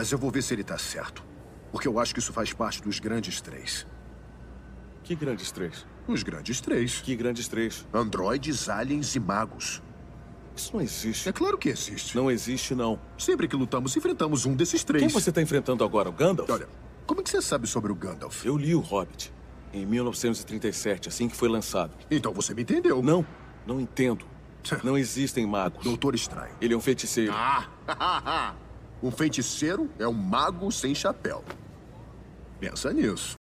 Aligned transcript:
Mas 0.00 0.10
eu 0.10 0.16
vou 0.16 0.30
ver 0.30 0.40
se 0.42 0.54
ele 0.54 0.64
tá 0.64 0.78
certo. 0.78 1.22
Porque 1.70 1.86
eu 1.86 1.98
acho 1.98 2.14
que 2.14 2.20
isso 2.20 2.32
faz 2.32 2.54
parte 2.54 2.80
dos 2.80 2.98
grandes 2.98 3.38
três. 3.42 3.86
Que 5.02 5.14
grandes 5.14 5.52
três? 5.52 5.86
Os 6.08 6.22
grandes 6.22 6.58
três. 6.58 7.02
Que 7.02 7.14
grandes 7.14 7.46
três? 7.48 7.86
Androides, 7.92 8.70
aliens 8.70 9.14
e 9.14 9.20
magos. 9.20 9.82
Isso 10.56 10.72
não 10.72 10.80
existe. 10.80 11.28
É 11.28 11.32
claro 11.32 11.58
que 11.58 11.68
existe. 11.68 12.16
Não 12.16 12.30
existe, 12.30 12.74
não. 12.74 12.98
Sempre 13.18 13.46
que 13.46 13.54
lutamos, 13.54 13.94
enfrentamos 13.94 14.46
um 14.46 14.54
desses 14.54 14.82
três. 14.82 15.02
Quem 15.02 15.12
você 15.12 15.28
está 15.28 15.42
enfrentando 15.42 15.84
agora, 15.84 16.08
o 16.08 16.12
Gandalf? 16.12 16.48
Olha, 16.48 16.66
como 17.06 17.20
é 17.20 17.22
que 17.22 17.28
você 17.28 17.42
sabe 17.42 17.66
sobre 17.66 17.92
o 17.92 17.94
Gandalf? 17.94 18.46
Eu 18.46 18.56
li 18.56 18.74
o 18.74 18.80
Hobbit 18.80 19.30
em 19.70 19.84
1937, 19.84 21.10
assim 21.10 21.28
que 21.28 21.36
foi 21.36 21.50
lançado. 21.50 21.94
Então 22.10 22.32
você 22.32 22.54
me 22.54 22.62
entendeu. 22.62 23.02
Não, 23.02 23.26
não 23.66 23.78
entendo. 23.78 24.24
Não 24.82 24.96
existem 24.96 25.46
magos. 25.46 25.84
Doutor 25.84 26.14
Estranho. 26.14 26.54
Ele 26.58 26.72
é 26.72 26.76
um 26.76 26.80
feiticeiro. 26.80 27.34
Ah, 27.34 28.54
um 29.02 29.10
feiticeiro 29.10 29.90
é 29.98 30.06
um 30.06 30.12
mago 30.12 30.70
sem 30.70 30.94
chapéu. 30.94 31.44
Pensa 32.58 32.92
nisso. 32.92 33.39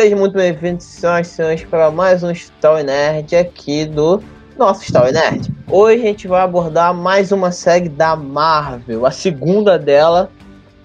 Sejam 0.00 0.18
muito 0.18 0.32
bem-vindos, 0.32 0.86
senhoras 0.86 1.26
e 1.26 1.30
senhores, 1.30 1.64
para 1.64 1.90
mais 1.90 2.22
um 2.22 2.30
Story 2.30 2.84
Nerd 2.84 3.36
aqui 3.36 3.84
do 3.84 4.22
nosso 4.56 4.82
Story 4.82 5.12
Nerd. 5.12 5.52
Hoje 5.68 6.02
a 6.02 6.06
gente 6.06 6.26
vai 6.26 6.40
abordar 6.40 6.94
mais 6.94 7.32
uma 7.32 7.52
série 7.52 7.90
da 7.90 8.16
Marvel, 8.16 9.04
a 9.04 9.10
segunda 9.10 9.78
dela 9.78 10.30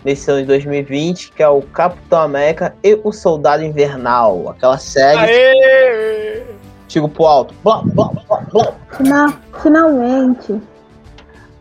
nesse 0.04 0.30
ano 0.30 0.42
de 0.42 0.48
2020, 0.48 1.32
que 1.32 1.42
é 1.42 1.48
o 1.48 1.62
Capitão 1.62 2.24
América 2.24 2.76
e 2.84 3.00
o 3.06 3.14
Soldado 3.14 3.64
Invernal. 3.64 4.50
Aquela 4.50 4.78
série. 4.78 5.18
Aê! 5.18 6.44
Tiro 6.90 7.08
pro 7.08 7.26
alto. 7.26 7.54
Blá, 7.64 7.84
blá, 7.86 8.10
blá, 8.28 8.42
blá. 8.52 8.74
Final, 8.98 9.30
finalmente. 9.64 10.62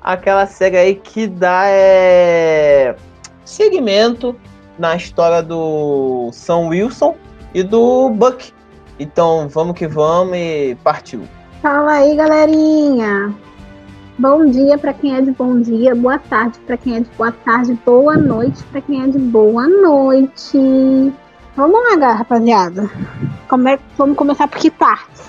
Aquela 0.02 0.46
série 0.46 0.76
aí 0.76 0.94
que 0.96 1.28
dá 1.28 1.66
é, 1.68 2.96
segmento 3.44 4.34
na 4.76 4.96
história 4.96 5.40
do 5.40 6.30
Sam 6.32 6.66
Wilson 6.66 7.14
e 7.54 7.62
do 7.62 8.10
Buck. 8.10 8.52
Então 8.98 9.48
vamos 9.48 9.76
que 9.78 9.86
vamos 9.86 10.36
e 10.36 10.76
partiu. 10.84 11.22
Fala 11.62 11.92
aí, 11.92 12.14
galerinha. 12.14 13.34
Bom 14.18 14.46
dia 14.46 14.76
para 14.78 14.92
quem 14.92 15.16
é 15.16 15.20
de 15.20 15.32
bom 15.32 15.60
dia, 15.60 15.92
boa 15.94 16.18
tarde 16.18 16.58
para 16.60 16.76
quem 16.76 16.96
é 16.96 17.00
de 17.00 17.10
boa 17.18 17.32
tarde, 17.32 17.76
boa 17.84 18.16
noite 18.16 18.62
para 18.64 18.80
quem 18.80 19.02
é 19.02 19.06
de 19.08 19.18
boa 19.18 19.66
noite. 19.66 21.12
Vamos 21.56 21.80
lá, 21.98 22.12
rapaziada. 22.14 22.88
Come- 23.48 23.78
Vamos 23.96 24.16
começar 24.16 24.46
por 24.46 24.58
que 24.58 24.70
partes? 24.70 25.22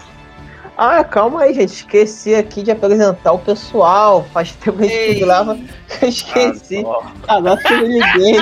Ah, 0.77 1.03
calma 1.03 1.41
aí, 1.43 1.53
gente. 1.53 1.69
Esqueci 1.73 2.35
aqui 2.35 2.61
de 2.61 2.69
apresentar 2.69 3.31
o 3.31 3.39
pessoal. 3.39 4.25
Faz 4.33 4.51
tempo 4.53 4.77
que 4.79 4.83
a 4.83 4.87
gente 4.87 5.19
grava. 5.21 5.57
Eu 6.01 6.07
esqueci. 6.09 6.85
Agora 7.27 7.57
que 7.61 7.73
eu 7.73 7.77
me 7.81 7.87
liguei. 7.87 8.35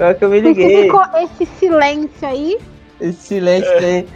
Agora 0.00 0.14
que 0.14 0.24
eu 0.24 0.30
me 0.30 0.40
liguei. 0.40 0.84
ficou 0.84 1.02
esse 1.14 1.44
silêncio 1.58 2.26
aí? 2.26 2.56
Esse 2.98 3.20
silêncio 3.20 3.70
aí. 3.70 4.08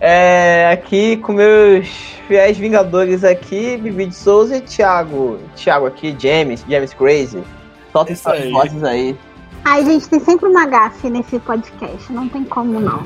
É, 0.00 0.70
aqui 0.72 1.16
com 1.16 1.32
meus 1.32 1.88
fiéis 2.28 2.56
vingadores 2.56 3.24
aqui, 3.24 3.76
Bibi 3.76 4.06
de 4.06 4.14
Souza 4.14 4.58
e 4.58 4.60
Thiago. 4.60 5.40
Thiago 5.56 5.86
aqui, 5.86 6.14
James, 6.16 6.64
James 6.68 6.94
Crazy. 6.94 7.42
Solta 7.90 8.12
essas 8.12 8.32
aí. 8.34 8.52
vozes 8.52 8.84
aí. 8.84 9.18
Ai, 9.64 9.84
gente, 9.84 10.08
tem 10.08 10.20
sempre 10.20 10.48
uma 10.48 10.64
gafe 10.64 11.10
nesse 11.10 11.40
podcast. 11.40 12.12
Não 12.12 12.28
tem 12.28 12.44
como, 12.44 12.78
não. 12.78 13.02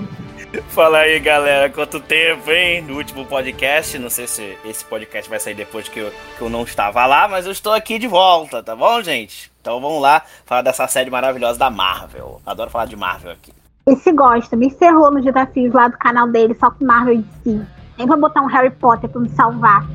Fala 0.69 0.99
aí, 0.99 1.19
galera. 1.21 1.71
Quanto 1.71 2.01
tempo, 2.01 2.51
hein? 2.51 2.83
No 2.83 2.97
último 2.97 3.25
podcast. 3.27 3.99
Não 3.99 4.11
sei 4.11 4.27
se 4.27 4.59
esse 4.65 4.84
podcast 4.84 5.29
vai 5.29 5.41
sair 5.41 5.55
depois 5.55 5.89
que 5.89 5.99
eu, 5.99 6.12
que 6.37 6.43
eu 6.43 6.49
não 6.49 6.62
estava 6.62 7.05
lá, 7.07 7.29
mas 7.29 7.47
eu 7.47 7.53
estou 7.53 7.73
aqui 7.73 7.99
de 7.99 8.07
volta, 8.07 8.62
tá 8.62 8.75
bom, 8.75 9.03
gente? 9.03 9.51
Então 9.61 9.81
vamos 9.81 10.01
lá 10.01 10.23
falar 10.45 10.62
dessa 10.62 10.87
série 10.87 11.11
maravilhosa 11.11 11.59
da 11.59 11.71
Marvel. 11.71 12.41
Adoro 12.47 12.71
falar 12.71 12.87
de 12.87 12.97
Marvel 12.97 13.33
aqui. 13.33 13.53
Ele 13.87 13.97
se 13.97 14.12
gosta, 14.12 14.57
me 14.57 14.71
ferrou 14.71 15.12
nos 15.12 15.25
desafios 15.25 15.73
lá 15.73 15.89
do 15.89 15.99
canal 15.99 16.29
dele, 16.29 16.55
só 16.55 16.71
com 16.71 16.84
Marvel 16.84 17.15
e 17.15 17.19
DC. 17.19 17.67
Nem 17.99 18.07
pra 18.07 18.17
botar 18.17 18.43
um 18.43 18.47
Harry 18.47 18.71
Potter 18.71 19.09
pra 19.09 19.21
me 19.21 19.28
salvar. 19.31 19.87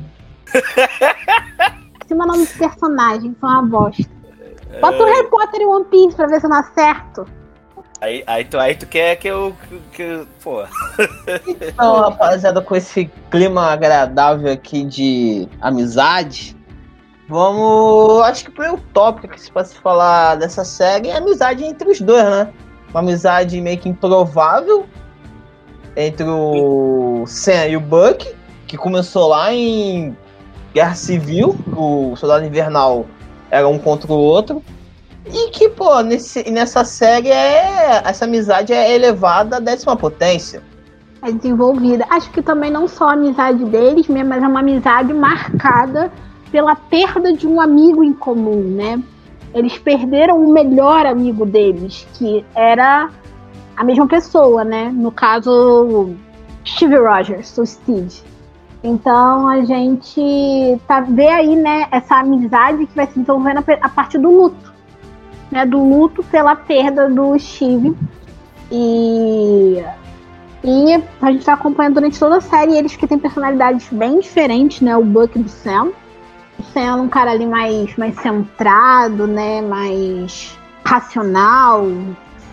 Cima 2.06 2.26
nome 2.26 2.40
dos 2.40 2.52
personagens, 2.56 3.34
são 3.38 3.48
uma 3.48 3.62
bosta. 3.62 4.02
Bota 4.80 5.02
o 5.02 5.06
Harry 5.06 5.28
Potter 5.28 5.60
e 5.60 5.66
One 5.66 5.84
Piece 5.84 6.16
pra 6.16 6.26
ver 6.26 6.40
se 6.40 6.46
eu 6.46 6.50
não 6.50 6.58
acerto. 6.58 7.26
Aí, 8.02 8.24
aí, 8.26 8.44
tu, 8.44 8.58
aí 8.58 8.74
tu 8.74 8.84
quer 8.84 9.14
que 9.14 9.28
eu. 9.28 9.54
Que, 9.92 10.26
pô. 10.42 10.64
Então, 11.60 12.00
rapaziada, 12.00 12.60
com 12.60 12.74
esse 12.74 13.08
clima 13.30 13.70
agradável 13.70 14.52
aqui 14.52 14.84
de 14.84 15.48
amizade, 15.60 16.56
vamos. 17.28 18.20
Acho 18.22 18.42
que 18.42 18.50
o 18.50 18.54
primeiro 18.54 18.82
tópico 18.92 19.28
que 19.28 19.40
se 19.40 19.52
pode 19.52 19.68
falar 19.78 20.34
dessa 20.34 20.64
série 20.64 21.10
é 21.10 21.14
a 21.14 21.18
amizade 21.18 21.64
entre 21.64 21.88
os 21.88 22.00
dois, 22.00 22.24
né? 22.24 22.52
Uma 22.90 22.98
amizade 22.98 23.60
meio 23.60 23.78
que 23.78 23.88
improvável 23.88 24.84
entre 25.96 26.26
o 26.26 27.22
Sam 27.28 27.68
e 27.68 27.76
o 27.76 27.80
Buck, 27.80 28.34
que 28.66 28.76
começou 28.76 29.28
lá 29.28 29.54
em 29.54 30.16
Guerra 30.74 30.96
Civil, 30.96 31.56
o 31.76 32.16
Soldado 32.16 32.44
Invernal 32.44 33.06
era 33.48 33.68
um 33.68 33.78
contra 33.78 34.12
o 34.12 34.16
outro. 34.16 34.60
E 35.26 35.50
que, 35.50 35.68
pô, 35.68 36.00
nesse, 36.00 36.50
nessa 36.50 36.84
série 36.84 37.30
é, 37.30 38.02
essa 38.04 38.24
amizade 38.24 38.72
é 38.72 38.94
elevada 38.94 39.56
à 39.56 39.60
décima 39.60 39.96
potência. 39.96 40.62
É 41.22 41.30
desenvolvida. 41.30 42.04
Acho 42.10 42.30
que 42.32 42.42
também 42.42 42.70
não 42.70 42.88
só 42.88 43.10
a 43.10 43.12
amizade 43.12 43.64
deles, 43.64 44.08
mesmo, 44.08 44.30
mas 44.30 44.42
é 44.42 44.46
uma 44.48 44.60
amizade 44.60 45.12
marcada 45.12 46.10
pela 46.50 46.74
perda 46.74 47.32
de 47.32 47.46
um 47.46 47.60
amigo 47.60 48.02
em 48.02 48.12
comum, 48.12 48.62
né? 48.62 49.00
Eles 49.54 49.78
perderam 49.78 50.42
o 50.42 50.52
melhor 50.52 51.06
amigo 51.06 51.46
deles, 51.46 52.06
que 52.14 52.44
era 52.54 53.10
a 53.76 53.84
mesma 53.84 54.08
pessoa, 54.08 54.64
né? 54.64 54.90
No 54.92 55.12
caso, 55.12 56.10
Steve 56.66 56.96
Rogers, 56.96 57.56
o 57.58 57.64
Steve. 57.64 58.32
Então 58.82 59.48
a 59.48 59.64
gente 59.64 60.80
tá 60.88 61.00
vê 61.00 61.28
aí, 61.28 61.54
né, 61.54 61.86
essa 61.92 62.16
amizade 62.16 62.84
que 62.86 62.96
vai 62.96 63.06
se 63.06 63.12
desenvolvendo 63.12 63.62
a 63.80 63.88
partir 63.88 64.18
do 64.18 64.28
luto, 64.28 64.71
né? 65.52 65.64
Do 65.66 65.78
luto 65.78 66.24
pela 66.24 66.56
perda 66.56 67.08
do 67.08 67.38
Steve. 67.38 67.94
E 68.70 69.84
e 70.64 71.02
a 71.20 71.32
gente 71.32 71.44
tá 71.44 71.54
acompanhando 71.54 71.94
durante 71.94 72.18
toda 72.18 72.36
a 72.36 72.40
série 72.40 72.76
eles 72.76 72.94
que 72.94 73.06
têm 73.06 73.18
personalidades 73.18 73.88
bem 73.90 74.20
diferentes, 74.20 74.80
né? 74.80 74.96
O 74.96 75.04
Buck 75.04 75.36
e 75.36 75.42
o 75.42 75.48
Sam. 75.48 75.90
O 76.58 76.62
Sam 76.72 76.80
é 76.80 76.94
um 76.94 77.08
cara 77.08 77.32
ali 77.32 77.46
mais, 77.46 77.96
mais 77.96 78.14
centrado, 78.16 79.26
né? 79.26 79.60
Mais 79.60 80.56
racional, 80.84 81.84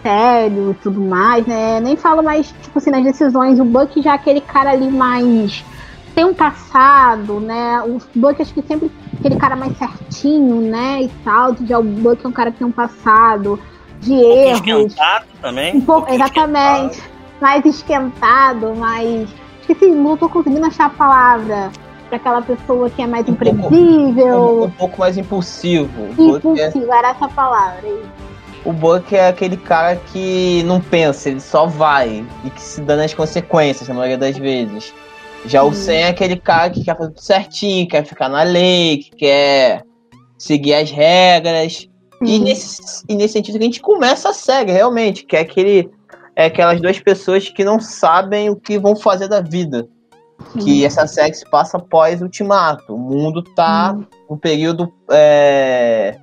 sério 0.01 0.71
e 0.71 0.73
tudo 0.75 0.99
mais, 0.99 1.45
né? 1.45 1.79
Nem 1.79 1.95
falo 1.95 2.23
mais, 2.23 2.51
tipo 2.63 2.79
assim, 2.79 2.89
nas 2.89 3.03
decisões. 3.03 3.59
O 3.59 3.65
Buck 3.65 4.01
já 4.01 4.13
é 4.13 4.15
aquele 4.15 4.41
cara 4.41 4.71
ali 4.71 4.89
mais. 4.89 5.63
Tem 6.19 6.25
um 6.25 6.33
passado, 6.33 7.39
né? 7.39 7.81
O 7.81 7.97
Buck 8.13 8.41
acho 8.41 8.53
que 8.53 8.61
sempre 8.61 8.91
aquele 9.17 9.37
cara 9.37 9.55
mais 9.55 9.77
certinho, 9.77 10.59
né? 10.59 11.03
E 11.03 11.07
tal. 11.23 11.55
Já 11.65 11.79
o 11.79 11.83
Buck 11.83 12.25
é 12.25 12.27
um 12.27 12.31
cara 12.33 12.51
que 12.51 12.57
tem 12.57 12.67
um 12.67 12.71
passado 12.73 13.57
de 14.01 14.11
Um 14.11 14.33
erros. 14.33 14.55
esquentado 14.59 15.25
também. 15.41 15.77
Um 15.77 15.81
pouco, 15.81 16.01
pouquinho 16.07 16.21
exatamente. 16.25 17.01
Mais 17.39 17.65
esquentado, 17.65 18.75
mais. 18.75 19.29
Esqueci, 19.61 19.89
não 19.91 20.17
tô 20.17 20.27
conseguindo 20.27 20.65
achar 20.65 20.87
a 20.87 20.89
palavra. 20.89 21.71
Pra 22.09 22.17
aquela 22.17 22.41
pessoa 22.41 22.89
que 22.89 23.01
é 23.01 23.07
mais 23.07 23.25
Um 23.29 23.35
pouco- 23.35 23.49
Um, 23.55 23.65
imprevisível, 23.67 24.63
um 24.63 24.71
pouco 24.71 24.99
mais 24.99 25.17
impulsivo. 25.17 25.89
O 26.17 26.37
Buck, 26.39 26.59
é, 26.59 26.73
era 26.97 27.11
essa 27.11 27.29
palavra. 27.29 27.87
o 28.65 28.73
Buck 28.73 29.15
é 29.15 29.29
aquele 29.29 29.55
cara 29.55 29.95
que 30.11 30.63
não 30.63 30.81
pensa, 30.81 31.29
ele 31.29 31.39
só 31.39 31.65
vai 31.65 32.25
e 32.43 32.49
que 32.49 32.61
se 32.61 32.81
dá 32.81 32.97
nas 32.97 33.13
consequências 33.13 33.87
na 33.87 33.93
maioria 33.95 34.17
das 34.17 34.37
vezes. 34.37 34.93
Já 35.45 35.63
o 35.63 35.69
Hum. 35.69 35.73
Sam 35.73 35.93
é 35.93 36.07
aquele 36.09 36.37
cara 36.37 36.69
que 36.69 36.83
quer 36.83 36.97
fazer 36.97 37.09
tudo 37.09 37.21
certinho, 37.21 37.87
quer 37.87 38.05
ficar 38.05 38.29
na 38.29 38.43
lei, 38.43 38.97
que 38.97 39.11
quer 39.11 39.83
seguir 40.37 40.73
as 40.73 40.91
regras. 40.91 41.87
E 42.21 42.27
Sim. 42.27 42.43
nesse, 42.43 43.03
e 43.07 43.15
nesse 43.15 43.33
sentido 43.33 43.57
que 43.57 43.63
a 43.63 43.65
gente 43.65 43.81
começa 43.81 44.29
a 44.29 44.33
série, 44.33 44.71
realmente, 44.71 45.25
que 45.25 45.35
é 45.35 45.41
aquele. 45.41 45.89
É 46.35 46.45
aquelas 46.45 46.79
duas 46.79 46.97
pessoas 46.99 47.49
que 47.49 47.65
não 47.65 47.81
sabem 47.81 48.49
o 48.49 48.55
que 48.55 48.79
vão 48.79 48.95
fazer 48.95 49.27
da 49.27 49.41
vida. 49.41 49.87
Que 50.57 50.85
essa 50.85 51.05
série 51.05 51.33
se 51.33 51.43
passa 51.49 51.75
após 51.75 52.21
o 52.21 52.25
ultimato. 52.25 52.95
O 52.95 52.97
mundo 52.97 53.43
tá 53.43 53.97
um 54.29 54.37
período 54.37 54.91
é, 55.11 56.17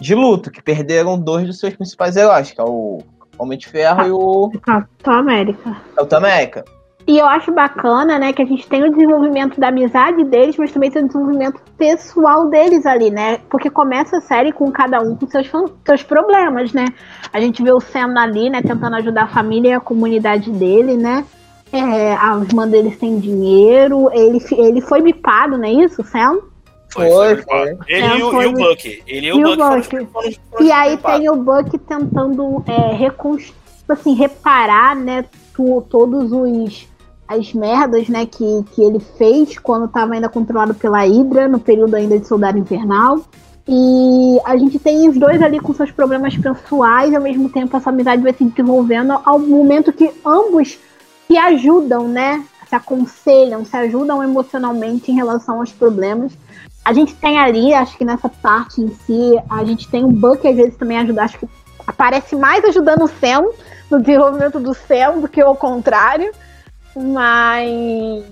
de 0.00 0.14
luto, 0.14 0.50
que 0.50 0.62
perderam 0.62 1.18
dois 1.18 1.46
dos 1.46 1.58
seus 1.58 1.74
principais 1.74 2.16
heróis, 2.16 2.50
que 2.50 2.60
é 2.60 2.64
o 2.64 3.02
Homem 3.38 3.58
de 3.58 3.68
Ferro 3.68 4.06
e 4.06 4.10
o 4.10 4.50
Capitão 4.62 5.12
América. 5.12 5.76
Capitão 5.94 6.18
América. 6.18 6.64
E 7.10 7.18
eu 7.18 7.26
acho 7.26 7.50
bacana, 7.50 8.20
né, 8.20 8.32
que 8.32 8.40
a 8.40 8.44
gente 8.44 8.68
tem 8.68 8.84
o 8.84 8.90
desenvolvimento 8.92 9.58
da 9.58 9.66
amizade 9.66 10.22
deles, 10.22 10.56
mas 10.56 10.70
também 10.70 10.92
tem 10.92 11.02
o 11.02 11.06
desenvolvimento 11.08 11.60
pessoal 11.76 12.46
deles 12.48 12.86
ali, 12.86 13.10
né? 13.10 13.38
Porque 13.50 13.68
começa 13.68 14.18
a 14.18 14.20
série 14.20 14.52
com 14.52 14.70
cada 14.70 15.00
um 15.00 15.16
com 15.16 15.26
seus, 15.26 15.50
seus 15.84 16.02
problemas, 16.04 16.72
né? 16.72 16.84
A 17.32 17.40
gente 17.40 17.64
vê 17.64 17.72
o 17.72 17.80
Sam 17.80 18.14
ali, 18.16 18.48
né, 18.48 18.62
tentando 18.62 18.94
ajudar 18.94 19.24
a 19.24 19.26
família 19.26 19.70
e 19.70 19.72
a 19.72 19.80
comunidade 19.80 20.52
dele, 20.52 20.96
né? 20.96 21.24
É, 21.72 22.14
a 22.14 22.38
irmã 22.48 22.68
dele 22.68 22.96
sem 23.00 23.18
dinheiro, 23.18 24.08
ele, 24.12 24.38
ele 24.52 24.80
foi 24.80 25.02
bipado, 25.02 25.58
não 25.58 25.64
é 25.64 25.72
isso, 25.72 26.04
Sam? 26.04 26.38
Foi, 26.92 27.36
foi. 27.38 27.76
Ele 27.88 28.06
É, 28.06 28.18
e, 28.18 28.22
o, 28.22 28.30
foi. 28.30 28.44
e 28.44 28.46
o 28.46 28.52
Buck. 28.52 29.02
Ele 29.08 29.26
e 29.26 29.30
E 29.30 29.44
o 29.44 29.56
Buck 29.56 30.08
E 30.60 30.70
aí 30.70 30.96
tem 30.96 31.28
o 31.28 31.34
Buck 31.34 31.76
tentando 31.76 32.62
é, 32.68 32.94
reconstruir, 32.94 33.52
assim, 33.88 34.14
reparar, 34.14 34.94
né, 34.94 35.24
tu- 35.52 35.84
todos 35.90 36.30
os 36.30 36.88
as 37.30 37.54
merdas, 37.54 38.08
né, 38.08 38.26
que, 38.26 38.64
que 38.72 38.82
ele 38.82 38.98
fez 38.98 39.56
quando 39.56 39.84
estava 39.84 40.14
ainda 40.14 40.28
controlado 40.28 40.74
pela 40.74 41.04
Hydra, 41.04 41.46
no 41.46 41.60
período 41.60 41.94
ainda 41.94 42.18
de 42.18 42.26
Soldado 42.26 42.58
Invernal. 42.58 43.20
E 43.68 44.40
a 44.44 44.56
gente 44.56 44.80
tem 44.80 45.08
os 45.08 45.16
dois 45.16 45.40
ali 45.40 45.60
com 45.60 45.72
seus 45.72 45.92
problemas 45.92 46.36
pessoais, 46.36 47.14
ao 47.14 47.22
mesmo 47.22 47.48
tempo 47.48 47.76
essa 47.76 47.90
amizade 47.90 48.20
vai 48.20 48.32
se 48.32 48.44
desenvolvendo 48.44 49.12
ao 49.24 49.38
momento 49.38 49.92
que 49.92 50.10
ambos 50.26 50.76
se 51.28 51.36
ajudam, 51.36 52.08
né? 52.08 52.44
Se 52.68 52.74
aconselham, 52.74 53.64
se 53.64 53.76
ajudam 53.76 54.24
emocionalmente 54.24 55.12
em 55.12 55.14
relação 55.14 55.60
aos 55.60 55.70
problemas. 55.70 56.32
A 56.84 56.92
gente 56.92 57.14
tem 57.14 57.38
ali, 57.38 57.72
acho 57.72 57.96
que 57.96 58.04
nessa 58.04 58.28
parte 58.28 58.80
em 58.80 58.88
si, 59.06 59.40
a 59.48 59.64
gente 59.64 59.88
tem 59.88 60.04
o 60.04 60.08
Buck 60.08 60.48
às 60.48 60.56
vezes 60.56 60.76
também 60.76 60.98
ajuda, 60.98 61.22
acho 61.22 61.38
que 61.38 61.48
aparece 61.86 62.34
mais 62.34 62.64
ajudando 62.64 63.04
o 63.04 63.08
Sam 63.08 63.50
no 63.88 64.00
desenvolvimento 64.00 64.58
do 64.58 64.74
Sam 64.74 65.20
do 65.20 65.28
que 65.28 65.42
o 65.44 65.54
contrário. 65.54 66.32
Mas. 66.96 68.24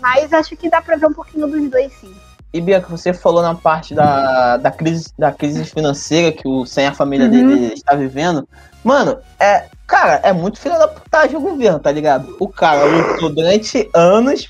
Mas 0.00 0.32
acho 0.32 0.56
que 0.56 0.68
dá 0.68 0.80
pra 0.82 0.96
ver 0.96 1.06
um 1.06 1.12
pouquinho 1.12 1.46
dos 1.46 1.70
dois, 1.70 1.92
sim. 2.00 2.12
E 2.52 2.60
Bianca, 2.60 2.88
você 2.88 3.12
falou 3.12 3.42
na 3.42 3.54
parte 3.54 3.94
da, 3.94 4.56
da, 4.56 4.70
crise, 4.70 5.12
da 5.18 5.30
crise 5.30 5.64
financeira 5.64 6.32
que 6.32 6.48
o 6.48 6.64
sem 6.64 6.86
a 6.86 6.92
família 6.94 7.26
Uhum. 7.26 7.30
dele 7.48 7.74
está 7.74 7.94
vivendo. 7.94 8.48
Mano, 8.82 9.18
é. 9.38 9.66
Cara, 9.86 10.14
é 10.24 10.32
muito 10.32 10.58
filho 10.58 10.76
da 10.78 10.88
putagem 10.88 11.36
o 11.36 11.40
governo, 11.40 11.78
tá 11.78 11.92
ligado? 11.92 12.34
O 12.40 12.48
cara 12.48 12.84
lutou 12.84 13.32
durante 13.32 13.88
anos 13.94 14.48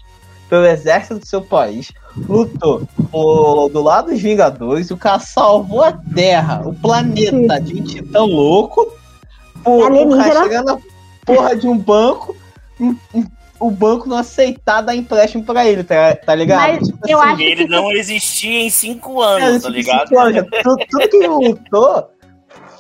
pelo 0.49 0.65
exército 0.65 1.19
do 1.19 1.27
seu 1.27 1.43
país. 1.43 1.93
Lutou 2.27 2.83
o- 3.13 3.69
do 3.69 3.83
lado 3.83 4.11
dos 4.11 4.23
Vingadores. 4.23 4.91
O 4.91 4.97
cara 4.97 5.19
salvou 5.19 5.83
a 5.83 5.93
Terra, 5.93 6.63
o 6.65 6.73
planeta 6.75 7.61
de 7.61 7.81
um 7.81 7.85
titã 7.85 8.21
louco. 8.23 8.91
Por, 9.63 9.93
o 9.93 10.17
cara 10.17 10.43
chegar 10.45 10.65
na 10.65 10.79
porra 11.27 11.55
de 11.55 11.67
um 11.69 11.77
banco. 11.77 12.35
O 13.59 13.71
banco 13.71 14.09
não 14.09 14.19
aceitar 14.19 14.83
dar 14.83 14.95
empréstimo 14.95 15.43
pra 15.45 15.67
ele, 15.67 15.83
tá, 15.83 16.15
tá 16.15 16.35
ligado? 16.35 16.61
Mas 16.61 16.89
eu 17.09 17.21
acho 17.21 17.41
Ele 17.43 17.65
que- 17.65 17.71
não 17.71 17.91
existia 17.93 18.61
em 18.61 18.71
cinco 18.71 19.23
É, 19.23 19.27
anos, 19.27 19.63
tá 19.63 19.69
tipo, 19.69 19.71
ligado? 19.81 20.09
cinco 20.09 20.21
anos, 20.21 20.45
tudo, 20.63 20.87
tudo 20.91 21.09
que 21.09 21.17
ele 21.17 21.27
lutou 21.29 22.11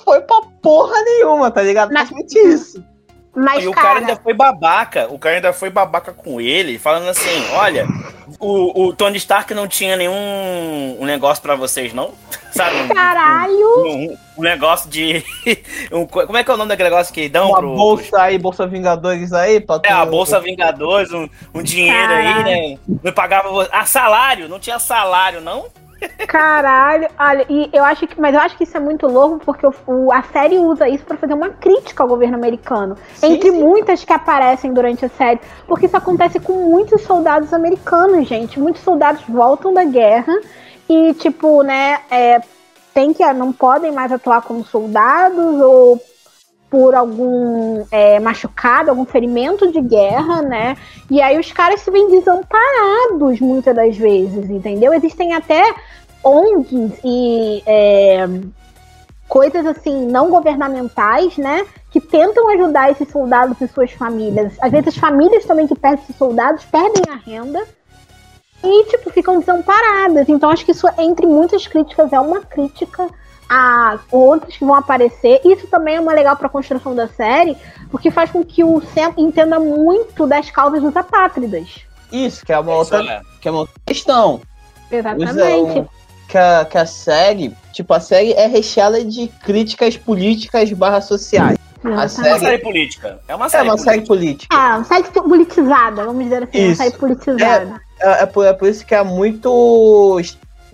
foi 0.04 0.20
pra 0.20 0.40
porra 0.62 0.94
nenhuma, 1.04 1.50
tá 1.50 1.62
ligado? 1.62 1.92
Basicamente 1.92 2.34
isso. 2.38 2.84
Mas, 3.36 3.62
E 3.64 3.68
o 3.68 3.72
cara 3.72 3.86
cara, 3.86 3.98
ainda 4.00 4.16
foi 4.16 4.32
babaca. 4.32 5.06
O 5.12 5.18
cara 5.18 5.34
ainda 5.36 5.52
foi 5.52 5.68
babaca 5.68 6.10
com 6.12 6.40
ele, 6.40 6.78
falando 6.78 7.08
assim: 7.10 7.50
olha, 7.52 7.86
o, 8.40 8.86
o 8.86 8.92
Tony 8.94 9.18
Stark 9.18 9.52
não 9.52 9.68
tinha 9.68 9.94
nenhum 9.96 10.96
um 10.98 11.04
negócio 11.04 11.42
pra 11.42 11.54
vocês, 11.54 11.92
não? 11.92 12.12
Sabe? 12.50 12.74
Um, 12.80 12.88
caralho, 12.88 13.52
um, 13.84 14.16
um 14.38 14.42
negócio 14.42 14.88
de. 14.88 15.22
um 15.92 16.06
co- 16.06 16.24
como 16.26 16.38
é 16.38 16.42
que 16.42 16.50
é 16.50 16.54
o 16.54 16.56
nome 16.56 16.70
daquele 16.70 16.88
negócio 16.88 17.12
que 17.12 17.28
dão 17.28 17.50
Uma 17.50 17.58
pro. 17.58 17.74
bolsa 17.76 18.22
aí, 18.22 18.38
Bolsa 18.38 18.66
Vingadores 18.66 19.30
aí, 19.34 19.60
pra 19.60 19.78
É, 19.84 19.92
a 19.92 20.06
Bolsa 20.06 20.40
Vingadores, 20.40 21.12
um, 21.12 21.28
um 21.54 21.62
dinheiro 21.62 22.08
Caralho. 22.08 22.48
aí, 22.48 22.72
né? 22.72 22.78
Não 23.02 23.12
pagava. 23.12 23.68
Ah, 23.70 23.84
salário, 23.84 24.48
não 24.48 24.58
tinha 24.58 24.78
salário, 24.78 25.42
não? 25.42 25.66
Caralho. 26.26 27.08
Olha, 27.18 27.46
e 27.48 27.70
eu 27.72 27.84
acho 27.84 28.06
que, 28.06 28.20
mas 28.20 28.34
eu 28.34 28.40
acho 28.40 28.56
que 28.56 28.64
isso 28.64 28.76
é 28.76 28.80
muito 28.80 29.06
louco 29.06 29.38
porque 29.44 29.66
o, 29.86 30.12
a 30.12 30.22
série 30.22 30.58
usa 30.58 30.88
isso 30.88 31.04
pra 31.04 31.16
fazer 31.16 31.34
uma 31.34 31.50
crítica 31.50 32.02
ao 32.02 32.08
governo 32.08 32.36
americano. 32.36 32.96
Sim, 33.14 33.34
entre 33.34 33.50
sim. 33.50 33.62
muitas 33.62 34.04
que 34.04 34.12
aparecem 34.12 34.72
durante 34.72 35.04
a 35.04 35.08
série, 35.08 35.40
porque 35.66 35.86
isso 35.86 35.96
acontece 35.96 36.40
com 36.40 36.52
muitos 36.52 37.02
soldados 37.02 37.52
americanos, 37.52 38.26
gente. 38.26 38.58
Muitos 38.58 38.82
soldados 38.82 39.22
voltam 39.28 39.72
da 39.72 39.84
guerra 39.84 40.34
e 40.88 41.14
tipo, 41.14 41.62
né, 41.62 42.00
é, 42.10 42.40
tem 42.94 43.12
que 43.12 43.24
não 43.32 43.52
podem 43.52 43.92
mais 43.92 44.12
atuar 44.12 44.42
como 44.42 44.64
soldados 44.64 45.60
ou 45.60 46.00
por 46.76 46.94
algum 46.94 47.86
é, 47.90 48.20
machucado, 48.20 48.90
algum 48.90 49.06
ferimento 49.06 49.72
de 49.72 49.80
guerra, 49.80 50.42
né? 50.42 50.76
E 51.10 51.22
aí 51.22 51.40
os 51.40 51.50
caras 51.50 51.80
se 51.80 51.90
veem 51.90 52.10
desamparados 52.10 53.40
muitas 53.40 53.74
das 53.74 53.96
vezes, 53.96 54.50
entendeu? 54.50 54.92
Existem 54.92 55.32
até 55.32 55.74
ONGs 56.22 57.00
e 57.02 57.62
é, 57.64 58.28
coisas 59.26 59.64
assim 59.64 60.04
não 60.04 60.28
governamentais, 60.28 61.38
né? 61.38 61.64
Que 61.90 61.98
tentam 61.98 62.46
ajudar 62.50 62.90
esses 62.90 63.08
soldados 63.08 63.58
e 63.62 63.68
suas 63.68 63.92
famílias. 63.92 64.52
Às 64.60 64.70
vezes 64.70 64.88
as 64.88 64.96
famílias 64.98 65.46
também 65.46 65.66
que 65.66 65.74
perdem 65.74 66.02
esses 66.02 66.16
soldados 66.16 66.62
perdem 66.66 67.04
a 67.10 67.16
renda 67.16 67.66
e 68.62 68.84
tipo 68.84 69.08
ficam 69.08 69.40
desamparadas. 69.40 70.28
Então 70.28 70.50
acho 70.50 70.62
que 70.62 70.72
isso 70.72 70.86
entre 70.98 71.26
muitas 71.26 71.66
críticas 71.66 72.12
é 72.12 72.20
uma 72.20 72.42
crítica 72.42 73.08
a 73.48 73.98
outros 74.10 74.56
que 74.56 74.64
vão 74.64 74.74
aparecer. 74.74 75.40
Isso 75.44 75.66
também 75.68 75.96
é 75.96 76.00
uma 76.00 76.12
legal 76.12 76.36
para 76.36 76.46
a 76.46 76.50
construção 76.50 76.94
da 76.94 77.08
série, 77.08 77.56
porque 77.90 78.10
faz 78.10 78.30
com 78.30 78.44
que 78.44 78.64
o 78.64 78.80
Sam 78.94 79.12
entenda 79.16 79.58
muito 79.60 80.26
das 80.26 80.50
causas 80.50 80.82
dos 80.82 80.96
apátridas. 80.96 81.68
Isso, 82.12 82.44
que 82.44 82.52
é 82.52 82.58
uma, 82.58 82.74
outra, 82.74 83.02
é. 83.02 83.20
que 83.40 83.48
é 83.48 83.50
uma 83.50 83.60
outra 83.60 83.74
questão. 83.86 84.40
Exatamente. 84.90 85.78
O- 85.80 85.88
Que 86.28 86.38
a, 86.38 86.64
que 86.64 86.76
a 86.76 86.84
série, 86.86 87.54
tipo, 87.72 87.94
a 87.94 88.00
série 88.00 88.32
é 88.32 88.46
recheada 88.48 89.04
de 89.04 89.28
críticas 89.44 89.96
políticas 89.96 90.72
barra 90.72 91.00
sociais. 91.00 91.56
É 91.84 91.88
uma 91.88 92.08
série- 92.08 92.40
série 92.40 92.58
política. 92.58 93.20
É 93.28 93.34
uma 93.36 93.46
É 93.46 93.48
série 93.48 93.62
uma 93.68 93.76
política. 93.76 93.90
série 93.92 94.06
política. 94.06 94.56
É, 94.56 94.58
uma 94.74 94.84
série 94.84 95.04
politizada, 95.04 96.04
vamos 96.04 96.24
dizer 96.24 96.42
assim, 96.42 96.58
uma 96.64 96.72
Isso. 96.72 96.82
série 96.82 96.96
politizada. 96.96 97.80
É, 98.00 98.22
é 98.22 98.26
por, 98.26 98.44
é 98.44 98.52
por 98.52 98.68
isso 98.68 98.84
que 98.84 98.92
é 98.94 99.04
muito 99.04 100.20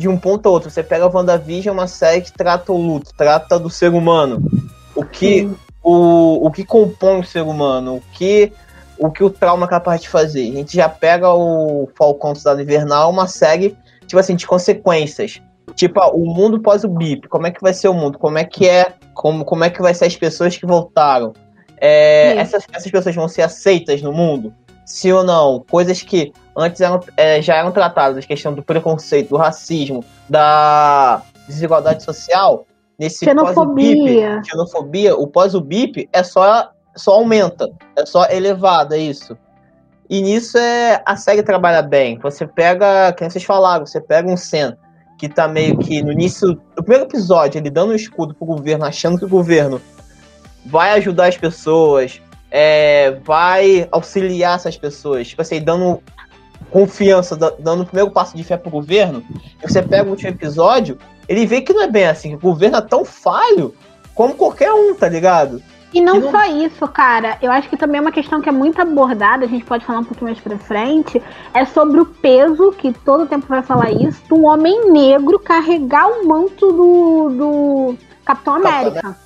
de 0.02 0.08
um 0.08 0.18
ponto 0.18 0.46
a 0.46 0.50
outro. 0.50 0.70
Você 0.70 0.82
pega 0.82 1.04
a 1.04 1.08
WandaVision, 1.08 1.74
uma 1.74 1.86
série 1.86 2.20
que 2.20 2.32
trata 2.32 2.72
o 2.72 2.76
luto, 2.76 3.12
trata 3.16 3.58
do 3.58 3.70
ser 3.70 3.92
humano. 3.92 4.42
O 4.94 5.04
que, 5.04 5.48
o, 5.82 6.46
o 6.46 6.50
que 6.50 6.64
compõe 6.64 7.20
o 7.20 7.24
ser 7.24 7.42
humano, 7.42 7.96
o 7.96 8.02
que, 8.12 8.52
o 8.98 9.10
que 9.10 9.24
o 9.24 9.30
trauma 9.30 9.66
é 9.66 9.68
capaz 9.68 10.02
de 10.02 10.08
fazer. 10.08 10.50
A 10.50 10.56
gente 10.56 10.76
já 10.76 10.88
pega 10.88 11.32
o 11.32 11.88
Falcão 11.94 12.34
Cidade 12.34 12.62
Invernal, 12.62 13.10
uma 13.10 13.28
série, 13.28 13.76
tipo 14.06 14.18
assim, 14.18 14.34
de 14.34 14.46
consequências. 14.46 15.40
Tipo, 15.74 16.00
ah, 16.00 16.10
o 16.10 16.26
mundo 16.26 16.60
pós 16.60 16.84
o 16.84 16.88
BIP, 16.88 17.28
como 17.28 17.46
é 17.46 17.50
que 17.50 17.62
vai 17.62 17.72
ser 17.72 17.88
o 17.88 17.94
mundo? 17.94 18.18
Como 18.18 18.36
é 18.36 18.44
que 18.44 18.68
é? 18.68 18.92
Como, 19.14 19.44
como 19.44 19.64
é 19.64 19.70
que 19.70 19.80
vai 19.80 19.94
ser 19.94 20.06
as 20.06 20.16
pessoas 20.16 20.56
que 20.56 20.66
voltaram? 20.66 21.32
É, 21.80 22.36
essas, 22.36 22.66
essas 22.72 22.90
pessoas 22.90 23.14
vão 23.14 23.28
ser 23.28 23.42
aceitas 23.42 24.02
no 24.02 24.12
mundo? 24.12 24.52
Sim 24.84 25.12
ou 25.12 25.24
não? 25.24 25.64
Coisas 25.70 26.02
que 26.02 26.32
antes 26.56 26.80
eram, 26.80 27.00
é, 27.16 27.40
já 27.40 27.56
eram 27.56 27.72
tratadas, 27.72 28.24
a 28.24 28.26
questão 28.26 28.52
do 28.52 28.62
preconceito, 28.62 29.30
do 29.30 29.36
racismo, 29.36 30.04
da 30.28 31.22
desigualdade 31.46 32.02
social, 32.02 32.66
nesse 32.98 33.24
Xenofobia. 33.24 33.96
pós-BIP, 33.96 34.48
xenofobia, 34.50 35.16
o 35.16 35.26
pós-BIP 35.26 36.08
é 36.12 36.22
só, 36.22 36.70
só 36.96 37.12
aumenta, 37.12 37.70
é 37.96 38.04
só 38.04 38.26
elevado, 38.26 38.94
é 38.94 38.98
isso. 38.98 39.36
E 40.10 40.20
nisso 40.20 40.58
é, 40.58 41.02
a 41.06 41.16
série 41.16 41.42
trabalha 41.42 41.80
bem. 41.80 42.18
Você 42.18 42.46
pega, 42.46 43.12
que 43.12 43.24
vocês 43.24 43.44
falaram, 43.44 43.86
você 43.86 44.00
pega 44.00 44.28
um 44.28 44.36
Sen 44.36 44.76
que 45.16 45.28
tá 45.28 45.46
meio 45.46 45.78
que 45.78 46.02
no 46.02 46.10
início 46.10 46.54
do 46.76 46.82
primeiro 46.82 47.04
episódio, 47.04 47.58
ele 47.58 47.70
dando 47.70 47.92
um 47.92 47.94
escudo 47.94 48.34
pro 48.34 48.44
governo, 48.44 48.84
achando 48.84 49.16
que 49.16 49.24
o 49.24 49.28
governo 49.28 49.80
vai 50.66 50.92
ajudar 50.94 51.28
as 51.28 51.36
pessoas, 51.36 52.20
é, 52.54 53.16
vai 53.24 53.88
auxiliar 53.90 54.56
essas 54.56 54.76
pessoas, 54.76 55.26
tipo 55.26 55.40
assim, 55.40 55.58
dando 55.62 56.02
confiança, 56.70 57.34
da- 57.34 57.52
dando 57.58 57.82
o 57.82 57.86
primeiro 57.86 58.10
passo 58.10 58.36
de 58.36 58.44
fé 58.44 58.56
pro 58.58 58.70
governo, 58.70 59.22
você 59.62 59.80
pega 59.82 60.06
o 60.06 60.10
último 60.10 60.28
episódio, 60.30 60.98
ele 61.26 61.46
vê 61.46 61.62
que 61.62 61.72
não 61.72 61.82
é 61.82 61.88
bem 61.88 62.06
assim, 62.06 62.34
o 62.34 62.38
governo 62.38 62.76
é 62.76 62.80
tão 62.82 63.04
falho 63.06 63.74
como 64.14 64.34
qualquer 64.34 64.70
um, 64.72 64.94
tá 64.94 65.08
ligado? 65.08 65.62
E 65.94 66.00
não, 66.00 66.18
não- 66.20 66.30
só 66.30 66.44
isso, 66.44 66.86
cara. 66.88 67.36
Eu 67.42 67.50
acho 67.52 67.68
que 67.68 67.76
também 67.76 67.98
é 67.98 68.00
uma 68.00 68.12
questão 68.12 68.40
que 68.40 68.48
é 68.48 68.52
muito 68.52 68.80
abordada, 68.80 69.44
a 69.44 69.48
gente 69.48 69.64
pode 69.64 69.84
falar 69.84 70.00
um 70.00 70.04
pouquinho 70.04 70.30
mais 70.30 70.40
pra 70.40 70.58
frente, 70.58 71.22
é 71.54 71.64
sobre 71.66 72.00
o 72.00 72.06
peso, 72.06 72.72
que 72.72 72.92
todo 72.92 73.26
tempo 73.26 73.46
vai 73.46 73.62
falar 73.62 73.90
isso, 73.90 74.22
um 74.30 74.46
homem 74.46 74.90
negro 74.90 75.38
carregar 75.38 76.06
o 76.08 76.26
manto 76.26 76.72
do, 76.72 77.28
do 77.30 77.96
Capitão 78.24 78.54
Capitão 78.54 78.54
América. 78.56 79.16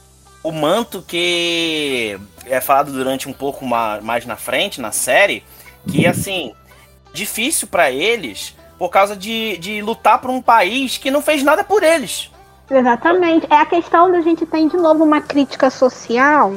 O 0.46 0.52
manto 0.52 1.02
que 1.02 2.16
é 2.44 2.60
falado 2.60 2.92
durante 2.92 3.28
um 3.28 3.32
pouco 3.32 3.66
ma- 3.66 4.00
mais 4.00 4.24
na 4.24 4.36
frente, 4.36 4.80
na 4.80 4.92
série, 4.92 5.42
que 5.90 6.06
assim, 6.06 6.54
difícil 7.12 7.66
pra 7.66 7.90
eles 7.90 8.54
por 8.78 8.88
causa 8.88 9.16
de, 9.16 9.56
de 9.58 9.82
lutar 9.82 10.20
por 10.20 10.30
um 10.30 10.40
país 10.40 10.98
que 10.98 11.10
não 11.10 11.20
fez 11.20 11.42
nada 11.42 11.64
por 11.64 11.82
eles. 11.82 12.30
Exatamente. 12.70 13.44
É 13.50 13.56
a 13.56 13.66
questão 13.66 14.12
da 14.12 14.20
gente 14.20 14.46
tem 14.46 14.68
de 14.68 14.76
novo 14.76 15.02
uma 15.02 15.20
crítica 15.20 15.68
social 15.68 16.52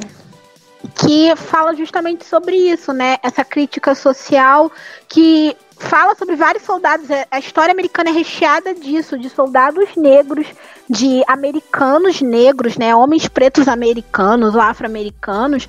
que 0.94 1.36
fala 1.36 1.74
justamente 1.74 2.24
sobre 2.26 2.56
isso, 2.56 2.94
né? 2.94 3.18
Essa 3.24 3.44
crítica 3.44 3.96
social 3.96 4.72
que 5.08 5.58
fala 5.80 6.16
sobre 6.16 6.36
vários 6.36 6.64
soldados. 6.64 7.10
É- 7.10 7.26
A 7.32 7.40
história 7.40 7.72
americana 7.72 8.10
é 8.10 8.14
recheada 8.14 8.74
disso, 8.74 9.18
de 9.18 9.30
soldados 9.30 9.96
negros, 9.96 10.48
de 10.90 11.24
americanos 11.28 12.22
negros, 12.22 12.78
né? 12.78 12.96
Homens 12.96 13.28
pretos 13.28 13.68
americanos 13.68 14.56
ou 14.56 14.62
afro-americanos 14.62 15.68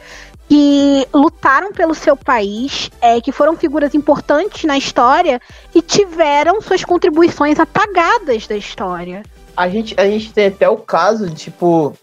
que 0.49 1.07
lutaram 1.15 1.73
pelo 1.73 1.95
seu 1.95 2.17
país, 2.17 2.91
é, 3.01 3.21
que 3.21 3.31
foram 3.31 3.57
figuras 3.57 3.95
importantes 3.95 4.65
na 4.65 4.77
história 4.77 5.41
e 5.73 5.81
tiveram 5.81 6.61
suas 6.61 6.85
contribuições 6.85 7.61
apagadas 7.61 8.49
da 8.49 8.57
história. 8.57 9.23
A 9.57 9.69
gente, 9.69 9.95
a 9.97 10.05
gente 10.05 10.33
tem 10.33 10.49
até 10.49 10.69
o 10.69 10.77
caso, 10.77 11.31
tipo, 11.31 11.95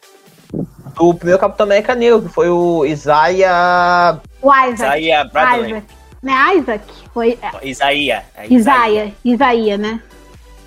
do 0.96 1.14
primeiro 1.14 1.40
Capitão 1.40 1.66
América 1.66 1.94
Negro, 1.94 2.22
que 2.22 2.30
foi 2.30 2.50
o 2.50 2.86
Isaiah. 2.86 4.22
O 4.42 4.54
Isaac. 4.54 4.74
Isaías 4.74 5.32
Bradley. 5.32 5.70
Isaac. 5.72 5.97
Né? 6.28 6.56
Isaac? 6.58 6.84
Foi. 7.14 7.38
é, 7.42 7.68
Isaías. 7.68 8.24
É 8.36 8.48
Isaia. 8.54 9.14
Isaia, 9.24 9.78
né? 9.78 10.00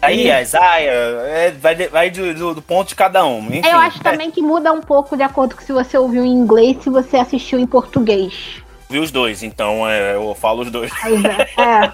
Isaías, 0.03 0.49
Isaías. 0.49 0.95
É, 1.29 1.51
vai 1.61 1.75
de- 1.75 1.89
vai 1.89 2.11
do, 2.11 2.35
do- 2.35 2.55
do 2.55 2.63
ponto 2.63 2.89
de 2.89 2.95
cada 2.95 3.25
um. 3.27 3.41
Enfim, 3.47 3.69
Eu 3.69 3.79
acho 3.79 4.01
também 4.01 4.31
que 4.31 4.41
muda 4.41 4.73
um 4.73 4.81
pouco 4.81 5.17
de 5.17 5.23
acordo 5.23 5.55
com 5.55 5.61
se 5.63 5.73
você 5.73 5.99
ouviu 5.99 6.25
em 6.25 6.33
inglês 6.33 6.79
se 6.83 6.89
você 6.89 7.19
assistiu 7.19 7.59
em 7.59 7.67
português. 7.67 8.63
Vi 8.89 8.99
os 8.99 9.11
dois, 9.11 9.43
então 9.43 9.87
é, 9.89 10.15
eu 10.15 10.35
falo 10.35 10.63
os 10.63 10.71
dois. 10.71 10.91
É. 11.59 11.93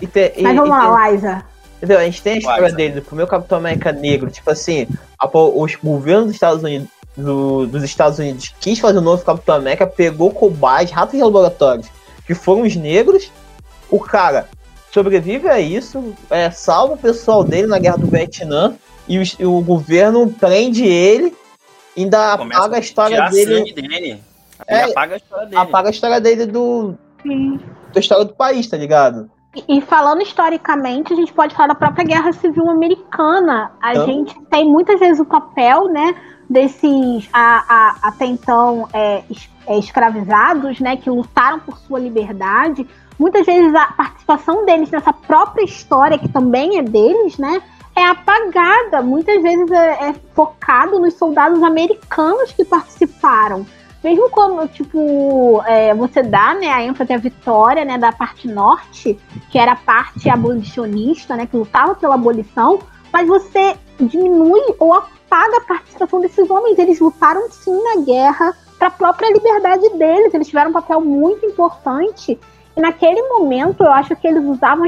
E 0.00 0.06
tem- 0.06 0.32
e- 0.36 0.42
Mas 0.42 0.56
vamos 0.56 0.76
e 0.76 0.80
tem- 0.80 0.90
lá, 0.90 1.10
Liza. 1.10 1.44
Entendeu? 1.76 1.98
A 1.98 2.04
gente 2.04 2.22
tem 2.22 2.32
a 2.34 2.38
história 2.38 2.62
Vai, 2.62 2.72
dele, 2.72 2.94
do 2.94 3.02
primeiro 3.02 3.30
Capitão 3.30 3.58
América 3.58 3.92
Negro, 3.92 4.30
tipo 4.30 4.50
assim, 4.50 4.86
a- 5.18 5.28
os 5.28 5.74
governos 5.76 6.26
dos 6.26 6.34
Estados 6.34 6.62
Unidos, 6.62 6.88
do- 7.16 7.66
dos 7.66 7.82
Estados 7.82 8.18
Unidos 8.18 8.54
quis 8.60 8.78
fazer 8.78 8.98
o 8.98 9.02
novo 9.02 9.22
Capitão 9.24 9.56
América, 9.56 9.86
pegou 9.86 10.30
cobaias, 10.30 10.90
ratos 10.90 11.16
de 11.16 11.22
laboratórios, 11.22 11.86
que 12.30 12.34
foram 12.34 12.62
os 12.62 12.76
negros, 12.76 13.32
o 13.90 13.98
cara 13.98 14.48
sobrevive 14.92 15.48
a 15.48 15.58
isso, 15.58 16.14
é, 16.30 16.48
salva 16.48 16.94
o 16.94 16.96
pessoal 16.96 17.42
dele 17.42 17.66
na 17.66 17.76
guerra 17.80 17.98
do 17.98 18.06
Vietnã, 18.06 18.74
e, 19.08 19.18
os- 19.18 19.36
e 19.36 19.44
o 19.44 19.60
governo 19.60 20.28
prende 20.38 20.84
ele, 20.86 21.36
ainda 21.98 22.38
Começa 22.38 22.60
apaga 22.60 22.76
a 22.76 22.78
história 22.80 23.16
tirar 23.16 23.30
dele, 23.30 23.72
dele. 23.72 24.22
É, 24.68 24.82
apaga 24.82 25.14
a 25.14 25.16
história 25.16 25.46
dele. 25.46 25.60
apaga 25.60 25.88
a 25.88 25.90
história 25.90 26.20
dele 26.20 26.46
do, 26.46 26.94
da 27.92 27.98
história 27.98 28.24
do 28.24 28.32
país, 28.34 28.68
tá 28.68 28.76
ligado? 28.76 29.28
E, 29.56 29.78
e 29.78 29.80
falando 29.80 30.22
historicamente, 30.22 31.12
a 31.12 31.16
gente 31.16 31.32
pode 31.32 31.52
falar 31.56 31.68
da 31.68 31.74
própria 31.74 32.04
Guerra 32.04 32.32
Civil 32.32 32.70
Americana. 32.70 33.72
A 33.82 33.90
Então. 33.92 34.06
gente 34.06 34.40
tem 34.42 34.64
muitas 34.64 35.00
vezes 35.00 35.18
o 35.18 35.24
papel, 35.24 35.88
né, 35.88 36.14
desses 36.50 37.28
a, 37.32 37.64
a- 37.68 37.96
até 38.08 38.26
então 38.26 38.88
é, 38.92 39.22
é, 39.68 39.78
escravizados, 39.78 40.80
né, 40.80 40.96
que 40.96 41.08
lutaram 41.08 41.60
por 41.60 41.78
sua 41.78 42.00
liberdade. 42.00 42.84
Muitas 43.16 43.46
vezes 43.46 43.72
a 43.74 43.86
participação 43.86 44.66
deles 44.66 44.90
nessa 44.90 45.12
própria 45.12 45.62
história, 45.64 46.18
que 46.18 46.28
também 46.28 46.78
é 46.78 46.82
deles, 46.82 47.38
né, 47.38 47.62
é 47.94 48.04
apagada. 48.04 49.00
Muitas 49.00 49.40
vezes 49.40 49.70
é, 49.70 50.08
é 50.08 50.14
focado 50.34 50.98
nos 50.98 51.14
soldados 51.14 51.62
americanos 51.62 52.50
que 52.50 52.64
participaram. 52.64 53.64
Mesmo 54.02 54.30
quando, 54.30 54.66
tipo, 54.68 55.62
é, 55.66 55.94
você 55.94 56.22
dá 56.22 56.54
né, 56.54 56.68
a 56.68 56.82
ênfase 56.82 57.12
à 57.12 57.18
vitória 57.18 57.84
né, 57.84 57.98
da 57.98 58.10
parte 58.10 58.48
norte, 58.48 59.16
que 59.50 59.58
era 59.58 59.72
a 59.72 59.76
parte 59.76 60.28
abolicionista, 60.28 61.36
né, 61.36 61.46
que 61.46 61.56
lutava 61.56 61.94
pela 61.94 62.14
abolição, 62.14 62.78
mas 63.12 63.28
você 63.28 63.76
diminui 64.06 64.60
ou 64.78 64.92
apaga 64.92 65.58
a 65.58 65.60
participação 65.60 66.20
desses 66.20 66.50
homens. 66.50 66.78
Eles 66.78 67.00
lutaram 67.00 67.50
sim 67.50 67.82
na 67.82 68.02
guerra 68.02 68.56
para 68.78 68.88
a 68.88 68.90
própria 68.90 69.30
liberdade 69.30 69.88
deles, 69.90 70.32
eles 70.32 70.48
tiveram 70.48 70.70
um 70.70 70.72
papel 70.72 71.00
muito 71.02 71.44
importante. 71.44 72.40
E 72.76 72.80
naquele 72.80 73.22
momento, 73.28 73.82
eu 73.82 73.92
acho 73.92 74.16
que 74.16 74.26
eles 74.26 74.42
usavam 74.42 74.86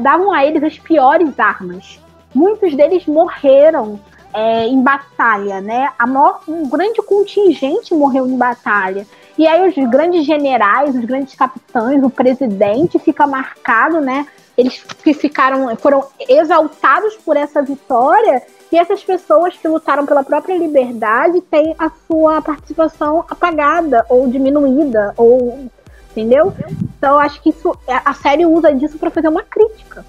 davam 0.00 0.30
a 0.30 0.46
eles 0.46 0.62
as 0.62 0.78
piores 0.78 1.38
armas. 1.40 2.00
Muitos 2.32 2.74
deles 2.74 3.04
morreram 3.06 3.98
é, 4.32 4.66
em 4.66 4.80
batalha, 4.82 5.60
né? 5.60 5.90
Maior- 6.06 6.40
um 6.46 6.68
grande 6.68 7.02
contingente 7.02 7.94
morreu 7.94 8.26
em 8.26 8.36
batalha. 8.38 9.06
E 9.36 9.46
aí 9.46 9.68
os 9.68 9.74
grandes 9.90 10.24
generais, 10.24 10.94
os 10.94 11.04
grandes 11.04 11.34
capitães, 11.34 12.02
o 12.02 12.10
presidente 12.10 12.98
fica 12.98 13.26
marcado, 13.26 14.00
né? 14.00 14.26
Eles 14.56 14.82
que 15.02 15.14
ficaram, 15.14 15.74
foram 15.76 16.06
exaltados 16.28 17.14
por 17.16 17.36
essa 17.36 17.62
vitória 17.62 18.42
e 18.70 18.78
essas 18.78 19.02
pessoas 19.02 19.56
que 19.56 19.66
lutaram 19.66 20.04
pela 20.04 20.22
própria 20.22 20.56
liberdade 20.56 21.40
têm 21.42 21.74
a 21.78 21.90
sua 22.06 22.40
participação 22.42 23.24
apagada 23.28 24.04
ou 24.08 24.28
diminuída 24.28 25.14
ou 25.16 25.68
entendeu? 26.10 26.54
Então 26.98 27.18
acho 27.18 27.40
que 27.40 27.48
isso 27.50 27.74
a 27.86 28.12
série 28.14 28.44
usa 28.44 28.74
disso 28.74 28.98
para 28.98 29.10
fazer 29.10 29.28
uma 29.28 29.42
crítica. 29.42 30.04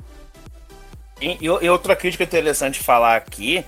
E, 1.21 1.37
e- 1.41 1.69
outra 1.69 1.95
crítica 1.95 2.25
interessante 2.25 2.83
falar 2.83 3.15
aqui, 3.15 3.65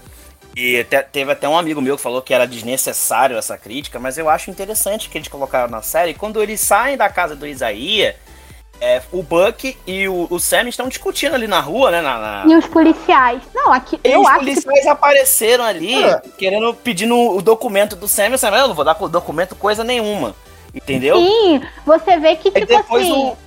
e 0.55 0.81
até- 0.81 1.01
teve 1.03 1.31
até 1.31 1.47
um 1.47 1.57
amigo 1.57 1.81
meu 1.81 1.95
que 1.95 2.01
falou 2.03 2.21
que 2.21 2.33
era 2.33 2.45
desnecessário 2.45 3.37
essa 3.37 3.57
crítica, 3.57 3.97
mas 3.99 4.17
eu 4.17 4.29
acho 4.29 4.51
interessante 4.51 5.09
que 5.09 5.17
eles 5.17 5.29
colocaram 5.29 5.69
na 5.69 5.81
série. 5.81 6.13
Quando 6.13 6.41
eles 6.43 6.59
saem 6.59 6.97
da 6.97 7.09
casa 7.09 7.35
do 7.35 7.47
Isaías, 7.47 8.15
é, 8.81 9.01
o 9.11 9.23
Buck 9.23 9.77
e 9.87 10.07
o, 10.07 10.27
o 10.29 10.39
Sam 10.39 10.67
estão 10.69 10.87
discutindo 10.87 11.33
ali 11.35 11.47
na 11.47 11.59
rua, 11.59 11.91
né? 11.91 12.01
Na, 12.01 12.17
na- 12.17 12.51
E 12.51 12.55
os 12.55 12.65
policiais. 12.67 13.41
Não, 13.53 13.71
aqui 13.73 13.99
E 14.03 14.11
eu 14.11 14.21
os 14.21 14.27
acho 14.27 14.39
que 14.39 14.45
policiais 14.45 14.87
apareceram 14.87 15.63
ali, 15.63 16.03
É. 16.03 16.21
querendo, 16.37 16.73
pedindo 16.73 17.15
o 17.17 17.41
documento 17.41 17.95
do 17.95 18.07
Sam. 18.07 18.27
E 18.29 18.33
o 18.33 18.37
Sam, 18.37 18.49
eu 18.55 18.67
não 18.67 18.75
vou 18.75 18.85
dar 18.85 18.93
documento 18.93 19.55
coisa 19.55 19.83
nenhuma. 19.83 20.35
Entendeu? 20.73 21.17
Sim, 21.17 21.61
você 21.85 22.17
vê 22.19 22.35
que, 22.35 22.49
Aí 22.49 22.65
tipo 22.65 22.67
depois 22.67 23.03
assim, 23.05 23.13
o- 23.23 23.37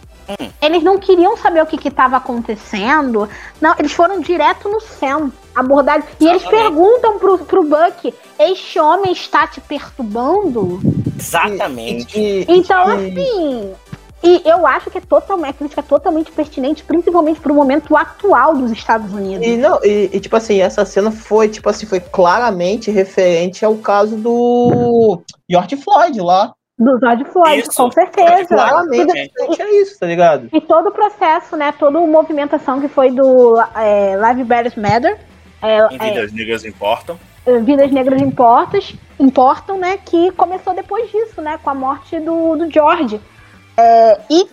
eles 0.63 0.83
não 0.83 0.99
queriam 0.99 1.37
saber 1.37 1.63
o 1.63 1.67
que 1.67 1.89
estava 1.89 2.17
acontecendo. 2.17 3.29
Não, 3.61 3.75
eles 3.79 3.93
foram 3.93 4.21
direto 4.21 4.69
no 4.69 4.81
Sam, 4.81 5.31
abordar. 5.55 6.03
E 6.21 6.27
eles 6.27 6.43
perguntam 6.45 7.19
pro, 7.19 7.39
pro 7.39 7.63
Buck: 7.65 8.15
este 8.39 8.79
homem 8.79 9.13
está 9.13 9.47
te 9.47 9.61
perturbando? 9.61 10.81
Exatamente. 11.19 12.19
E- 12.19 12.41
e- 12.41 12.47
Então, 12.49 13.01
e- 13.01 13.11
assim. 13.11 13.75
E 14.23 14.43
eu 14.45 14.67
acho 14.67 14.91
que 14.91 14.99
é 14.99 15.01
totalmente, 15.01 15.51
a 15.51 15.53
crítica 15.55 15.81
é 15.81 15.85
totalmente 15.85 16.33
pertinente, 16.33 16.83
principalmente 16.83 17.41
pro 17.41 17.55
momento 17.55 17.97
atual 17.97 18.57
dos 18.57 18.73
Estados 18.73 19.13
Unidos. 19.13 19.47
E 19.47 19.57
não, 19.57 19.79
e, 19.85 20.11
e, 20.13 20.21
tipo 20.21 20.35
assim, 20.35 20.61
essa 20.61 20.85
cena 20.85 21.11
foi, 21.11 21.49
tipo 21.49 21.69
assim, 21.69 21.87
foi 21.87 22.01
claramente 22.01 22.91
referente 22.91 23.65
ao 23.65 23.77
caso 23.77 24.17
do 24.17 25.23
George 25.49 25.77
Floyd 25.77 26.21
lá. 26.21 26.53
Do 26.77 26.99
George 27.01 27.25
Floyd, 27.27 27.61
Isso. 27.61 27.73
com 27.75 27.91
certeza. 27.91 28.47
Claramente 28.47 29.11
E, 29.11 29.23
referente 29.23 29.63
a 29.63 29.81
isso, 29.81 29.99
tá 29.99 30.07
ligado? 30.07 30.49
e 30.53 30.61
todo 30.61 30.89
o 30.89 30.93
processo, 30.93 31.57
né? 31.57 31.73
Toda 31.73 31.99
a 31.99 32.07
movimentação 32.07 32.81
que 32.81 32.89
foi 32.89 33.11
do 33.11 33.61
é, 33.77 34.17
Live 34.17 34.45
Matters 34.45 34.77
Matter. 34.77 35.19
É, 35.61 35.79
Em 35.93 35.97
é, 35.97 36.11
vidas 36.11 36.33
negras 36.33 36.65
importam. 36.65 37.19
Vidas 37.65 37.91
Negras 37.91 38.21
Importas, 38.21 38.95
Importam, 39.19 39.79
né? 39.79 39.99
Que 40.05 40.31
começou 40.33 40.75
depois 40.75 41.11
disso, 41.11 41.41
né? 41.41 41.59
Com 41.63 41.71
a 41.71 41.75
morte 41.75 42.21
do, 42.21 42.57
do 42.57 42.71
George. 42.71 43.21
É, 43.79 44.19
e 44.29 44.49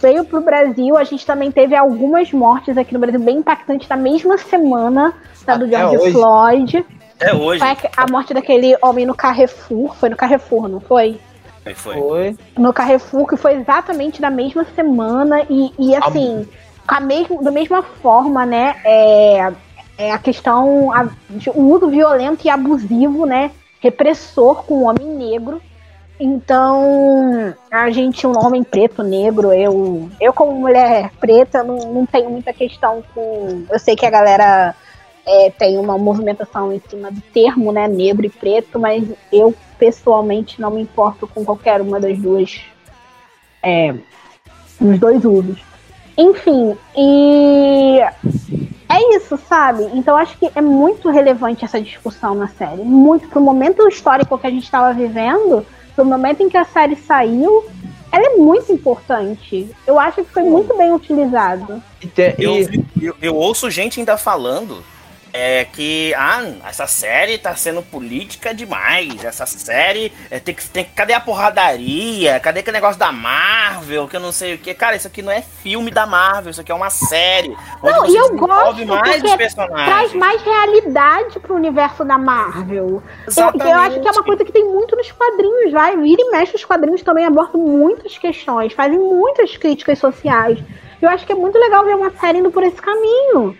veio 0.00 0.24
pro 0.24 0.40
Brasil, 0.40 0.96
a 0.96 1.04
gente 1.04 1.24
também 1.24 1.52
teve 1.52 1.76
algumas 1.76 2.32
mortes 2.32 2.76
aqui 2.76 2.92
no 2.92 2.98
Brasil 3.00 3.20
bem 3.20 3.36
impactantes 3.38 3.88
na 3.88 3.96
mesma 3.96 4.36
semana 4.38 5.14
da 5.44 5.56
do 5.56 5.66
Até 5.66 5.78
George 5.78 5.96
hoje. 5.98 6.12
Floyd. 6.12 6.86
É 7.20 7.34
hoje. 7.34 7.60
Foi 7.60 7.90
a- 7.96 8.06
morte 8.10 8.34
daquele 8.34 8.76
homem 8.82 9.06
no 9.06 9.14
Carrefour. 9.14 9.94
Foi 9.94 10.08
no 10.08 10.16
Carrefour, 10.16 10.68
não 10.68 10.80
foi? 10.80 11.20
Foi, 11.62 11.74
foi. 11.74 11.94
Foi. 11.94 12.36
no 12.58 12.72
Carrefour, 12.72 13.26
que 13.26 13.36
foi 13.36 13.54
exatamente 13.54 14.20
na 14.20 14.30
mesma 14.30 14.66
semana 14.74 15.42
e, 15.48 15.72
e 15.78 15.94
assim, 15.96 16.46
com 16.86 16.94
a 16.94 17.00
mesma, 17.00 17.42
da 17.42 17.50
mesma 17.50 17.82
forma, 17.82 18.44
né? 18.46 18.76
É, 18.84 19.52
é 19.98 20.12
a 20.12 20.18
questão, 20.18 20.92
a- 20.92 21.08
de- 21.30 21.50
o 21.50 21.60
uso 21.72 21.88
violento 21.88 22.46
e 22.46 22.50
abusivo, 22.50 23.24
né? 23.26 23.50
Repressor 23.80 24.64
com 24.64 24.74
o 24.74 24.82
homem 24.84 25.06
negro. 25.06 25.60
Então, 26.18 27.54
a 27.70 27.90
gente, 27.90 28.26
um 28.26 28.38
homem 28.38 28.64
preto, 28.64 29.02
negro, 29.02 29.52
eu, 29.52 30.08
eu 30.18 30.32
como 30.32 30.52
mulher 30.52 31.10
preta, 31.20 31.62
não, 31.62 31.76
não 31.92 32.06
tenho 32.06 32.30
muita 32.30 32.52
questão 32.52 33.02
com. 33.14 33.64
Eu 33.70 33.78
sei 33.78 33.94
que 33.94 34.06
a 34.06 34.10
galera 34.10 34.74
é, 35.26 35.50
tem 35.50 35.76
uma 35.76 35.98
movimentação 35.98 36.72
em 36.72 36.80
cima 36.88 37.10
do 37.10 37.20
termo, 37.20 37.70
né, 37.70 37.86
negro 37.86 38.24
e 38.24 38.30
preto, 38.30 38.78
mas 38.78 39.04
eu 39.30 39.54
pessoalmente 39.78 40.60
não 40.60 40.70
me 40.70 40.80
importo 40.80 41.26
com 41.26 41.44
qualquer 41.44 41.82
uma 41.82 42.00
das 42.00 42.16
duas, 42.16 42.60
é, 43.62 43.94
dos 44.80 44.98
dois 44.98 45.22
usos. 45.24 45.62
Enfim, 46.16 46.74
e 46.96 47.98
é 48.88 49.16
isso, 49.16 49.36
sabe? 49.36 49.82
Então 49.92 50.16
acho 50.16 50.38
que 50.38 50.50
é 50.54 50.62
muito 50.62 51.10
relevante 51.10 51.62
essa 51.62 51.78
discussão 51.78 52.34
na 52.34 52.48
série, 52.48 52.82
muito 52.82 53.28
pro 53.28 53.40
momento 53.40 53.86
histórico 53.86 54.38
que 54.38 54.46
a 54.46 54.50
gente 54.50 54.64
estava 54.64 54.94
vivendo, 54.94 55.66
pro 55.96 56.04
momento 56.04 56.42
em 56.42 56.48
que 56.48 56.56
a 56.56 56.64
série 56.64 56.94
saiu, 56.94 57.64
ela 58.12 58.26
é 58.26 58.36
muito 58.36 58.70
importante. 58.72 59.68
Eu 59.86 59.98
acho 59.98 60.22
que 60.22 60.30
foi 60.30 60.42
muito 60.44 60.76
bem 60.76 60.92
utilizado. 60.92 61.82
E 62.00 62.06
te- 62.06 62.34
Eu, 62.38 62.54
eu, 63.02 63.14
eu 63.20 63.34
ouço 63.34 63.68
gente 63.70 63.98
ainda 63.98 64.16
falando 64.16 64.84
é, 65.36 65.66
que 65.66 66.14
ah, 66.14 66.42
essa 66.66 66.86
série 66.86 67.36
tá 67.36 67.54
sendo 67.54 67.82
política 67.82 68.54
demais. 68.54 69.22
Essa 69.22 69.44
série 69.44 70.10
é, 70.30 70.40
tem 70.40 70.54
que. 70.54 70.66
Tem, 70.70 70.84
cadê 70.84 71.12
a 71.12 71.20
porradaria? 71.20 72.40
Cadê 72.40 72.60
aquele 72.60 72.76
negócio 72.76 72.98
da 72.98 73.12
Marvel? 73.12 74.08
Que 74.08 74.16
eu 74.16 74.20
não 74.20 74.32
sei 74.32 74.54
o 74.54 74.58
que. 74.58 74.72
Cara, 74.72 74.96
isso 74.96 75.06
aqui 75.06 75.20
não 75.20 75.30
é 75.30 75.42
filme 75.42 75.90
da 75.90 76.06
Marvel, 76.06 76.50
isso 76.50 76.60
aqui 76.62 76.72
é 76.72 76.74
uma 76.74 76.88
série. 76.88 77.54
Não, 77.82 78.06
e 78.06 78.16
eu 78.16 78.34
gosto, 78.34 78.86
mais 78.86 79.20
porque 79.20 79.36
personagens. 79.36 79.86
Traz 79.86 80.12
mais 80.14 80.42
realidade 80.42 81.38
pro 81.40 81.54
universo 81.54 82.02
da 82.02 82.16
Marvel. 82.16 83.02
Eu, 83.36 83.66
eu 83.66 83.78
acho 83.78 84.00
que 84.00 84.08
é 84.08 84.12
uma 84.12 84.24
coisa 84.24 84.42
que 84.42 84.52
tem 84.52 84.64
muito 84.64 84.96
nos 84.96 85.12
quadrinhos, 85.12 85.70
vai. 85.70 85.96
Vira 85.98 86.22
e 86.22 86.30
mexe, 86.30 86.56
os 86.56 86.64
quadrinhos 86.64 87.02
também 87.02 87.26
abordam 87.26 87.60
muitas 87.60 88.16
questões, 88.16 88.72
fazem 88.72 88.98
muitas 88.98 89.54
críticas 89.58 89.98
sociais. 89.98 90.58
Eu 91.00 91.10
acho 91.10 91.26
que 91.26 91.32
é 91.32 91.36
muito 91.36 91.58
legal 91.58 91.84
ver 91.84 91.94
uma 91.94 92.10
série 92.12 92.38
indo 92.38 92.50
por 92.50 92.62
esse 92.62 92.80
caminho. 92.80 93.54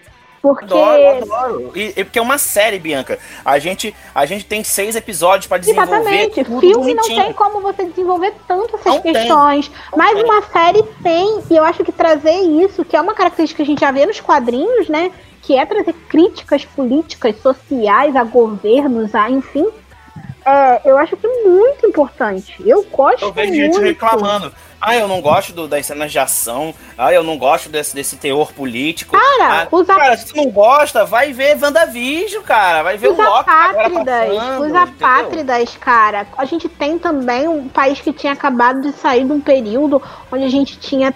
Porque. 0.46 0.64
Adoro, 0.72 1.32
adoro. 1.32 1.72
E, 1.74 1.92
e 1.96 2.04
porque 2.04 2.18
é 2.18 2.22
uma 2.22 2.38
série, 2.38 2.78
Bianca. 2.78 3.18
A 3.44 3.58
gente, 3.58 3.94
a 4.14 4.24
gente 4.26 4.44
tem 4.44 4.62
seis 4.62 4.94
episódios 4.94 5.46
pra 5.46 5.58
desenvolver. 5.58 5.96
Exatamente. 5.96 6.44
Filme 6.44 6.72
não 6.72 7.02
bonitinho. 7.02 7.22
tem 7.24 7.32
como 7.32 7.60
você 7.60 7.84
desenvolver 7.84 8.32
tanto 8.46 8.76
essas 8.76 8.86
Não 8.86 9.00
tem. 9.00 9.12
questões. 9.12 9.70
Não 9.90 9.98
mas 9.98 10.14
tem. 10.14 10.24
uma 10.24 10.42
série 10.42 10.82
tem. 11.02 11.42
E 11.50 11.56
eu 11.56 11.64
acho 11.64 11.82
que 11.82 11.92
trazer 11.92 12.38
isso, 12.40 12.84
que 12.84 12.96
é 12.96 13.00
uma 13.00 13.14
característica 13.14 13.56
que 13.56 13.62
a 13.62 13.72
gente 13.72 13.80
já 13.80 13.90
vê 13.90 14.06
nos 14.06 14.20
quadrinhos, 14.20 14.88
né? 14.88 15.10
Que 15.42 15.56
é 15.56 15.66
trazer 15.66 15.92
críticas 16.08 16.64
políticas, 16.64 17.36
sociais 17.40 18.14
a 18.16 18.24
governos, 18.24 19.14
a 19.14 19.30
enfim. 19.30 19.66
É, 20.46 20.80
eu 20.84 20.96
acho 20.96 21.16
que 21.16 21.26
é 21.26 21.42
muito 21.44 21.86
importante. 21.86 22.54
Eu 22.64 22.84
gosto 22.84 23.24
Eu 23.24 23.32
vejo 23.32 23.52
muito. 23.52 23.74
gente 23.74 23.84
reclamando. 23.84 24.52
Ah, 24.80 24.94
eu 24.94 25.08
não 25.08 25.20
gosto 25.20 25.52
do- 25.52 25.66
das 25.66 25.84
cenas 25.86 26.12
de 26.12 26.18
ação. 26.20 26.72
Ah, 26.96 27.12
eu 27.12 27.24
não 27.24 27.36
gosto 27.36 27.68
desse, 27.68 27.94
desse 27.94 28.16
teor 28.16 28.52
político. 28.52 29.16
Cara, 29.18 29.62
ah, 29.62 29.68
os 29.70 29.86
cara, 29.86 30.16
se 30.16 30.26
tu 30.26 30.36
não 30.36 30.48
gosta, 30.50 31.04
vai 31.04 31.32
ver 31.32 31.56
WandaVision, 31.60 32.42
cara. 32.44 32.82
Vai 32.84 32.96
ver 32.96 33.08
Os 33.08 33.18
o 33.18 33.22
Loki 33.22 33.50
apátridas, 33.50 34.28
passando, 34.36 34.60
os 34.62 34.68
entendeu? 34.70 34.82
apátridas, 34.82 35.76
cara. 35.78 36.26
A 36.38 36.44
gente 36.44 36.68
tem 36.68 36.96
também 36.98 37.48
um 37.48 37.68
país 37.68 38.00
que 38.00 38.12
tinha 38.12 38.32
acabado 38.34 38.82
de 38.82 38.92
sair 38.92 39.24
de 39.24 39.32
um 39.32 39.40
período 39.40 40.00
onde 40.30 40.44
a 40.44 40.48
gente 40.50 40.78
tinha 40.78 41.12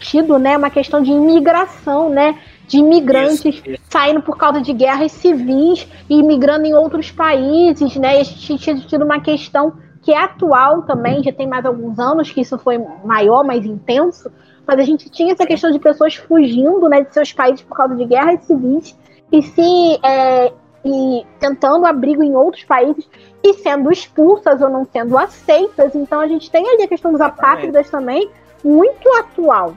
tido, 0.00 0.38
né, 0.38 0.56
uma 0.56 0.70
questão 0.70 1.02
de 1.02 1.10
imigração, 1.10 2.08
né? 2.08 2.38
De 2.68 2.78
imigrantes 2.78 3.44
Isso, 3.44 3.70
isso. 3.70 3.82
saindo 3.88 4.22
por 4.22 4.36
causa 4.36 4.60
de 4.60 4.72
guerras 4.72 5.10
civis 5.12 5.88
e 6.08 6.18
imigrando 6.20 6.66
em 6.66 6.74
outros 6.74 7.10
países, 7.10 7.96
né? 7.96 8.18
E 8.18 8.20
a 8.20 8.24
gente 8.24 8.58
tinha 8.58 8.76
tido 8.76 9.04
uma 9.04 9.20
questão 9.20 9.72
que 10.02 10.12
é 10.12 10.22
atual 10.22 10.82
também, 10.82 11.22
já 11.22 11.32
tem 11.32 11.46
mais 11.46 11.64
alguns 11.64 11.98
anos 11.98 12.30
que 12.30 12.40
isso 12.40 12.58
foi 12.58 12.78
maior, 13.04 13.42
mais 13.42 13.64
intenso, 13.64 14.30
mas 14.66 14.78
a 14.78 14.82
gente 14.82 15.08
tinha 15.10 15.32
essa 15.32 15.46
questão 15.46 15.70
de 15.70 15.78
pessoas 15.78 16.14
fugindo, 16.14 16.88
né, 16.88 17.02
de 17.02 17.12
seus 17.12 17.32
países 17.32 17.62
por 17.62 17.76
causa 17.76 17.96
de 17.96 18.04
guerras 18.04 18.44
civis 18.44 18.96
e 19.32 19.42
se 19.42 19.98
é, 20.04 20.52
e 20.84 21.26
tentando 21.40 21.86
abrigo 21.86 22.22
em 22.22 22.34
outros 22.34 22.64
países 22.64 23.08
e 23.42 23.54
sendo 23.54 23.90
expulsas 23.90 24.60
ou 24.60 24.68
não 24.68 24.84
sendo 24.84 25.16
aceitas. 25.18 25.94
Então 25.94 26.20
a 26.20 26.28
gente 26.28 26.50
tem 26.50 26.68
ali 26.68 26.82
a 26.82 26.88
questão 26.88 27.12
dos 27.12 27.20
apátridas 27.20 27.90
também 27.90 28.30
muito 28.64 29.08
atual. 29.18 29.74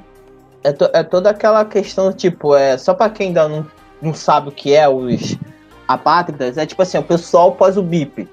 É, 0.63 0.72
to- 0.72 0.89
é 0.94 1.03
toda 1.03 1.30
aquela 1.30 1.65
questão, 1.65 2.13
tipo, 2.13 2.56
é 2.56 2.77
só 2.77 2.94
pra 2.94 3.10
quem 3.10 3.27
ainda 3.27 3.48
não, 3.48 3.65
não 4.01 4.13
sabe 4.13 4.50
o 4.50 4.51
que 4.51 4.74
é 4.74 4.88
os 4.88 5.38
apátridas, 5.88 6.58
é 6.58 6.65
tipo 6.65 6.82
assim, 6.82 6.98
o 6.98 7.03
pessoal 7.03 7.53
pós 7.53 7.77
o 7.77 7.84
BIP, 7.84 8.27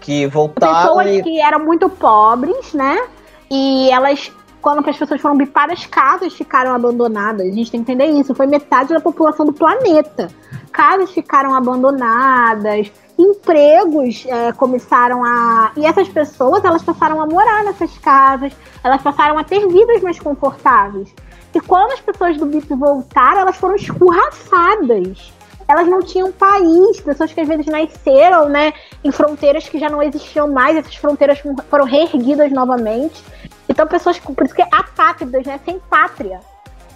que 0.00 0.26
voltaram 0.26 0.96
pessoas 0.96 1.16
e... 1.16 1.22
que 1.22 1.40
eram 1.40 1.64
muito 1.64 1.88
pobres, 1.88 2.74
né? 2.74 3.08
E 3.50 3.90
elas, 3.90 4.30
quando 4.60 4.86
as 4.88 4.96
pessoas 4.96 5.20
foram 5.20 5.36
bipadas, 5.36 5.86
casas 5.86 6.34
ficaram 6.34 6.74
abandonadas. 6.74 7.46
A 7.46 7.50
gente 7.50 7.70
tem 7.70 7.82
que 7.82 7.92
entender 7.92 8.10
isso. 8.18 8.34
Foi 8.34 8.46
metade 8.46 8.92
da 8.92 9.00
população 9.00 9.46
do 9.46 9.52
planeta. 9.52 10.28
Casas 10.72 11.10
ficaram 11.10 11.54
abandonadas, 11.54 12.90
empregos 13.18 14.24
é, 14.26 14.52
começaram 14.52 15.24
a. 15.24 15.72
E 15.76 15.86
essas 15.86 16.08
pessoas, 16.08 16.64
elas 16.64 16.82
passaram 16.82 17.20
a 17.20 17.26
morar 17.26 17.64
nessas 17.64 17.96
casas, 17.98 18.52
elas 18.82 19.00
passaram 19.02 19.38
a 19.38 19.44
ter 19.44 19.66
vidas 19.68 20.02
mais 20.02 20.18
confortáveis. 20.18 21.14
E 21.54 21.60
quando 21.60 21.92
as 21.92 22.00
pessoas 22.00 22.36
do 22.36 22.46
BIP 22.46 22.74
voltaram, 22.74 23.40
elas 23.40 23.56
foram 23.56 23.76
escorraçadas. 23.76 25.32
Elas 25.66 25.88
não 25.88 26.02
tinham 26.02 26.30
país, 26.32 27.00
pessoas 27.00 27.32
que 27.32 27.40
às 27.40 27.48
vezes 27.48 27.66
nasceram, 27.66 28.48
né, 28.48 28.74
em 29.02 29.10
fronteiras 29.10 29.66
que 29.66 29.78
já 29.78 29.88
não 29.88 30.02
existiam 30.02 30.46
mais, 30.48 30.76
essas 30.76 30.94
fronteiras 30.94 31.40
foram 31.70 31.84
reerguidas 31.86 32.52
novamente. 32.52 33.24
Então, 33.68 33.86
pessoas, 33.86 34.18
por 34.18 34.44
isso 34.44 34.54
que 34.54 34.60
é 34.60 34.68
apátridas, 34.70 35.46
né, 35.46 35.58
sem 35.64 35.78
pátria. 35.78 36.40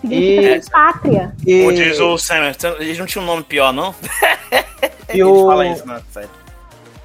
Significa 0.01 0.57
E- 0.57 0.63
sem 0.63 0.71
pátria. 0.73 1.33
e- 1.47 1.59
Como 1.65 1.73
diz 1.75 1.99
o 2.01 2.17
Sam, 2.19 2.53
eles 2.79 2.99
não 2.99 3.07
tinham 3.07 3.25
um 3.25 3.27
nome 3.27 3.43
pior, 3.43 3.73
não? 3.73 3.95
E 5.13 5.23
o- 5.25 5.47
falam 5.47 5.73
isso 5.73 5.87
na 5.87 6.01
série. 6.11 6.29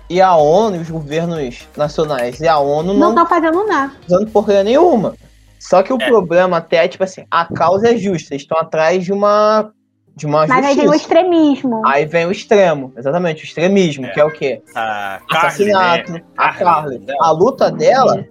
E 0.10 0.22
a 0.22 0.36
ONU, 0.36 0.76
e 0.76 0.80
os 0.80 0.90
governos 0.90 1.68
nacionais 1.76 2.40
e 2.40 2.48
a 2.48 2.60
ONU 2.60 2.94
Não 2.94 3.00
não 3.00 3.10
estão 3.10 3.26
fazendo 3.26 3.66
nada. 3.66 3.94
usando 4.08 4.30
porcaria 4.30 4.64
nenhuma. 4.64 5.16
Só 5.58 5.82
que 5.82 5.94
o 5.94 5.98
É. 6.00 6.06
problema 6.06 6.58
até 6.58 6.84
é, 6.84 6.88
tipo 6.90 7.04
assim, 7.06 7.24
a 7.32 7.46
causa 7.46 7.88
é 7.94 7.98
justa, 7.98 8.34
eles 8.34 8.44
estão 8.44 8.58
atrás 8.58 9.04
de 9.06 9.14
uma 9.14 9.72
de 10.16 10.28
uma 10.28 10.46
Mas 10.46 10.64
aí 10.66 10.76
vem 10.76 10.86
o 10.88 10.92
justiça. 10.92 10.96
extremismo. 11.14 11.82
Aí 11.88 12.06
vem 12.06 12.28
o 12.28 12.32
extremo, 12.32 12.94
exatamente, 12.96 13.42
o 13.44 13.46
extremismo, 13.46 14.06
É. 14.06 14.10
que 14.10 14.20
é 14.20 14.26
o 14.26 14.30
quê? 14.30 14.62
A 14.76 15.20
Carly, 15.28 15.48
Assassinato. 15.48 16.12
né? 16.12 16.22
A 16.38 16.54
Carly. 16.54 17.04
A 17.20 17.32
luta 17.32 17.72
dela 17.72 18.24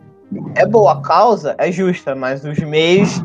é 0.55 0.65
boa, 0.65 0.93
a 0.93 1.01
causa 1.01 1.57
é 1.59 1.73
justa, 1.73 2.15
mas 2.15 2.45
os 2.45 2.57
meios 2.61 3.21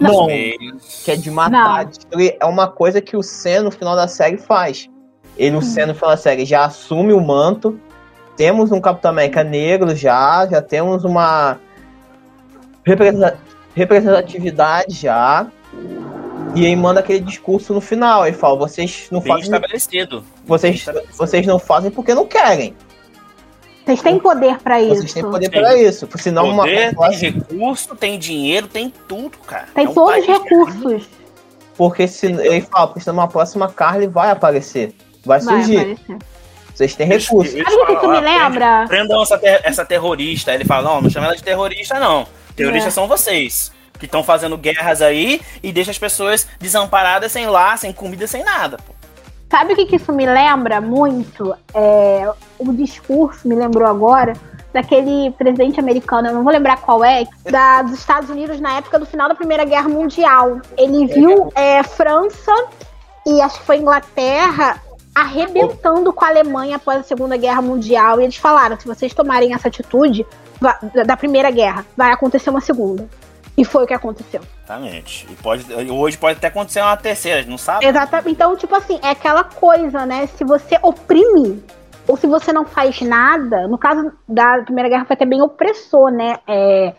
não, 0.00 0.26
que 0.26 1.10
é 1.10 1.16
de 1.16 1.30
matar, 1.30 1.84
Não. 2.12 2.20
é 2.40 2.44
uma 2.44 2.68
coisa 2.68 3.00
que 3.00 3.16
o 3.16 3.22
Sen 3.22 3.60
no 3.60 3.70
final 3.70 3.96
da 3.96 4.06
série 4.08 4.38
faz. 4.38 4.88
Ele, 5.36 5.56
o 5.56 5.62
Sen 5.62 5.86
no 5.86 5.94
final 5.94 6.10
da 6.10 6.16
série, 6.16 6.44
já 6.44 6.64
assume 6.64 7.12
o 7.12 7.20
manto. 7.20 7.78
Temos 8.36 8.70
um 8.72 8.80
Capitão 8.80 9.10
América 9.10 9.42
negro 9.42 9.94
já, 9.96 10.46
já 10.46 10.62
temos 10.62 11.04
uma 11.04 11.58
representa- 12.84 13.38
representatividade 13.74 14.94
já. 14.94 15.46
E 16.54 16.64
aí 16.66 16.74
manda 16.74 17.00
aquele 17.00 17.20
discurso 17.20 17.74
no 17.74 17.80
final. 17.80 18.26
Ele 18.26 18.36
fala, 18.36 18.56
vocês 18.58 19.08
não 19.10 19.20
Bem 19.20 19.28
fazem. 19.32 19.44
estabelecido. 19.44 20.24
Vocês, 20.46 20.70
Bem 20.72 20.78
estabelecido. 20.78 21.16
vocês 21.16 21.46
não 21.46 21.58
fazem 21.58 21.90
porque 21.90 22.14
não 22.14 22.26
querem. 22.26 22.74
Vocês 23.88 24.02
têm 24.02 24.18
poder 24.18 24.58
pra 24.58 24.80
isso. 24.82 24.96
Vocês 24.96 25.12
têm 25.14 25.22
poder 25.22 25.50
para 25.50 25.76
isso. 25.76 26.06
Senão 26.16 26.44
uma 26.50 26.64
Poder, 26.64 26.76
tem 26.76 26.88
população- 26.90 27.20
recurso, 27.30 27.96
tem 27.96 28.18
dinheiro, 28.18 28.66
tem 28.68 28.92
tudo, 29.08 29.38
cara. 29.38 29.66
Tem 29.74 29.86
É 29.86 29.88
um 29.88 29.94
todos 29.94 30.18
os 30.20 30.26
recursos. 30.26 31.08
Porque 31.76 32.06
se 32.06 32.26
ele 32.26 32.60
fala, 32.60 32.88
porque 32.88 33.00
senão 33.00 33.14
uma 33.16 33.28
próxima 33.28 33.68
Carly 33.68 34.06
vai 34.06 34.30
aparecer. 34.30 34.94
Vai 35.24 35.40
Vai 35.40 35.62
surgir. 35.62 35.78
aparecer. 35.78 36.16
Vocês 36.74 36.94
têm 36.94 37.06
recursos. 37.06 37.54
Sabe 37.54 37.74
o 37.76 37.86
que 37.86 37.92
isso 37.94 38.08
me 38.08 38.20
lembra? 38.20 38.84
Prendam 38.86 39.22
essa, 39.22 39.38
ter- 39.38 39.60
essa 39.64 39.84
terrorista. 39.84 40.52
Ele 40.52 40.64
fala, 40.64 40.82
não, 40.90 41.00
não 41.02 41.08
chama 41.10 41.26
ela 41.26 41.36
de 41.36 41.42
terrorista, 41.42 41.98
não. 41.98 42.26
Terroristas 42.54 42.92
É. 42.92 42.94
são 42.94 43.08
vocês. 43.08 43.72
Que 43.98 44.04
estão 44.04 44.22
fazendo 44.22 44.56
guerras 44.58 45.00
aí 45.02 45.40
e 45.62 45.72
deixam 45.72 45.90
as 45.92 45.98
pessoas 45.98 46.46
desamparadas, 46.60 47.32
sem 47.32 47.46
lá, 47.46 47.76
sem 47.76 47.92
comida, 47.92 48.26
sem 48.26 48.44
nada. 48.44 48.76
Pô. 48.76 48.92
Sabe 49.50 49.72
o 49.72 49.76
que, 49.76 49.86
que 49.86 49.96
isso 49.96 50.12
me 50.12 50.26
lembra 50.26 50.80
muito? 50.80 51.54
É, 51.72 52.28
o 52.58 52.72
discurso 52.72 53.46
me 53.46 53.54
lembrou 53.54 53.86
agora 53.86 54.32
daquele 54.72 55.30
presidente 55.32 55.80
americano, 55.80 56.28
eu 56.28 56.34
não 56.34 56.44
vou 56.44 56.52
lembrar 56.52 56.76
qual 56.78 57.02
é, 57.02 57.24
da, 57.50 57.82
dos 57.82 57.94
Estados 57.94 58.28
Unidos 58.28 58.60
na 58.60 58.76
época 58.76 58.98
do 58.98 59.06
final 59.06 59.28
da 59.28 59.34
Primeira 59.34 59.64
Guerra 59.64 59.88
Mundial. 59.88 60.60
Ele 60.76 61.06
viu 61.06 61.50
é, 61.54 61.82
França 61.82 62.52
e 63.26 63.40
acho 63.40 63.60
que 63.60 63.66
foi 63.66 63.78
Inglaterra 63.78 64.80
arrebentando 65.14 66.12
com 66.12 66.24
a 66.24 66.28
Alemanha 66.28 66.76
após 66.76 67.00
a 67.00 67.02
Segunda 67.02 67.36
Guerra 67.36 67.60
Mundial. 67.62 68.20
E 68.20 68.24
eles 68.24 68.36
falaram: 68.36 68.78
se 68.78 68.86
vocês 68.86 69.12
tomarem 69.14 69.52
essa 69.54 69.68
atitude 69.68 70.26
da- 71.04 71.16
Primeira 71.16 71.50
Guerra, 71.50 71.84
vai 71.96 72.12
acontecer 72.12 72.50
uma 72.50 72.60
segunda. 72.60 73.08
E 73.56 73.64
foi 73.64 73.82
o 73.82 73.86
que 73.86 73.94
aconteceu. 73.94 74.40
Exatamente. 74.64 75.26
E 75.28 75.34
pode, 75.36 75.64
hoje 75.90 76.16
pode 76.16 76.36
até 76.38 76.46
acontecer 76.46 76.80
uma 76.80 76.96
terceira, 76.96 77.44
não 77.48 77.58
sabe. 77.58 77.84
Exatamente. 77.84 78.30
Então, 78.30 78.54
tipo 78.56 78.72
assim, 78.76 79.00
é 79.02 79.10
aquela 79.10 79.42
coisa, 79.42 80.06
né? 80.06 80.28
Se 80.36 80.44
você 80.44 80.78
oprime, 80.80 81.64
ou 82.08 82.16
se 82.16 82.26
você 82.26 82.52
não 82.52 82.64
faz 82.64 83.00
nada, 83.02 83.68
no 83.68 83.78
caso 83.78 84.10
da 84.26 84.62
Primeira 84.64 84.88
Guerra 84.88 85.04
foi 85.04 85.14
até 85.14 85.24
bem 85.26 85.42
opressor, 85.42 86.10
né? 86.10 86.38
É, 86.48 86.94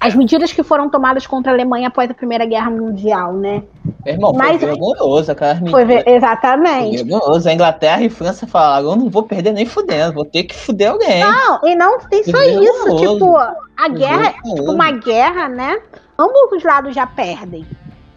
as 0.00 0.14
medidas 0.14 0.52
que 0.52 0.62
foram 0.62 0.88
tomadas 0.88 1.26
contra 1.26 1.50
a 1.50 1.54
Alemanha 1.54 1.88
após 1.88 2.08
a 2.10 2.14
Primeira 2.14 2.46
Guerra 2.46 2.70
Mundial, 2.70 3.32
né? 3.32 3.64
Meu 4.04 4.14
irmão, 4.14 4.32
Mas- 4.32 4.60
foi 4.60 4.68
vergonhoso 4.68 5.32
aquelas 5.32 5.58
Foi 5.58 5.84
medidas. 5.84 6.04
ver- 6.04 6.14
exatamente. 6.16 7.02
Vergonhoso. 7.02 7.48
A 7.48 7.52
Inglaterra 7.52 8.02
e 8.02 8.08
França 8.08 8.46
falaram, 8.46 8.90
eu 8.90 8.96
não 8.96 9.10
vou 9.10 9.24
perder 9.24 9.52
nem 9.52 9.66
fudendo, 9.66 10.14
vou 10.14 10.24
ter 10.24 10.44
que 10.44 10.54
fuder 10.54 10.92
alguém. 10.92 11.20
Não, 11.20 11.60
e 11.64 11.74
não 11.74 11.98
tem 11.98 12.22
só 12.22 12.30
Foi 12.30 12.46
isso, 12.46 12.96
tipo, 12.96 13.36
a 13.36 13.88
guerra, 13.88 14.32
tipo, 14.34 14.70
uma 14.70 14.90
guerra, 14.92 15.48
né? 15.48 15.78
Ambos 16.16 16.52
os 16.52 16.62
lados 16.62 16.94
já 16.94 17.06
perdem. 17.06 17.66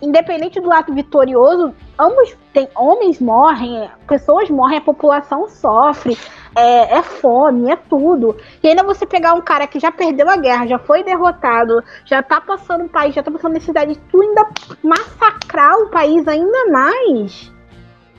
Independente 0.02 0.60
do 0.60 0.68
lado 0.68 0.94
vitorioso, 0.94 1.74
ambos 1.98 2.36
tem 2.54 2.68
homens 2.76 3.20
morrem, 3.20 3.90
pessoas 4.08 4.50
morrem, 4.50 4.80
a 4.80 4.82
população 4.82 5.48
sofre, 5.48 6.18
é, 6.56 6.98
é 6.98 7.02
fome, 7.04 7.70
é 7.70 7.76
tudo. 7.76 8.36
E 8.64 8.68
ainda 8.68 8.84
você 8.84 9.06
pegar 9.06 9.34
um 9.34 9.42
cara 9.42 9.68
que 9.68 9.80
já 9.80 9.92
perdeu 9.92 10.30
a 10.30 10.38
guerra, 10.38 10.68
já 10.68 10.80
foi 10.80 11.04
derrotado, 11.04 11.84
já 12.06 12.24
tá 12.24 12.42
passando 12.42 12.86
o 12.86 12.90
país, 12.90 13.14
já 13.14 13.22
tá 13.22 13.30
passando 13.30 13.54
necessidade, 13.54 14.00
tu 14.10 14.22
ainda 14.22 14.48
massacrar 14.84 15.78
o 15.78 15.90
país 15.90 16.28
ainda 16.28 16.72
mais. 16.72 17.52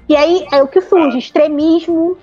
E 0.08 0.16
aí 0.16 0.46
é 0.52 0.62
o 0.62 0.68
que 0.68 0.80
surge, 0.80 1.18
extremismo, 1.18 2.16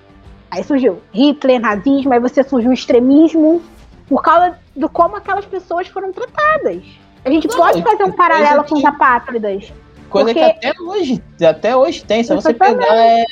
Aí 0.51 0.63
surgiu 0.63 1.01
Hitler, 1.13 1.59
nazismo, 1.59 2.11
aí 2.13 2.19
você 2.19 2.43
surgiu 2.43 2.71
o 2.71 2.73
extremismo 2.73 3.61
por 4.07 4.23
causa 4.23 4.57
do 4.75 4.89
como 4.89 5.15
aquelas 5.15 5.45
pessoas 5.45 5.87
foram 5.87 6.11
tratadas. 6.11 6.83
A 7.25 7.29
gente 7.29 7.47
Não, 7.47 7.57
pode 7.57 7.81
fazer 7.81 8.03
um 8.03 8.11
paralelo 8.11 8.63
com 8.63 8.75
os 8.75 8.85
apátridas. 8.85 9.71
Coisa 10.09 10.33
porque- 10.33 10.39
que 10.53 10.67
até 10.67 10.81
hoje, 10.81 11.23
até 11.47 11.75
hoje 11.75 12.03
tem. 12.03 12.23
Se 12.23 12.33
você 12.33 12.53
pegar 12.53 12.87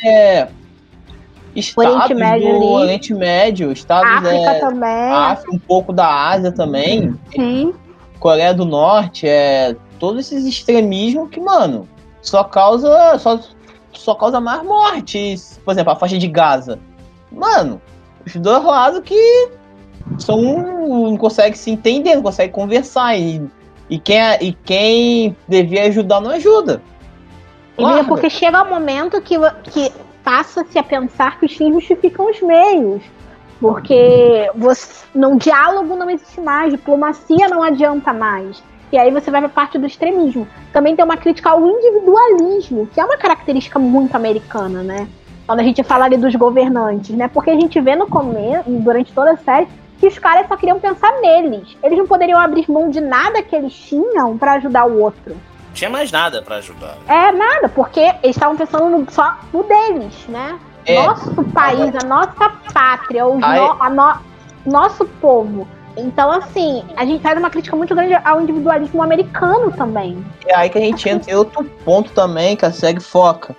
é, 0.06 0.48
estados 1.56 1.94
Oriente 1.96 2.14
Médio 2.14 2.54
do. 2.60 2.66
Oriente 2.66 3.14
Médio, 3.14 3.72
estados 3.72 4.12
África 4.12 4.52
é, 4.52 4.60
também. 4.60 5.12
África, 5.12 5.56
um 5.56 5.60
pouco 5.60 5.92
da 5.94 6.30
Ásia 6.30 6.52
também, 6.52 7.16
Sim. 7.34 7.74
Coreia 8.20 8.54
do 8.54 8.66
Norte, 8.66 9.28
é 9.28 9.76
todos 10.00 10.20
esses 10.32 10.46
extremismos 10.46 11.30
que, 11.30 11.40
mano, 11.40 11.88
só 12.22 12.44
causa 12.44 13.18
só, 13.18 13.40
só 13.94 14.14
causa 14.14 14.40
mais 14.40 14.62
mortes. 14.64 15.60
Por 15.66 15.72
exemplo, 15.72 15.94
a 15.94 15.96
faixa 15.96 16.18
de 16.18 16.28
Gaza. 16.28 16.78
Mano, 17.32 17.82
os 18.26 18.36
dois 18.36 18.64
lados 18.64 19.02
que 19.04 19.50
são 20.20 20.42
não 21.10 21.18
conseguem 21.18 21.54
se 21.56 21.72
entender, 21.72 22.16
não 22.16 22.22
conseguem 22.24 22.52
conversar 22.52 23.18
e, 23.18 23.42
e 23.90 24.00
quem 24.00 24.20
e 24.42 24.54
quem 24.66 25.36
devia 25.48 25.84
ajudar 25.84 26.20
não 26.22 26.32
ajuda. 26.32 26.82
Mesmo 27.78 27.92
Claro. 27.94 28.08
porque 28.08 28.30
chega 28.30 28.64
um 28.64 28.70
momento 28.70 29.22
que, 29.22 29.36
que 29.66 29.92
passa-se 30.24 30.78
a 30.80 30.84
pensar 30.84 31.40
que 31.40 31.46
os 31.46 31.54
fins 31.54 31.74
justificam 31.74 32.30
os 32.30 32.42
meios. 32.42 33.02
Porque 33.60 34.52
você, 34.56 35.06
no 35.16 35.38
diálogo 35.38 35.96
não 35.96 36.10
existe 36.10 36.40
mais, 36.40 36.72
diplomacia 36.72 37.48
não 37.48 37.64
adianta 37.64 38.14
mais. 38.14 38.62
E 38.92 38.98
aí 38.98 39.12
você 39.12 39.30
vai 39.30 39.42
pra 39.42 39.50
parte 39.50 39.78
do 39.78 39.86
extremismo. 39.86 40.48
Também 40.72 40.96
tem 40.96 41.04
uma 41.04 41.18
crítica 41.18 41.50
ao 41.50 41.68
individualismo, 41.68 42.88
que 42.94 43.00
é 43.00 43.06
uma 43.06 43.18
característica 43.18 43.78
muito 43.80 44.16
americana, 44.16 44.82
né? 44.84 45.08
Quando 45.46 45.60
a 45.60 45.64
gente 45.64 45.84
fala 45.84 46.06
ali 46.06 46.18
dos 46.18 46.36
governantes, 46.36 47.16
né? 47.16 47.28
Porque 47.28 47.50
a 47.50 47.56
gente 47.56 47.80
vê 47.82 47.96
no 47.96 48.08
começo, 48.08 48.70
durante 48.70 49.12
toda 49.12 49.32
a 49.32 49.38
série, 49.38 49.68
que 50.00 50.08
os 50.08 50.18
caras 50.20 50.48
só 50.48 50.56
queriam 50.56 50.80
pensar 50.80 51.12
neles. 51.22 51.76
Eles 51.84 51.98
não 51.98 52.08
poderiam 52.08 52.40
abrir 52.40 52.70
mão 52.70 52.90
de 52.90 53.02
nada 53.02 53.42
que 53.42 53.56
eles 53.56 53.74
tinham 53.74 54.38
pra 54.38 54.54
ajudar 54.54 54.86
o 54.86 55.00
outro. 55.02 55.36
Tinha 55.74 55.90
mais 55.90 56.12
nada 56.12 56.42
pra 56.42 56.56
ajudar. 56.58 56.98
É 57.08 57.32
nada, 57.32 57.70
porque 57.70 58.00
eles 58.00 58.36
estavam 58.36 58.56
pensando 58.58 58.90
no- 58.90 59.12
só 59.12 59.38
no 59.54 59.64
deles, 59.64 60.14
né? 60.28 60.60
É. 60.86 61.06
Nosso 61.06 61.44
país, 61.46 61.94
a 62.02 62.08
nossa 62.08 62.50
pátria, 62.74 63.24
Aí- 63.26 63.60
no- 63.60 63.84
a 63.84 63.90
no- 63.90 64.20
nosso 64.66 65.06
povo. 65.06 65.68
Então, 65.96 66.32
assim, 66.32 66.84
a 66.96 67.04
gente 67.06 67.22
faz 67.22 67.38
uma 67.38 67.50
crítica 67.50 67.76
muito 67.76 67.94
grande 67.96 68.14
ao 68.24 68.40
individualismo 68.40 69.02
americano 69.02 69.72
também. 69.72 70.24
É 70.46 70.56
aí 70.56 70.70
que 70.70 70.78
a 70.78 70.82
gente 70.82 71.10
entra 71.10 71.32
em 71.32 71.36
outro 71.36 71.64
ponto 71.84 72.12
também 72.12 72.56
que 72.56 72.66
a 72.66 72.72
série 72.72 73.00
foca. 73.00 73.56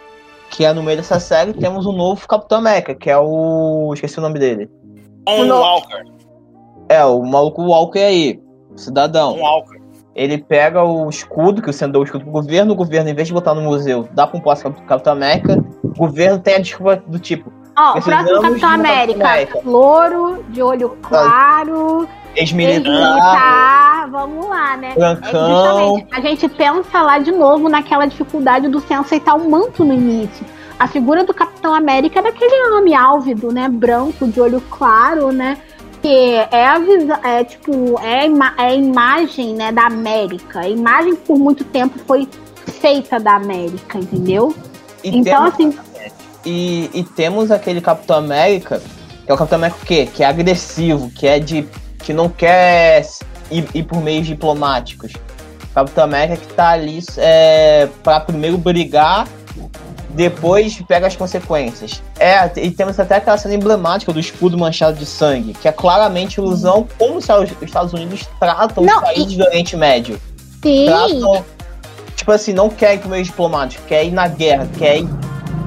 Que 0.51 0.65
é 0.65 0.73
no 0.73 0.83
meio 0.83 0.97
dessa 0.97 1.21
série 1.21 1.53
temos 1.53 1.85
um 1.85 1.93
novo 1.93 2.27
Capitão 2.27 2.59
América, 2.59 2.95
que 2.95 3.11
é 3.11 3.19
o. 3.19 3.91
Esqueci 3.93 4.19
o 4.19 4.23
nome 4.23 4.39
dele. 4.39 4.71
Um 5.29 5.45
Não. 5.45 5.61
Walker. 5.61 6.05
É, 6.89 7.05
o 7.05 7.23
maluco 7.23 7.63
Walker 7.63 7.99
aí, 7.99 8.41
o 8.73 8.79
cidadão. 8.79 9.35
Um 9.35 9.43
Walker. 9.43 9.79
Ele 10.15 10.39
pega 10.39 10.83
o 10.83 11.09
escudo, 11.09 11.63
que 11.63 11.71
o 11.71 11.73
Senador 11.73 11.93
deu 11.93 12.01
o 12.01 12.05
escudo 12.05 12.25
pro 12.25 12.33
governo, 12.33 12.73
o 12.73 12.77
governo, 12.77 13.09
em 13.09 13.15
vez 13.15 13.29
de 13.29 13.35
botar 13.35 13.55
no 13.55 13.61
museu, 13.61 14.09
dá 14.13 14.27
pra 14.27 14.37
um 14.37 14.41
posto 14.41 14.69
do 14.69 14.83
Capitão 14.83 15.13
América, 15.13 15.65
o 15.85 15.95
governo 15.95 16.41
tem 16.41 16.57
a 16.57 16.59
desculpa 16.59 16.97
do 17.07 17.21
tipo, 17.21 17.53
Ó, 17.79 17.91
o 17.91 17.93
Precisamos 17.93 18.29
próximo 18.29 18.49
Capitão 18.49 18.71
América, 18.71 19.25
América. 19.25 19.61
louro, 19.65 20.45
de 20.49 20.61
olho 20.61 20.99
claro, 21.01 22.09
ex-militar, 22.35 24.11
vamos 24.11 24.49
lá, 24.49 24.77
né? 24.77 24.89
É 24.89 24.93
que 24.93 24.99
brancão. 24.99 25.49
justamente, 25.49 26.07
a 26.11 26.21
gente 26.21 26.49
pensa 26.49 27.03
lá 27.03 27.21
de 27.21 27.31
novo 27.31 27.69
naquela 27.69 28.07
dificuldade 28.07 28.67
do 28.67 28.81
Sam 28.81 29.01
aceitar 29.01 29.35
o 29.35 29.49
manto 29.49 29.85
no 29.85 29.95
início. 29.95 30.45
A 30.77 30.89
figura 30.89 31.23
do 31.23 31.33
Capitão 31.33 31.73
América 31.73 32.19
é 32.19 32.23
daquele 32.23 32.71
homem 32.73 32.97
álvido, 32.97 33.53
né? 33.53 33.69
Branco, 33.69 34.27
de 34.27 34.41
olho 34.41 34.61
claro, 34.69 35.31
né? 35.31 35.59
Que 36.03 36.35
é 36.51 36.67
a 36.67 36.79
visão, 36.79 37.19
é 37.25 37.45
tipo, 37.45 37.99
é 38.01 38.21
a, 38.21 38.27
ima- 38.27 38.55
é 38.59 38.63
a 38.63 38.75
imagem 38.75 39.55
né, 39.55 39.73
da 39.73 39.87
América. 39.87 40.61
A 40.61 40.69
imagem 40.69 41.17
que 41.17 41.23
por 41.23 41.39
muito 41.39 41.65
tempo 41.65 41.99
foi 42.07 42.29
feita 42.81 43.19
da 43.19 43.35
América, 43.35 43.99
entendeu? 43.99 44.55
E 45.03 45.17
então, 45.17 45.51
temos, 45.51 45.77
assim, 45.79 45.79
e, 46.45 46.91
e 46.95 47.03
temos 47.05 47.51
aquele 47.51 47.81
Capitão 47.81 48.19
América, 48.19 48.81
que 49.25 49.31
é 49.31 49.35
o 49.35 49.37
Capitão 49.37 49.57
América 49.59 49.79
o 49.83 49.87
quê? 49.87 50.09
Que 50.13 50.23
é 50.23 50.27
agressivo, 50.27 51.11
que 51.11 51.27
é 51.27 51.39
de. 51.39 51.67
que 51.99 52.13
não 52.13 52.29
quer 52.29 53.05
ir, 53.51 53.67
ir 53.75 53.83
por 53.83 54.01
meios 54.01 54.27
diplomáticos. 54.27 55.13
Capitão 55.75 56.05
América 56.05 56.37
que 56.39 56.55
tá 56.55 56.71
ali 56.71 57.01
é, 57.19 57.89
para 58.03 58.21
primeiro 58.21 58.57
brigar, 58.59 59.29
depois 60.11 60.81
pega 60.83 61.07
as 61.07 61.17
consequências. 61.17 62.03
É, 62.19 62.51
e 62.57 62.71
temos 62.71 62.99
até 62.99 63.17
aquela 63.17 63.37
cena 63.39 63.55
emblemática 63.55 64.13
do 64.13 64.19
escudo 64.19 64.57
manchado 64.59 64.97
de 64.97 65.07
sangue, 65.07 65.53
que 65.55 65.69
é 65.69 65.73
claramente 65.73 66.39
ilusão 66.39 66.87
como 66.99 67.21
se 67.21 67.33
os 67.33 67.51
Estados 67.63 67.93
Unidos 67.93 68.27
tratam 68.41 68.85
Não, 68.85 68.97
os 68.97 69.03
países 69.03 69.37
do 69.37 69.45
Oriente 69.45 69.77
Médio. 69.77 70.21
sim. 70.63 70.87
Tratam, 70.87 71.45
tipo 72.17 72.33
assim, 72.33 72.53
não 72.53 72.69
quer 72.69 72.95
ir 72.95 72.99
pro 72.99 73.09
meio 73.11 73.25
diplomático, 73.25 73.85
quer 73.87 74.05
ir 74.05 74.11
na 74.11 74.27
guerra, 74.29 74.69
quer, 74.79 74.99
ir, 74.99 75.09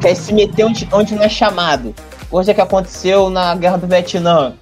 quer 0.01 0.15
se 0.15 0.33
meter 0.33 0.65
onde, 0.65 0.87
onde 0.91 1.15
não 1.15 1.23
é 1.23 1.29
chamado. 1.29 1.93
Coisa 2.29 2.53
que 2.53 2.61
aconteceu 2.61 3.29
na 3.29 3.53
guerra 3.55 3.77
do 3.77 3.87
Vietnã. 3.87 4.53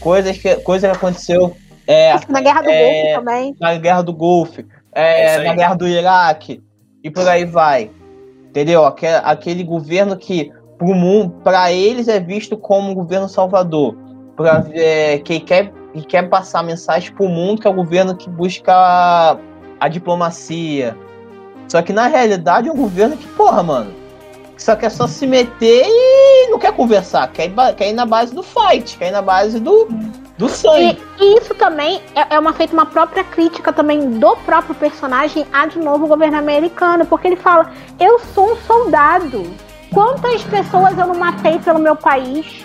Coisas 0.00 0.38
que, 0.38 0.56
coisa 0.56 0.88
que 0.88 0.96
aconteceu 0.96 1.54
é, 1.86 2.14
Na 2.28 2.40
Guerra 2.40 2.62
do 2.62 2.70
é, 2.70 3.02
Golfo 3.12 3.18
também. 3.18 3.56
na 3.60 3.74
guerra 3.76 4.02
do 4.02 4.12
Golfo, 4.14 4.62
É 4.94 5.34
é, 5.34 5.44
na 5.44 5.54
guerra 5.54 5.74
do 5.74 5.86
Iraque 5.86 6.62
e 7.04 7.10
por 7.10 7.28
aí 7.28 7.44
vai. 7.44 7.90
Entendeu? 8.50 8.84
Aquele, 8.84 9.16
aquele 9.24 9.64
governo 9.64 10.16
que 10.16 10.52
mundo, 10.82 11.34
para 11.44 11.72
eles 11.72 12.08
é 12.08 12.18
visto 12.18 12.56
como 12.56 12.90
um 12.90 12.94
governo 12.94 13.28
salvador, 13.28 13.96
para 14.36 14.62
que 15.24 15.40
quer 15.40 15.72
que 15.92 16.02
quer 16.02 16.28
passar 16.28 16.62
mensagem 16.62 17.12
pro 17.12 17.28
mundo 17.28 17.60
que 17.60 17.66
é 17.66 17.70
o 17.70 17.74
governo 17.74 18.16
que 18.16 18.30
busca 18.30 19.36
a 19.80 19.88
diplomacia. 19.88 20.96
Só 21.68 21.82
que 21.82 21.92
na 21.92 22.06
realidade 22.06 22.68
é 22.68 22.72
um 22.72 22.76
governo 22.76 23.16
que, 23.16 23.26
porra, 23.28 23.62
mano, 23.62 23.92
só 24.56 24.76
quer 24.76 24.90
só 24.90 25.06
se 25.06 25.26
meter 25.26 25.84
e 25.86 26.48
não 26.50 26.58
quer 26.58 26.72
conversar, 26.72 27.30
quer 27.32 27.46
ir, 27.46 27.74
quer 27.76 27.88
ir 27.88 27.92
na 27.92 28.06
base 28.06 28.34
do 28.34 28.42
fight, 28.42 28.96
quer 28.98 29.08
ir 29.08 29.12
na 29.12 29.22
base 29.22 29.58
do, 29.58 29.88
do 30.40 30.48
sangue. 30.48 30.98
E, 31.20 31.24
e 31.24 31.38
isso 31.38 31.54
também 31.54 32.00
é, 32.14 32.34
é 32.34 32.38
uma 32.38 32.54
feita 32.54 32.72
uma 32.72 32.86
própria 32.86 33.22
crítica 33.22 33.72
também 33.72 34.18
do 34.18 34.36
próprio 34.38 34.74
personagem 34.74 35.46
a 35.52 35.66
de 35.66 35.78
novo 35.78 36.06
o 36.06 36.08
governo 36.08 36.38
americano, 36.38 37.04
porque 37.04 37.28
ele 37.28 37.36
fala: 37.36 37.70
eu 38.00 38.18
sou 38.34 38.52
um 38.52 38.56
soldado. 38.66 39.44
Quantas 39.92 40.42
pessoas 40.44 40.96
eu 40.96 41.06
não 41.06 41.16
matei 41.16 41.58
pelo 41.58 41.80
meu 41.80 41.96
país 41.96 42.64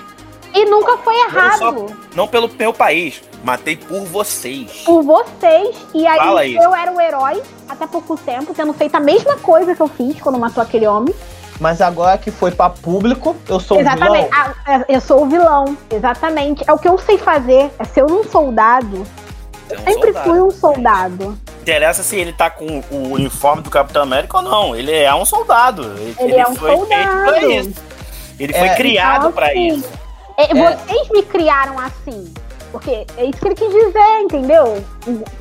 e 0.54 0.64
nunca 0.66 0.96
foi 1.00 1.16
errado 1.22 1.88
Não 2.16 2.28
pelo 2.28 2.48
meu 2.58 2.72
país. 2.72 3.22
Matei 3.44 3.76
por 3.76 4.06
vocês. 4.06 4.84
por 4.86 5.04
vocês. 5.04 5.76
E 5.94 6.04
Fala 6.04 6.42
aí 6.42 6.54
isso. 6.56 6.64
eu 6.64 6.74
era 6.74 6.92
o 6.92 7.02
herói 7.02 7.42
até 7.68 7.86
pouco 7.88 8.16
tempo, 8.16 8.54
tendo 8.54 8.74
feito 8.74 8.96
a 8.96 9.00
mesma 9.00 9.38
coisa 9.38 9.76
que 9.76 9.82
eu 9.82 9.88
fiz 9.88 10.22
quando 10.22 10.40
matou 10.40 10.64
aquele 10.64 10.88
homem. 10.88 11.14
Mas 11.60 11.80
agora 11.82 12.18
que 12.18 12.32
foi 12.32 12.52
pra 12.52 12.70
público, 12.70 13.36
eu 13.48 13.60
sou 13.60 13.78
o 13.78 13.80
Exatamente. 13.82 14.26
vilão. 14.26 14.30
Ah, 14.34 14.54
é, 14.68 14.86
eu 14.96 15.00
sou 15.02 15.24
o 15.24 15.26
vilão. 15.30 15.78
Exatamente. 15.90 16.64
É 16.68 16.74
o 16.74 16.78
que 16.78 16.88
eu 16.88 16.98
sei 16.98 17.18
fazer. 17.18 17.72
É 17.80 17.84
ser 17.86 18.04
um 18.04 18.24
soldado. 18.26 19.04
É 19.70 19.76
um 19.76 19.84
Sempre 19.84 20.14
soldado. 20.14 20.30
fui 20.30 20.42
um 20.42 20.52
soldado. 20.52 21.38
interessa 21.62 22.04
se 22.04 22.16
ele 22.16 22.32
tá 22.32 22.48
com 22.50 22.84
o 22.92 23.14
uniforme 23.14 23.64
do 23.64 23.72
Capitão 23.72 24.04
América 24.04 24.38
ou 24.38 24.44
não. 24.44 24.76
Ele 24.76 24.92
é 24.94 25.14
um 25.16 25.26
soldado. 25.26 25.82
Ele, 25.98 26.16
Ele 26.20 26.36
é 26.36 26.48
um 26.48 26.54
foi 26.56 26.70
feito 26.70 26.86
pra 26.88 27.26
soldado. 27.26 27.52
isso. 27.52 27.74
Ele 28.40 28.54
foi 28.54 28.68
É, 28.68 28.76
criado 28.76 29.18
Então, 29.22 29.32
pra 29.32 29.46
assim, 29.48 29.68
isso. 29.70 29.90
é, 30.38 30.48
Vocês 30.54 31.10
me 31.10 31.24
criaram 31.24 31.80
assim. 31.80 32.32
Porque 32.72 33.06
é 33.18 33.26
isso 33.26 33.40
que 33.40 33.48
ele 33.48 33.56
quis 33.56 33.70
dizer, 33.72 34.20
entendeu? 34.22 34.84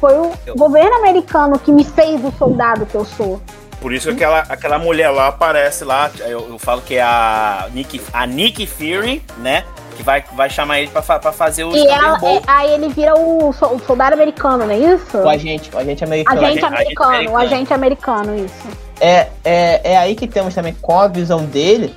Foi 0.01 0.15
o 0.17 0.31
Eu- 0.47 0.55
governo 0.55 0.95
americano 0.99 1.59
que 1.59 1.73
me 1.73 1.83
fez 1.85 2.25
o 2.25 2.31
soldado 2.39 2.87
que 2.87 2.95
eu 2.95 3.05
sou. 3.05 3.43
Por 3.85 3.93
isso 3.93 4.09
que 4.09 4.15
aquela, 4.15 4.39
aquela 4.49 4.79
mulher 4.79 5.11
lá 5.11 5.29
aparece 5.29 5.85
lá. 5.85 6.11
Eu, 6.21 6.49
eu 6.49 6.59
falo 6.59 6.81
que 6.81 6.95
é 6.95 7.03
a 7.03 7.69
Nick, 7.71 8.01
a 8.15 8.27
Nick 8.27 8.67
Fury, 8.67 9.23
né? 9.37 9.63
que 9.95 10.03
vai, 10.03 10.25
vai 10.33 10.49
chamar 10.49 10.81
ele 10.81 10.91
pra, 10.91 11.03
pra 11.03 11.33
fazer 11.33 11.65
o 11.65 11.77
E 11.77 11.87
ela, 11.87 12.19
é, 12.27 12.41
aí 12.47 12.73
ele 12.73 12.89
vira 12.89 13.15
o, 13.15 13.53
so- 13.53 13.75
o 13.75 13.79
soldado 13.81 14.15
americano, 14.15 14.65
não 14.65 14.71
é 14.75 14.79
isso? 14.79 15.19
O 15.19 15.29
agente, 15.29 15.71
o 15.71 15.79
agente 15.79 16.03
americano. 16.03 16.41
Agente 16.41 16.65
agente- 16.65 16.65
agente 16.65 16.75
americano, 16.75 17.11
o 17.11 17.17
americano. 17.37 17.45
agente 17.45 17.75
americano, 17.75 18.37
isso. 18.47 18.69
É, 19.03 19.29
é, 19.45 19.93
é 19.93 19.97
aí 19.99 20.15
que 20.17 20.27
temos 20.27 20.55
também 20.55 20.75
com 20.81 20.99
a 20.99 21.07
visão 21.07 21.45
dele. 21.45 21.95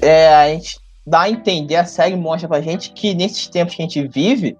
É, 0.00 0.34
a 0.34 0.48
gente 0.48 0.78
dá 1.06 1.20
a 1.20 1.30
entender, 1.30 1.76
a 1.76 1.84
série 1.84 2.16
mostra 2.16 2.48
pra 2.48 2.62
gente 2.62 2.90
que 2.92 3.14
nesses 3.14 3.46
tempos 3.46 3.74
que 3.74 3.82
a 3.82 3.84
gente 3.84 4.08
vive, 4.08 4.56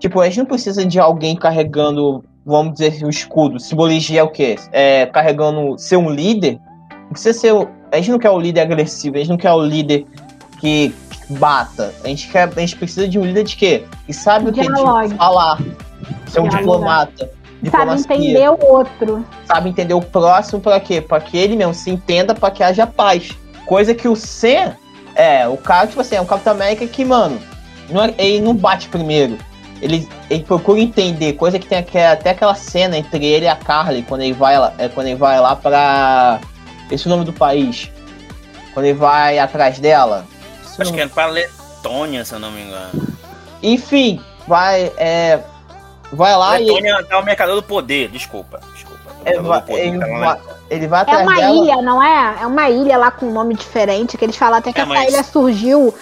tipo, 0.00 0.18
a 0.18 0.24
gente 0.26 0.38
não 0.38 0.46
precisa 0.46 0.82
de 0.82 0.98
alguém 0.98 1.36
carregando, 1.36 2.24
vamos 2.46 2.74
dizer, 2.74 3.04
o 3.04 3.10
escudo. 3.10 3.58
Simbologia 3.58 4.20
é 4.20 4.22
o 4.22 4.28
quê? 4.28 4.56
É, 4.70 5.06
carregando 5.06 5.76
ser 5.76 5.96
um 5.96 6.08
líder. 6.08 6.60
Não 7.02 7.10
precisa 7.10 7.38
ser. 7.38 7.68
A 7.92 7.96
gente 7.96 8.12
não 8.12 8.18
quer 8.18 8.30
o 8.30 8.38
líder 8.38 8.60
agressivo, 8.60 9.16
a 9.16 9.18
gente 9.18 9.28
não 9.28 9.36
quer 9.36 9.52
o 9.52 9.60
líder 9.60 10.06
que, 10.60 10.94
bata. 11.30 11.92
A 12.04 12.08
gente, 12.08 12.28
quer, 12.28 12.48
a 12.48 12.60
gente 12.60 12.76
precisa 12.76 13.08
de 13.08 13.18
um 13.18 13.24
líder 13.24 13.44
de 13.44 13.56
quê? 13.56 13.84
Que 14.06 14.12
sabe 14.12 14.50
o 14.50 14.52
que? 14.52 14.60
De 14.60 15.16
falar. 15.16 15.60
Ser 16.28 16.40
um 16.40 16.48
diplomata. 16.48 17.30
Sabe 17.70 17.98
entender 17.98 18.48
o 18.48 18.58
outro. 18.64 19.24
sabe 19.44 19.70
entender 19.70 19.94
o 19.94 20.00
próximo 20.00 20.60
para 20.60 20.78
quê? 20.78 21.00
Para 21.00 21.20
que 21.20 21.36
ele 21.36 21.56
mesmo 21.56 21.74
se 21.74 21.90
entenda, 21.90 22.34
para 22.34 22.50
que 22.50 22.62
haja 22.62 22.86
paz. 22.86 23.36
Coisa 23.66 23.94
que 23.94 24.06
o 24.06 24.14
Sen 24.14 24.72
é, 25.16 25.48
o 25.48 25.56
cara, 25.56 25.86
tipo 25.86 26.00
assim, 26.00 26.14
é 26.14 26.20
um 26.20 26.26
Capitão 26.26 26.52
América 26.52 26.86
que, 26.86 27.04
mano, 27.04 27.40
não 27.88 28.04
é- 28.04 28.14
ele 28.18 28.40
não 28.40 28.54
bate 28.54 28.88
primeiro. 28.88 29.38
Ele, 29.82 30.08
ele 30.30 30.42
procura 30.42 30.80
entender, 30.80 31.34
coisa 31.34 31.58
que 31.58 31.66
tem 31.66 31.78
até 31.78 32.30
aquela 32.30 32.54
cena 32.54 32.96
entre 32.96 33.24
ele 33.24 33.44
e 33.44 33.48
a 33.48 33.56
Carly, 33.56 34.02
quando 34.02 34.22
ele 34.22 34.32
vai 34.32 34.58
lá, 34.58 34.72
é, 34.78 34.88
quando 34.88 35.06
ele 35.08 35.16
vai 35.16 35.38
lá 35.40 35.54
pra. 35.54 36.40
Esse 36.90 37.06
é 37.06 37.10
o 37.10 37.14
nome 37.14 37.24
do 37.24 37.32
país. 37.32 37.90
Quando 38.72 38.86
ele 38.86 38.98
vai 38.98 39.38
atrás 39.38 39.78
dela. 39.78 40.26
Acho 40.64 40.84
nome- 40.84 40.96
que 40.96 41.00
é 41.02 41.06
pra 41.06 41.26
Letônia, 41.26 42.24
se 42.24 42.34
eu 42.34 42.38
não 42.38 42.50
me 42.50 42.62
engano. 42.62 43.06
Enfim, 43.62 44.20
vai. 44.46 44.92
É, 44.96 45.40
vai 46.12 46.36
lá 46.36 46.58
e 46.60 46.64
Letônia 46.64 47.04
tá 47.04 47.18
o 47.18 47.24
mercador 47.24 47.56
do 47.56 47.62
poder, 47.62 48.08
desculpa. 48.08 48.60
Desculpa. 48.74 48.96
É, 49.24 49.30
mercador 49.40 49.48
vai- 49.50 49.60
do 49.60 49.66
poder, 49.66 49.82
ele 49.88 49.98
tá 49.98 50.06
vai- 50.06 50.40
ele 50.70 50.86
vai 50.88 51.04
É 51.06 51.16
uma 51.18 51.34
dela. 51.36 51.56
ilha, 51.56 51.82
não 51.82 52.02
é? 52.02 52.36
É 52.42 52.46
uma 52.46 52.70
ilha 52.70 52.96
lá 52.98 53.10
com 53.10 53.26
um 53.26 53.32
nome 53.32 53.54
diferente, 53.54 54.16
que 54.16 54.24
eles 54.24 54.36
falam 54.36 54.58
até 54.58 54.72
que 54.72 54.78
É, 54.80 54.82
essa 54.82 54.92
mas- 54.92 55.12
ilha 55.12 55.22
surgiu 55.22 55.94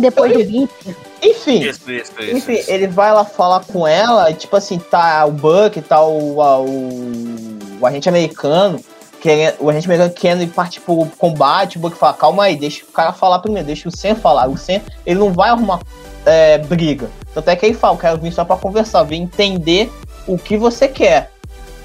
depois 0.00 0.32
do 0.32 0.38
VIP. 0.38 0.96
Enfim, 1.22 1.60
Isso, 1.60 1.90
isso, 1.90 2.12
isso. 2.22 2.36
Enfim, 2.36 2.52
isso. 2.54 2.70
ele 2.70 2.86
vai 2.86 3.12
lá 3.12 3.24
falar 3.24 3.60
com 3.64 3.86
ela, 3.86 4.30
e, 4.30 4.34
tipo 4.34 4.54
assim, 4.56 4.78
tá 4.78 5.24
o 5.26 5.32
Buck, 5.32 5.80
tá 5.82 6.02
o, 6.04 6.40
a- 6.40 6.58
o, 6.60 7.58
o 7.80 7.86
agente 7.86 8.08
americano, 8.08 8.80
querendo, 9.20 9.54
o 9.58 9.68
agente 9.68 9.86
americano 9.86 10.12
querendo 10.14 10.42
ir 10.42 10.46
partir 10.48 10.80
pro 10.80 11.06
combate, 11.18 11.76
o 11.76 11.80
Buck 11.80 11.96
fala, 11.96 12.14
calma 12.14 12.44
aí, 12.44 12.54
deixa 12.56 12.84
o 12.84 12.92
cara 12.92 13.12
falar 13.12 13.40
primeiro, 13.40 13.66
deixa 13.66 13.88
o 13.88 13.96
Sam 13.96 14.14
falar. 14.14 14.48
O 14.48 14.56
Sam, 14.56 14.80
ele 15.04 15.18
não 15.18 15.32
vai 15.32 15.50
arrumar 15.50 15.80
é, 16.24 16.58
briga. 16.58 17.08
Tanto 17.34 17.48
é 17.50 17.56
que 17.56 17.66
ele 17.66 17.74
fala, 17.74 17.94
eu 17.94 17.98
quero 17.98 18.18
vir 18.18 18.32
só 18.32 18.44
pra 18.44 18.56
conversar, 18.56 19.02
vir 19.02 19.16
entender 19.16 19.90
o 20.26 20.38
que 20.38 20.56
você 20.56 20.86
quer. 20.86 21.32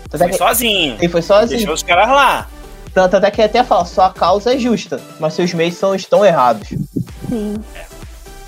Tanto 0.09 0.15
é 0.23 0.27
Foi 0.27 0.29
que 0.29 0.37
sozinho. 0.37 0.95
ele 0.99 1.09
foi 1.09 1.21
sozinho. 1.23 1.57
Deixou 1.57 1.73
os 1.73 1.81
caras 1.83 2.07
lá. 2.09 2.47
Tanto 2.93 3.15
é 3.15 3.31
que 3.31 3.41
ele 3.41 3.47
até 3.47 3.63
fala, 3.63 3.85
sua 3.85 4.11
causa 4.11 4.53
é 4.53 4.57
justa, 4.59 5.01
mas 5.19 5.33
seus 5.33 5.51
meios 5.55 5.73
são, 5.75 5.95
estão 5.95 6.23
errados. 6.23 6.67
Sim. 7.27 7.55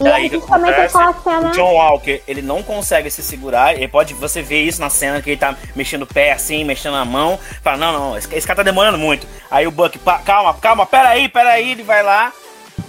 E 0.02 0.08
Aí 0.08 0.30
justamente 0.30 0.72
aquela 0.80 1.14
cena. 1.14 1.48
O 1.50 1.52
John 1.52 1.74
Walker, 1.74 2.22
ele 2.28 2.42
não 2.42 2.62
consegue 2.62 3.10
se 3.10 3.24
segurar. 3.24 3.74
Ele 3.76 3.88
pode, 3.88 4.14
você 4.14 4.42
vê 4.42 4.62
isso 4.62 4.82
na 4.82 4.90
cena 4.90 5.22
que 5.22 5.30
ele 5.30 5.40
tá 5.40 5.56
mexendo 5.76 6.02
o 6.04 6.08
pé 6.08 6.34
assim, 6.34 6.64
mexendo 6.66 6.96
a 6.96 7.06
mão. 7.06 7.40
Fala, 7.64 7.78
não, 7.78 7.92
não, 7.94 8.18
esse, 8.18 8.34
esse 8.36 8.46
cara 8.46 8.58
tá 8.58 8.64
demorando 8.64 8.98
muito. 8.98 9.26
Aí 9.50 9.66
o 9.66 9.72
Buck, 9.72 9.98
"Pa- 10.00 10.20
calma, 10.20 10.54
calma, 10.56 10.86
peraí, 10.86 11.30
peraí. 11.30 11.72
Ele 11.72 11.84
vai 11.84 12.04
lá, 12.04 12.34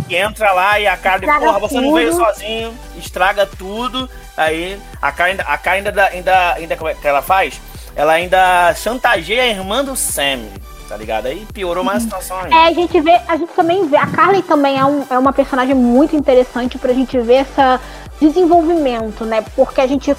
e 0.08 0.16
entra 0.16 0.52
lá 0.52 0.80
e 0.80 0.86
a 0.86 0.96
cara 0.96 1.18
de, 1.20 1.26
porra, 1.26 1.58
você 1.60 1.74
não 1.76 1.84
tudo. 1.84 1.94
veio 1.94 2.12
sozinho, 2.12 2.78
estraga 2.96 3.46
tudo. 3.46 4.10
Aí 4.36 4.78
a 5.00 5.12
cara 5.12 5.30
ainda, 5.30 5.42
a 5.44 5.58
cara 5.58 5.76
ainda, 5.76 6.04
ainda, 6.06 6.52
ainda, 6.54 6.76
como 6.76 6.90
é 6.90 6.94
que 6.94 7.06
ela 7.06 7.22
faz? 7.22 7.60
Ela 7.94 8.12
ainda 8.14 8.74
chantageia 8.74 9.42
a 9.44 9.46
irmã 9.46 9.84
do 9.84 9.96
Sam, 9.96 10.40
tá 10.88 10.96
ligado? 10.96 11.26
Aí 11.26 11.46
piorou 11.52 11.82
mais 11.84 11.98
a 11.98 12.00
situação 12.00 12.38
ainda. 12.38 12.54
É, 12.56 12.66
a 12.68 12.72
gente 12.72 13.00
vê, 13.00 13.20
a 13.28 13.36
gente 13.36 13.52
também 13.52 13.86
vê, 13.86 13.96
a 13.96 14.06
Carly 14.06 14.42
também 14.42 14.78
é, 14.78 14.84
um- 14.84 15.04
é 15.10 15.18
uma 15.18 15.32
personagem 15.32 15.74
muito 15.74 16.14
interessante 16.16 16.78
pra 16.78 16.92
gente 16.92 17.18
ver 17.18 17.34
essa 17.34 17.80
desenvolvimento, 18.20 19.24
né? 19.24 19.44
Porque 19.54 19.80
a 19.80 19.86
gente, 19.86 20.14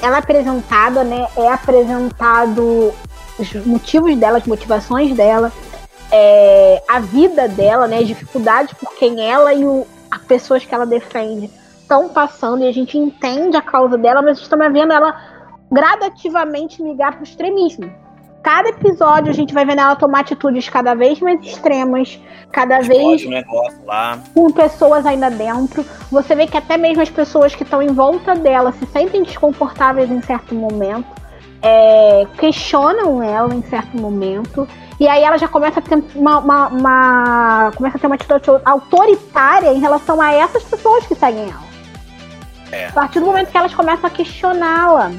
ela 0.00 0.16
é 0.16 0.18
apresentada, 0.18 1.04
né? 1.04 1.26
É 1.36 1.48
apresentado 1.48 2.92
os 3.38 3.52
motivos 3.66 4.16
dela, 4.16 4.38
as 4.38 4.46
motivações 4.46 5.14
dela, 5.14 5.52
é, 6.10 6.82
a 6.88 7.00
vida 7.00 7.48
dela, 7.48 7.86
né? 7.86 7.98
As 7.98 8.06
dificuldades 8.06 8.72
por 8.74 8.94
quem 8.94 9.20
ela 9.20 9.52
e 9.52 9.64
o, 9.64 9.86
as 10.10 10.22
pessoas 10.22 10.64
que 10.64 10.74
ela 10.74 10.86
defende 10.86 11.50
estão 11.80 12.08
passando 12.08 12.64
e 12.64 12.68
a 12.68 12.72
gente 12.72 12.96
entende 12.96 13.56
a 13.56 13.62
causa 13.62 13.98
dela, 13.98 14.22
mas 14.22 14.32
a 14.32 14.40
gente 14.40 14.48
também 14.48 14.72
vendo 14.72 14.92
ela 14.92 15.14
gradativamente 15.70 16.82
ligar 16.82 17.14
pro 17.16 17.24
extremismo. 17.24 17.92
Cada 18.42 18.70
episódio 18.70 19.30
a 19.30 19.34
gente 19.34 19.54
vai 19.54 19.64
vendo 19.64 19.80
ela 19.80 19.94
tomar 19.94 20.20
atitudes 20.20 20.68
cada 20.68 20.94
vez 20.94 21.20
mais 21.20 21.40
extremas, 21.44 22.18
cada 22.50 22.80
vez 22.80 22.90
Explode 22.98 23.26
o 23.26 23.30
negócio 23.30 23.78
lá. 23.86 24.18
com 24.34 24.50
pessoas 24.50 25.06
ainda 25.06 25.30
dentro. 25.30 25.84
Você 26.10 26.34
vê 26.34 26.46
que 26.46 26.56
até 26.56 26.76
mesmo 26.76 27.02
as 27.02 27.10
pessoas 27.10 27.54
que 27.54 27.62
estão 27.62 27.80
em 27.80 27.92
volta 27.92 28.34
dela 28.34 28.72
se 28.72 28.84
sentem 28.86 29.22
desconfortáveis 29.22 30.10
em 30.10 30.20
certo 30.22 30.54
momento, 30.56 31.06
é, 31.62 32.26
questionam 32.36 33.22
ela 33.22 33.54
em 33.54 33.62
certo 33.62 33.96
momento. 33.96 34.66
E 34.98 35.06
aí 35.06 35.22
ela 35.22 35.36
já 35.38 35.46
começa 35.46 35.78
a 35.78 35.82
ter 35.82 36.02
uma, 36.14 36.38
uma- 36.38 36.66
uma- 36.68 37.70
começa 37.76 37.96
a 37.96 38.00
ter 38.00 38.06
uma 38.06 38.16
atitude 38.16 38.50
autoritária 38.64 39.72
em 39.72 39.78
relação 39.78 40.20
a 40.20 40.32
essas 40.32 40.64
pessoas 40.64 41.06
que 41.06 41.14
seguem 41.14 41.44
ela. 41.48 41.72
É. 42.72 42.88
A 42.88 42.92
partir 42.92 43.20
do 43.20 43.26
momento 43.26 43.50
que 43.50 43.56
elas 43.58 43.74
começam 43.74 44.06
a 44.06 44.10
questioná-la. 44.10 45.12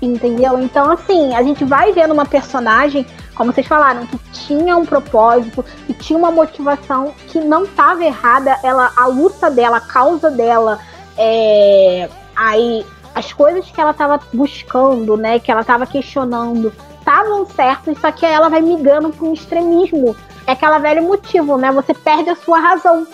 Entendeu? 0.00 0.58
Então, 0.58 0.90
assim, 0.90 1.34
a 1.34 1.42
gente 1.42 1.64
vai 1.64 1.92
vendo 1.92 2.12
uma 2.12 2.26
personagem, 2.26 3.06
como 3.34 3.52
vocês 3.52 3.66
falaram, 3.66 4.06
que 4.06 4.18
tinha 4.32 4.76
um 4.76 4.84
propósito, 4.84 5.64
que 5.86 5.94
tinha 5.94 6.18
uma 6.18 6.30
motivação 6.30 7.14
que 7.28 7.40
não 7.40 7.64
estava 7.64 8.04
errada. 8.04 8.58
Ela, 8.62 8.92
a 8.96 9.06
luta 9.06 9.50
dela, 9.50 9.78
a 9.78 9.80
causa 9.80 10.30
dela, 10.30 10.78
é, 11.16 12.10
aí 12.34 12.84
as 13.14 13.32
coisas 13.32 13.70
que 13.70 13.80
ela 13.80 13.92
estava 13.92 14.20
buscando, 14.32 15.16
né, 15.16 15.38
que 15.38 15.50
ela 15.50 15.62
estava 15.62 15.86
questionando, 15.86 16.70
estavam 16.98 17.46
certas, 17.46 17.98
só 17.98 18.12
que 18.12 18.26
ela 18.26 18.50
vai 18.50 18.60
migrando 18.60 19.08
para 19.10 19.26
um 19.26 19.32
extremismo. 19.32 20.14
É 20.46 20.52
aquela 20.52 20.78
velho 20.78 21.02
motivo, 21.02 21.56
né? 21.56 21.72
Você 21.72 21.94
perde 21.94 22.30
a 22.30 22.36
sua 22.36 22.58
razão. 22.58 23.06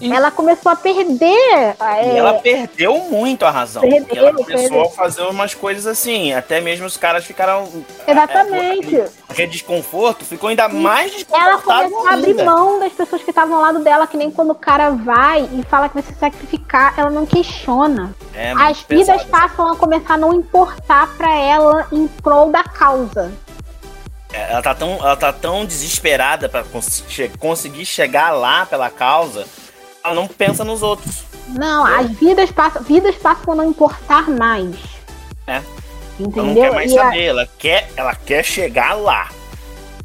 Ela 0.00 0.30
começou 0.30 0.70
a 0.72 0.76
perder. 0.76 1.74
E 1.78 1.82
é, 1.82 2.16
ela 2.16 2.34
perdeu 2.34 2.98
muito 2.98 3.44
a 3.44 3.50
razão. 3.50 3.82
Perdeu, 3.82 4.00
porque 4.04 4.18
ela 4.18 4.32
começou 4.32 4.56
perdeu. 4.58 4.82
a 4.82 4.90
fazer 4.90 5.22
umas 5.22 5.54
coisas 5.54 5.86
assim. 5.86 6.32
Até 6.32 6.60
mesmo 6.60 6.86
os 6.86 6.96
caras 6.96 7.24
ficaram. 7.24 7.68
Exatamente. 8.06 8.96
é, 8.96 9.08
aquele 9.28 9.48
desconforto 9.50 10.24
ficou 10.24 10.48
ainda 10.48 10.68
mais 10.68 11.10
Ela 11.12 11.16
desconfortável. 11.56 11.90
começou 11.90 12.08
a 12.08 12.12
abrir 12.14 12.34
mão 12.44 12.78
das 12.78 12.92
pessoas 12.92 13.22
que 13.22 13.30
estavam 13.30 13.56
ao 13.56 13.62
lado 13.62 13.80
dela, 13.80 14.06
que 14.06 14.16
nem 14.16 14.30
quando 14.30 14.50
o 14.50 14.54
cara 14.54 14.90
vai 14.90 15.42
e 15.52 15.62
fala 15.68 15.88
que 15.88 15.94
vai 15.94 16.02
se 16.02 16.14
sacrificar, 16.18 16.94
ela 16.96 17.10
não 17.10 17.26
questiona. 17.26 18.14
É, 18.34 18.52
As 18.52 18.80
vidas 18.88 19.06
pesado. 19.22 19.26
passam 19.30 19.72
a 19.72 19.76
começar 19.76 20.14
a 20.14 20.18
não 20.18 20.32
importar 20.32 21.08
pra 21.16 21.34
ela 21.36 21.86
em 21.92 22.06
prol 22.06 22.50
da 22.50 22.62
causa. 22.64 23.32
É, 24.32 24.52
Ela 24.52 24.62
tá 24.62 24.74
tão, 24.74 24.92
ela 24.94 25.16
tá 25.16 25.32
tão 25.32 25.64
desesperada 25.66 26.48
pra 26.48 26.62
cons- 26.62 27.02
che- 27.08 27.30
conseguir 27.40 27.84
chegar 27.84 28.30
lá 28.30 28.64
pela 28.64 28.88
causa, 28.88 29.44
ela 30.04 30.14
não 30.14 30.26
pensa 30.26 30.64
nos 30.64 30.82
outros. 30.82 31.24
Não, 31.48 31.84
as 31.84 32.10
vidas 32.12 32.50
passam, 32.50 32.82
vidas 32.82 33.16
passam 33.16 33.52
a 33.52 33.56
não 33.56 33.70
importar 33.70 34.28
mais. 34.30 34.74
É. 35.46 35.56
Ela 35.56 35.64
não 36.18 36.26
Entendeu? 36.28 36.54
quer 36.62 36.72
mais 36.74 36.92
E 36.92 36.98
a- 36.98 37.02
saber, 37.04 37.24
ela 37.24 37.48
quer, 37.58 37.90
ela 37.96 38.14
quer 38.14 38.44
chegar 38.44 38.94
lá. 38.94 39.28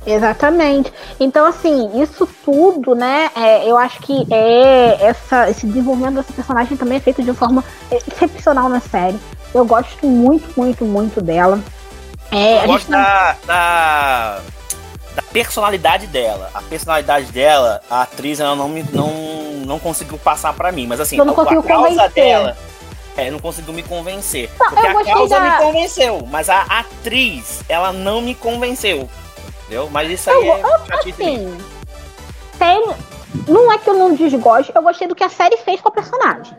Exatamente. 0.07 0.93
Então, 1.19 1.45
assim, 1.47 2.01
isso 2.01 2.27
tudo, 2.45 2.93
né? 2.93 3.29
é, 3.35 3.69
eu 3.69 3.75
acho 3.75 3.99
que 4.01 4.25
é 4.31 4.97
essa, 5.03 5.49
esse 5.49 5.65
desenvolvimento 5.65 6.15
dessa 6.15 6.31
personagem 6.31 6.77
também 6.77 6.97
é 6.97 7.01
feito 7.01 7.23
de 7.23 7.31
uma 7.31 7.35
forma 7.35 7.63
excepcional 7.91 8.69
na 8.69 8.79
série. 8.79 9.19
Eu 9.53 9.65
gosto 9.65 10.05
muito, 10.05 10.47
muito, 10.55 10.85
muito 10.85 11.21
dela. 11.21 11.59
É, 12.31 12.57
Eu 12.57 12.61
a 12.61 12.67
gosto 12.67 12.91
não- 12.91 12.99
da, 13.01 13.35
da, 13.47 14.35
da 14.37 14.41
personalidade 15.43 16.07
dela. 16.07 16.49
A 16.53 16.61
personalidade 16.61 17.31
dela, 17.31 17.81
a 17.89 18.01
atriz, 18.03 18.39
ela 18.39 18.55
não, 18.55 18.69
me, 18.69 18.83
não, 18.83 19.09
não 19.65 19.77
conseguiu 19.79 20.17
passar 20.17 20.53
pra 20.53 20.71
mim. 20.71 20.87
Mas 20.87 20.99
assim, 20.99 21.17
Eu 21.17 21.23
a, 21.27 21.31
a 21.31 21.35
causa 21.35 21.61
convencer. 21.63 22.09
dela. 22.13 22.57
É, 23.17 23.29
não 23.31 23.39
conseguiu 23.39 23.73
me 23.73 23.83
convencer. 23.83 24.49
Não, 24.59 24.69
porque 24.69 24.87
eu 24.87 24.99
a 24.99 25.03
causa 25.05 25.39
da- 25.39 25.41
me 25.41 25.57
convenceu, 25.63 26.27
mas 26.29 26.49
a 26.49 26.61
atriz, 26.63 27.61
ela 27.69 27.91
não 27.93 28.21
me 28.21 28.35
convenceu. 28.35 29.09
Entendeu? 29.63 29.89
Mas 29.91 30.11
isso 30.11 30.29
aí 30.29 30.35
Eu- 30.47 30.53
é 30.53 30.57
minha. 30.61 30.75
Assim, 30.99 31.57
tem. 32.59 32.85
Não 33.47 33.71
é 33.71 33.77
que 33.77 33.89
eu 33.89 33.93
não 33.93 34.13
desgosto, 34.15 34.71
eu 34.73 34.81
gostei 34.81 35.07
do 35.07 35.15
que 35.15 35.23
a 35.23 35.29
série 35.29 35.57
fez 35.57 35.81
com 35.81 35.89
a 35.89 35.91
personagem. 35.91 36.53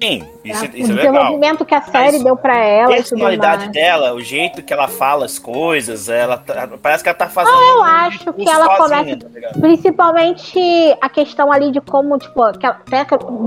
Sim, 0.00 0.24
isso, 0.44 0.64
o 0.64 0.66
isso 0.76 0.92
é 0.92 0.94
legal. 0.94 1.12
desenvolvimento 1.12 1.64
que 1.64 1.74
a 1.74 1.82
série 1.82 2.12
Mas 2.12 2.22
deu 2.24 2.36
pra 2.36 2.56
ela. 2.56 2.92
A 2.92 2.96
personalidade 2.96 3.68
dela, 3.70 4.14
o 4.14 4.20
jeito 4.20 4.62
que 4.62 4.72
ela 4.72 4.86
fala 4.86 5.24
as 5.24 5.38
coisas, 5.40 6.08
ela 6.08 6.36
tá- 6.38 6.68
parece 6.80 7.02
que 7.02 7.08
ela 7.08 7.18
tá 7.18 7.28
fazendo. 7.28 7.52
eu 7.54 7.78
um 7.80 7.82
acho 7.82 8.32
que 8.32 8.48
ela 8.48 8.76
sozinha, 8.76 9.18
começa- 9.18 9.52
tá? 9.54 9.60
Principalmente 9.60 10.60
a 11.00 11.08
questão 11.08 11.50
ali 11.52 11.72
de 11.72 11.80
como, 11.80 12.16
tipo, 12.18 12.52
que 12.58 12.64
ela, 12.64 12.76
até 12.86 13.04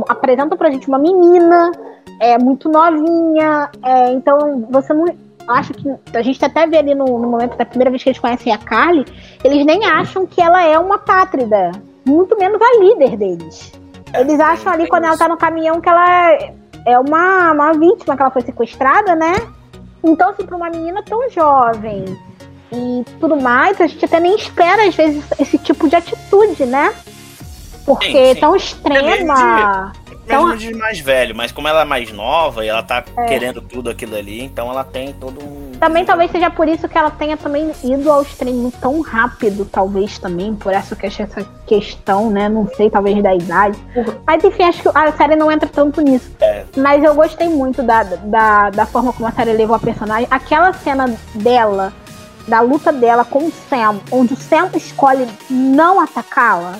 apresenta 0.09 0.55
pra 0.57 0.69
gente 0.69 0.87
uma 0.87 0.99
menina, 0.99 1.71
é 2.19 2.37
muito 2.37 2.67
novinha, 2.69 3.69
é, 3.83 4.11
então 4.11 4.67
você 4.69 4.93
não. 4.93 5.07
eu 5.07 5.15
Acho 5.47 5.73
que 5.73 5.89
a 6.13 6.21
gente 6.21 6.43
até 6.45 6.67
vê 6.67 6.77
ali 6.77 6.93
no, 6.93 7.05
no 7.17 7.27
momento 7.27 7.57
da 7.57 7.65
primeira 7.65 7.89
vez 7.89 8.03
que 8.03 8.09
eles 8.09 8.19
conhecem 8.19 8.53
a 8.53 8.57
Carly, 8.59 9.03
eles 9.43 9.65
nem 9.65 9.83
acham 9.85 10.25
que 10.25 10.39
ela 10.39 10.63
é 10.63 10.77
uma 10.77 10.99
pátrida, 10.99 11.71
muito 12.05 12.37
menos 12.37 12.61
a 12.61 12.79
líder 12.79 13.17
deles. 13.17 13.71
Eles 14.13 14.37
tem- 14.37 14.41
acham 14.45 14.71
ali 14.71 14.87
quando 14.87 15.05
ela 15.05 15.17
tá 15.17 15.27
no 15.27 15.37
caminhão 15.37 15.79
que 15.81 15.89
ela 15.89 16.31
é 16.85 16.99
uma, 16.99 17.51
uma 17.51 17.73
vítima, 17.73 18.15
que 18.15 18.21
ela 18.21 18.31
foi 18.31 18.41
sequestrada, 18.41 19.15
né? 19.15 19.33
Então, 20.03 20.29
assim, 20.31 20.45
pra 20.45 20.57
uma 20.57 20.69
menina 20.69 21.03
tão 21.03 21.29
jovem 21.29 22.05
e 22.71 23.05
tudo 23.19 23.39
mais, 23.39 23.79
a 23.79 23.87
gente 23.87 24.03
até 24.05 24.19
nem 24.19 24.35
espera, 24.35 24.87
às 24.87 24.95
vezes, 24.95 25.23
esse 25.39 25.57
tipo 25.57 25.87
de 25.87 25.95
atitude, 25.95 26.65
né? 26.65 26.93
Porque 27.85 28.11
Sim, 28.11 28.33
sim. 28.33 28.39
tão 28.39 28.55
extrema. 28.55 29.91
Então, 30.33 30.47
Mesmo 30.47 30.71
de 30.71 30.77
mais 30.77 30.99
velho, 30.99 31.35
mas 31.35 31.51
como 31.51 31.67
ela 31.67 31.81
é 31.81 31.85
mais 31.85 32.11
nova 32.11 32.63
e 32.65 32.67
ela 32.69 32.81
tá 32.83 33.03
É. 33.17 33.25
querendo 33.25 33.61
tudo 33.61 33.89
aquilo 33.89 34.15
ali, 34.15 34.41
então 34.43 34.69
ela 34.69 34.83
tem 34.83 35.13
todo 35.13 35.39
um. 35.43 35.71
Também 35.79 36.05
talvez 36.05 36.29
seja 36.31 36.49
por 36.49 36.67
isso 36.67 36.87
que 36.87 36.97
ela 36.97 37.09
tenha 37.09 37.35
também 37.37 37.71
ido 37.83 38.11
ao 38.11 38.21
extremo 38.21 38.71
tão 38.79 39.01
rápido, 39.01 39.65
talvez 39.65 40.19
também, 40.19 40.53
por 40.55 40.71
essa, 40.73 40.95
que- 40.95 41.07
essa 41.07 41.43
questão, 41.65 42.29
né? 42.29 42.47
Não 42.49 42.67
sei, 42.75 42.89
talvez 42.89 43.21
da 43.23 43.33
idade. 43.33 43.77
Mas 44.27 44.43
enfim, 44.43 44.63
acho 44.63 44.81
que 44.83 44.89
a 44.93 45.11
série 45.13 45.35
não 45.35 45.51
entra 45.51 45.67
tanto 45.67 45.99
nisso. 46.01 46.31
É. 46.39 46.65
Mas 46.77 47.03
eu 47.03 47.13
gostei 47.15 47.49
muito 47.49 47.81
da, 47.81 48.03
da, 48.03 48.69
da 48.69 48.85
forma 48.85 49.11
como 49.11 49.27
a 49.27 49.31
série 49.31 49.53
levou 49.53 49.75
a 49.75 49.79
personagem. 49.79 50.27
Aquela 50.29 50.71
cena 50.73 51.05
dela, 51.33 51.91
da 52.47 52.59
luta 52.61 52.91
dela 52.91 53.25
com 53.25 53.39
o 53.47 53.51
Sam, 53.69 53.99
onde 54.11 54.33
o 54.33 54.37
Sam 54.37 54.69
escolhe 54.75 55.27
não 55.49 55.99
atacá-la. 55.99 56.75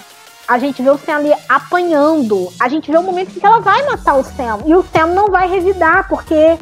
A 0.52 0.60
gente 0.60 0.84
vê 0.84 0.90
o 0.90 0.98
Sam 0.98 1.16
ali 1.16 1.34
apanhando. 1.48 2.52
A 2.60 2.68
gente 2.68 2.92
vê 2.92 2.98
o 2.98 3.02
momento 3.02 3.30
em 3.30 3.40
que 3.40 3.46
ela 3.46 3.62
vai 3.62 3.82
matar 3.84 4.16
o 4.16 4.24
Sam. 4.24 4.60
E 4.66 4.76
o 4.76 4.84
Sam 4.84 5.08
não 5.08 5.28
vai 5.32 5.48
revidar, 5.48 6.10
porque 6.10 6.58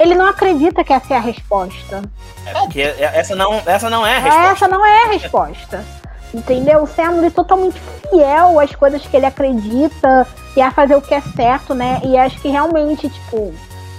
ele 0.00 0.14
não 0.14 0.24
acredita 0.24 0.82
que 0.82 0.94
essa 0.94 1.12
é 1.12 1.16
a 1.18 1.20
resposta. 1.20 2.00
É, 2.46 2.54
porque 2.54 2.80
essa 2.80 3.36
não, 3.36 3.60
essa 3.66 3.90
não 3.90 4.06
é 4.06 4.16
a 4.16 4.20
resposta. 4.20 4.50
Essa 4.50 4.68
não 4.68 4.86
é 4.86 5.02
a 5.02 5.08
resposta. 5.08 5.84
Entendeu? 6.32 6.84
O 6.84 6.86
Sam 6.86 7.22
é 7.22 7.28
totalmente 7.28 7.78
fiel 8.08 8.58
às 8.58 8.74
coisas 8.74 9.06
que 9.06 9.14
ele 9.14 9.26
acredita 9.26 10.26
e 10.56 10.62
a 10.62 10.70
fazer 10.70 10.96
o 10.96 11.02
que 11.02 11.12
é 11.12 11.20
certo, 11.20 11.74
né? 11.74 12.00
E 12.04 12.16
acho 12.16 12.40
que 12.40 12.48
realmente, 12.48 13.10
tipo, 13.10 13.52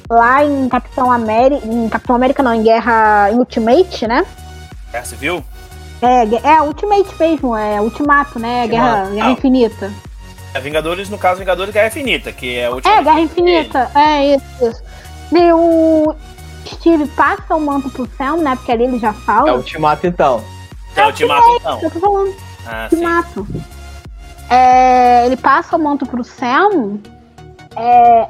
lá 0.09 0.43
em 0.43 0.67
Capitão 0.67 1.11
América. 1.11 1.67
Em 1.67 1.87
Capitão 1.87 2.15
América 2.15 2.41
não, 2.41 2.55
em 2.55 2.63
Guerra. 2.63 3.29
Em 3.31 3.37
Ultimate, 3.37 4.07
né? 4.07 4.25
É, 4.91 5.03
Você 5.03 5.15
viu? 5.15 5.45
É, 6.01 6.49
é 6.53 6.62
Ultimate 6.62 7.09
mesmo, 7.19 7.55
é 7.55 7.81
Ultimato, 7.81 8.39
né? 8.39 8.67
Guerra, 8.67 8.88
Ultimato. 9.03 9.13
Guerra 9.15 9.27
Ah. 9.27 9.31
Infinita. 9.31 9.91
É 10.53 10.59
Vingadores, 10.59 11.09
no 11.09 11.17
caso, 11.17 11.39
Vingadores 11.39 11.73
Guerra 11.73 11.88
Infinita, 11.88 12.31
que 12.31 12.57
é 12.57 12.65
a 12.65 12.71
última. 12.71 12.93
É, 12.95 13.03
Guerra 13.03 13.19
Infinita, 13.21 13.91
é 13.95 14.35
isso, 14.35 14.45
isso. 14.62 14.83
E 15.31 15.53
o 15.53 16.15
Steve 16.65 17.05
passa 17.09 17.55
o 17.55 17.62
manto 17.62 17.89
pro 17.89 18.09
Sam, 18.17 18.38
né? 18.38 18.55
Porque 18.55 18.71
ali 18.71 18.85
ele 18.85 18.97
já 18.99 19.09
É 19.09 19.13
fala. 19.13 19.53
o 19.53 19.57
Ultimato, 19.57 20.07
então. 20.07 20.43
É 20.95 21.03
o 21.03 21.07
Ultimato, 21.07 21.47
então. 21.59 21.79
Eu 21.81 21.91
tô 21.91 21.99
falando. 21.99 22.35
Ah, 22.65 22.88
que 22.89 22.95
sim. 22.95 23.03
mato. 23.03 23.47
É, 24.49 25.25
ele 25.27 25.38
passa 25.38 25.75
o 25.75 25.79
manto 25.79 26.05
pro 26.05 26.23
Sam. 26.23 26.97
É, 27.75 28.27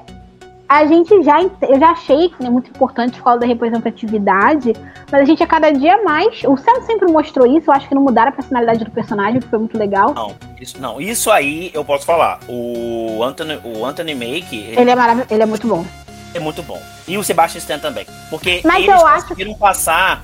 a 0.70 0.86
gente 0.86 1.22
já. 1.24 1.42
Eu 1.42 1.80
já 1.80 1.90
achei 1.90 2.30
que 2.30 2.46
é 2.46 2.50
muito 2.50 2.70
importante 2.70 3.18
por 3.18 3.24
causa 3.26 3.40
da 3.42 3.48
representatividade. 3.48 4.74
Mas 5.12 5.22
a 5.22 5.26
gente 5.26 5.42
a 5.44 5.48
cada 5.48 5.72
dia 5.72 6.02
mais. 6.04 6.44
O 6.44 6.56
Sam 6.56 6.82
sempre 6.86 7.12
mostrou 7.12 7.46
isso. 7.48 7.70
Eu 7.70 7.74
acho 7.74 7.88
que 7.90 7.96
não 7.96 8.04
mudaram 8.04 8.30
a 8.30 8.32
personalidade 8.32 8.84
do 8.86 8.92
personagem, 8.92 9.40
que 9.42 9.48
foi 9.48 9.60
muito 9.60 9.78
legal. 9.78 10.14
Não, 10.14 10.36
isso, 10.62 10.80
não, 10.80 11.02
isso 11.02 11.32
aí 11.32 11.72
eu 11.74 11.84
posso 11.84 12.06
falar. 12.06 12.40
O 12.48 13.22
Anthony, 13.24 13.60
o 13.64 13.86
Anthony 13.86 14.14
Make, 14.16 14.56
ele 14.56 14.80
Ele 14.82 14.92
é 14.92 14.96
maravilhoso. 14.96 15.34
Ele 15.34 15.44
é 15.44 15.46
muito 15.46 15.68
bom. 15.68 15.86
é 16.34 16.40
muito 16.40 16.62
bom. 16.64 16.80
E 17.08 17.18
o 17.18 17.24
Sebastian 17.24 17.58
Stan 17.60 17.80
também. 17.80 18.06
Porque 18.30 18.62
Mas 18.64 18.84
eles 18.84 18.90
eu 19.02 19.08
acho- 19.08 19.24
conseguiram 19.24 19.54
passar 19.56 20.24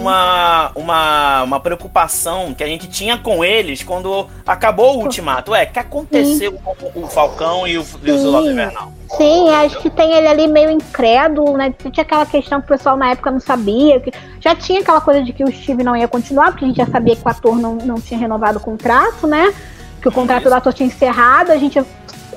uma, 0.00 0.70
uma, 0.74 1.42
uma 1.42 1.60
preocupação 1.60 2.54
que 2.54 2.62
a 2.62 2.66
gente 2.66 2.88
tinha 2.88 3.18
com 3.18 3.44
eles 3.44 3.82
quando 3.82 4.26
acabou 4.46 4.96
o 4.96 5.02
Ultimato. 5.02 5.52
Ué, 5.52 5.64
o 5.64 5.72
que 5.72 5.78
aconteceu 5.78 6.52
com 6.52 7.02
o 7.02 7.06
Falcão 7.08 7.66
e 7.66 7.78
o, 7.78 7.86
e 8.02 8.10
o 8.10 8.16
Sim. 8.16 8.22
Soldado 8.22 8.50
Invernal? 8.50 8.92
Sim, 9.16 9.50
acho 9.50 9.80
que 9.80 9.90
tem 9.90 10.12
ele 10.12 10.26
ali 10.26 10.48
meio 10.48 10.70
incrédulo, 10.70 11.56
né? 11.56 11.72
Tinha 11.78 12.02
aquela 12.02 12.26
questão 12.26 12.60
que 12.60 12.66
o 12.66 12.76
pessoal 12.76 12.96
na 12.96 13.10
época 13.10 13.30
não 13.30 13.40
sabia. 13.40 14.00
Que 14.00 14.12
já 14.40 14.54
tinha 14.54 14.80
aquela 14.80 15.00
coisa 15.00 15.22
de 15.22 15.32
que 15.32 15.44
o 15.44 15.52
Steve 15.52 15.84
não 15.84 15.96
ia 15.96 16.08
continuar, 16.08 16.50
porque 16.50 16.64
a 16.64 16.68
gente 16.68 16.76
já 16.76 16.86
sabia 16.86 17.14
que 17.14 17.22
o 17.24 17.28
ator 17.28 17.56
não, 17.56 17.76
não 17.76 18.00
tinha 18.00 18.18
renovado 18.18 18.58
o 18.58 18.60
contrato, 18.60 19.26
né? 19.26 19.54
Que 20.00 20.08
o 20.08 20.12
contrato 20.12 20.42
Isso. 20.42 20.50
do 20.50 20.54
ator 20.54 20.72
tinha 20.72 20.86
encerrado. 20.86 21.50
A 21.50 21.56
gente. 21.56 21.82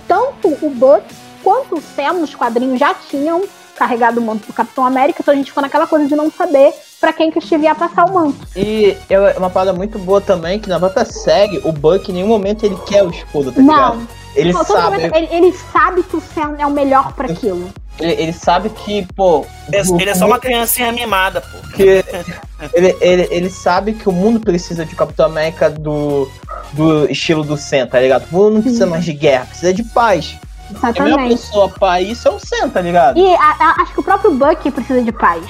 Tanto 0.08 0.48
o 0.62 0.70
Buck 0.70 1.04
quanto 1.43 1.78
o 1.78 1.82
Sam 1.82 2.13
nos 2.13 2.34
quadrinhos 2.34 2.80
já 2.80 2.93
tinham 2.93 3.43
carregado 3.78 4.20
o 4.20 4.24
manto 4.24 4.48
do 4.48 4.54
Capitão 4.54 4.86
América, 4.86 5.22
então 5.22 5.34
a 5.34 5.38
gente 5.38 5.48
ficou 5.48 5.62
naquela 5.62 5.86
coisa 5.86 6.08
de 6.08 6.15
não 6.15 6.32
saber 6.32 6.74
pra 6.99 7.13
quem 7.13 7.29
que 7.31 7.39
o 7.39 7.41
Steve 7.41 7.63
ia 7.65 7.75
passar 7.75 8.05
o 8.05 8.13
manto. 8.13 8.38
E 8.55 8.95
é 9.10 9.19
uma 9.38 9.49
parada 9.49 9.73
muito 9.73 9.97
boa 9.99 10.19
também, 10.21 10.60
que 10.60 10.67
na 10.69 10.79
própria 10.79 11.05
série, 11.05 11.60
o 11.63 11.71
Buck 11.71 12.10
em 12.10 12.15
nenhum 12.15 12.27
momento 12.27 12.65
ele 12.65 12.77
quer 12.86 13.03
o 13.03 13.10
escudo, 13.10 13.51
tá 13.51 13.62
ligado? 13.62 13.95
não, 13.97 14.07
Ele 14.36 14.53
Não, 14.53 14.63
sabe, 14.63 14.95
momento 14.97 15.15
ele, 15.15 15.27
ele 15.31 15.53
sabe 15.71 16.03
que 16.03 16.15
o 16.17 16.21
Sam 16.21 16.55
é 16.60 16.65
o 16.65 16.71
melhor 16.71 17.13
pra 17.13 17.25
aquilo. 17.31 17.69
ele, 17.99 18.21
ele 18.21 18.33
sabe 18.33 18.69
que, 18.69 19.07
pô. 19.15 19.45
Ele, 19.71 19.89
o- 19.91 19.99
ele 20.01 20.10
é 20.12 20.15
só 20.15 20.25
uma 20.27 20.38
criancinha 20.39 20.91
mimada, 20.91 21.41
pô. 21.41 21.57
que 21.75 22.03
ele, 22.73 22.95
ele, 23.01 23.27
ele 23.31 23.49
sabe 23.49 23.93
que 23.93 24.07
o 24.07 24.12
mundo 24.12 24.39
precisa 24.39 24.86
de 24.86 24.95
Capitão 24.95 25.25
América 25.27 25.69
do, 25.69 26.29
do 26.73 27.10
estilo 27.10 27.43
do 27.43 27.57
Sam, 27.57 27.88
tá 27.88 27.99
ligado? 27.99 28.25
O 28.31 28.36
mundo 28.36 28.53
não 28.55 28.62
precisa 28.62 28.86
Sim. 28.86 28.91
mais 28.91 29.05
de 29.05 29.13
guerra, 29.13 29.45
precisa 29.45 29.73
de 29.73 29.83
paz. 29.83 30.36
A 30.69 30.91
melhor 30.91 31.08
Exatamente. 31.08 31.30
pessoa 31.41 31.69
pra 31.69 32.01
isso 32.01 32.27
é 32.27 32.32
o 32.32 32.39
Sam, 32.39 32.69
tá 32.69 32.82
ligado? 32.82 33.17
E 33.17 33.36
a- 33.36 33.56
a- 33.60 33.82
acho 33.82 33.93
que 33.93 33.99
o 33.99 34.03
próprio 34.03 34.32
Buck 34.34 34.69
precisa 34.71 35.01
de 35.01 35.12
paz. 35.12 35.43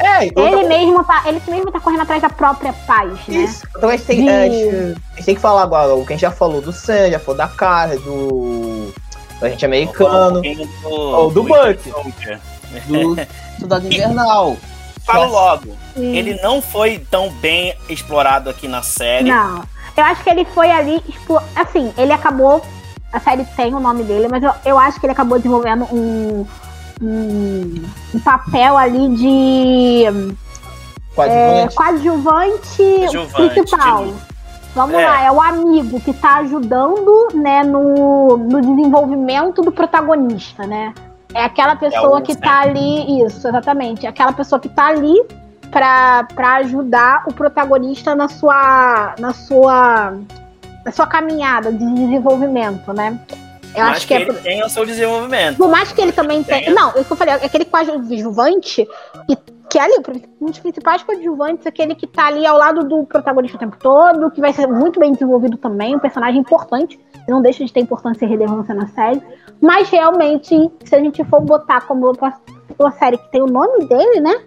É, 0.00 0.24
outra 0.40 0.42
Ele 0.60 0.68
mesmo, 0.68 1.04
tá, 1.04 1.22
ele 1.26 1.40
mesmo 1.48 1.70
tá 1.70 1.80
correndo 1.80 2.02
atrás 2.02 2.22
da 2.22 2.30
própria 2.30 2.72
paz, 2.86 3.10
né? 3.28 3.36
Isso. 3.36 3.66
Então 3.76 3.88
a 3.88 3.92
gente, 3.96 4.06
tem, 4.06 4.22
De- 4.22 4.28
é, 4.28 4.42
a, 4.42 4.48
gente, 4.48 4.74
a 5.12 5.16
gente 5.16 5.24
tem 5.26 5.34
que 5.34 5.40
falar 5.40 5.62
agora 5.62 5.94
o 5.94 6.04
que 6.06 6.12
a 6.12 6.16
gente 6.16 6.22
já 6.22 6.30
falou 6.30 6.60
do 6.60 6.72
Sam, 6.72 7.10
já 7.10 7.18
falou 7.18 7.36
da 7.36 7.48
Cara, 7.48 7.96
do, 7.98 8.92
do 9.40 9.46
agente 9.46 9.64
americano, 9.64 10.40
Ou 10.84 11.00
Ou 11.24 11.30
do 11.30 11.42
Buck. 11.42 11.90
Soldier. 11.90 12.40
do 12.86 13.16
Soldado 13.60 13.86
Invernal. 13.86 14.56
Falo 15.04 15.30
logo. 15.30 15.76
E- 15.96 16.16
Ele 16.16 16.40
não 16.42 16.62
foi 16.62 16.98
tão 17.10 17.30
bem 17.34 17.74
explorado 17.88 18.48
aqui 18.48 18.66
na 18.66 18.82
série. 18.82 19.28
Não. 19.30 19.62
Eu 19.96 20.02
acho 20.04 20.24
que 20.24 20.30
ele 20.30 20.44
foi 20.46 20.70
ali, 20.70 20.98
tipo, 21.00 21.40
assim, 21.54 21.92
ele 21.98 22.12
acabou. 22.12 22.64
A 23.14 23.20
série 23.20 23.44
tem 23.56 23.72
o 23.74 23.78
nome 23.80 24.02
dele, 24.02 24.26
mas 24.28 24.42
eu, 24.42 24.50
eu 24.64 24.78
acho 24.78 24.98
que 24.98 25.06
ele 25.06 25.12
acabou 25.12 25.38
desenvolvendo 25.38 25.84
um. 25.92 26.44
Um, 27.02 27.82
um 28.14 28.20
papel 28.20 28.76
ali 28.78 29.08
de 29.16 30.04
é, 30.06 31.66
Coadjuvante. 31.68 31.74
coadjuvante 31.74 32.82
Coadjuvante, 33.00 33.54
principal. 33.54 34.04
de- 34.06 34.14
Vamos 34.76 34.94
É. 34.94 35.04
lá, 35.06 35.22
é 35.22 35.30
o 35.30 35.40
amigo 35.40 36.00
que 36.00 36.12
tá 36.12 36.36
ajudando, 36.38 37.28
né, 37.34 37.62
no, 37.64 38.36
no 38.36 38.60
desenvolvimento 38.60 39.60
do 39.62 39.70
protagonista, 39.72 40.66
né? 40.66 40.92
É 41.34 41.44
aquela 41.44 41.74
pessoa 41.76 42.18
o 42.18 42.22
que 42.22 42.36
tá 42.36 42.60
ali, 42.62 43.24
isso, 43.24 43.46
exatamente. 43.46 44.06
Aquela 44.06 44.32
pessoa 44.32 44.60
que 44.60 44.68
tá 44.68 44.86
ali 44.86 45.20
pra, 45.70 46.24
pra 46.34 46.56
ajudar 46.56 47.24
o 47.28 47.32
protagonista 47.34 48.14
na 48.14 48.28
sua, 48.28 49.14
na 49.18 49.32
sua, 49.32 50.14
na 50.84 50.92
sua 50.92 51.06
caminhada 51.06 51.72
de 51.72 51.84
desenvolvimento, 51.94 52.92
né? 52.92 53.18
Eu 53.74 53.84
acho 53.86 54.06
que, 54.06 54.14
que 54.14 54.14
é 54.14 54.20
ele 54.22 54.32
tem 54.34 54.64
o 54.64 54.68
seu 54.68 54.86
desenvolvimento. 54.86 55.56
por 55.56 55.68
mais 55.68 55.90
que 55.92 56.00
ele 56.00 56.12
também 56.12 56.42
tenha. 56.44 56.72
Não, 56.72 56.90
é 56.90 57.00
o 57.00 57.04
que 57.04 57.10
eu 57.12 57.16
falei, 57.16 57.34
aquele 57.34 57.64
coadjuvante, 57.64 58.86
que, 59.26 59.36
que 59.68 59.78
é 59.78 59.82
ali, 59.82 59.94
um 60.40 60.46
dos 60.46 60.60
principais 60.60 61.02
coadjuvantes, 61.02 61.66
aquele 61.66 61.94
que 61.96 62.06
tá 62.06 62.26
ali 62.28 62.46
ao 62.46 62.56
lado 62.56 62.84
do 62.86 63.04
protagonista 63.04 63.56
o 63.56 63.60
tempo 63.60 63.76
todo, 63.80 64.30
que 64.30 64.40
vai 64.40 64.52
ser 64.52 64.68
muito 64.68 65.00
bem 65.00 65.12
desenvolvido 65.12 65.56
também, 65.56 65.96
um 65.96 65.98
personagem 65.98 66.40
importante, 66.40 67.00
não 67.26 67.42
deixa 67.42 67.64
de 67.64 67.72
ter 67.72 67.80
importância 67.80 68.24
e 68.24 68.28
relevância 68.28 68.72
na 68.74 68.86
série. 68.86 69.20
Mas 69.60 69.88
realmente, 69.90 70.70
se 70.84 70.94
a 70.94 71.00
gente 71.00 71.24
for 71.24 71.40
botar 71.40 71.80
como 71.80 72.12
uma, 72.12 72.34
uma 72.78 72.92
série 72.92 73.18
que 73.18 73.28
tem 73.32 73.42
o 73.42 73.46
nome 73.46 73.86
dele, 73.86 74.20
né? 74.20 74.40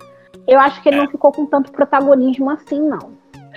Eu 0.47 0.60
acho 0.62 0.82
que 0.82 0.88
ele 0.88 0.97
É. 0.97 1.00
não 1.04 1.12
ficou 1.12 1.34
com 1.34 1.45
tanto 1.45 1.69
protagonismo 1.73 2.50
assim, 2.50 2.80
não. 2.80 3.12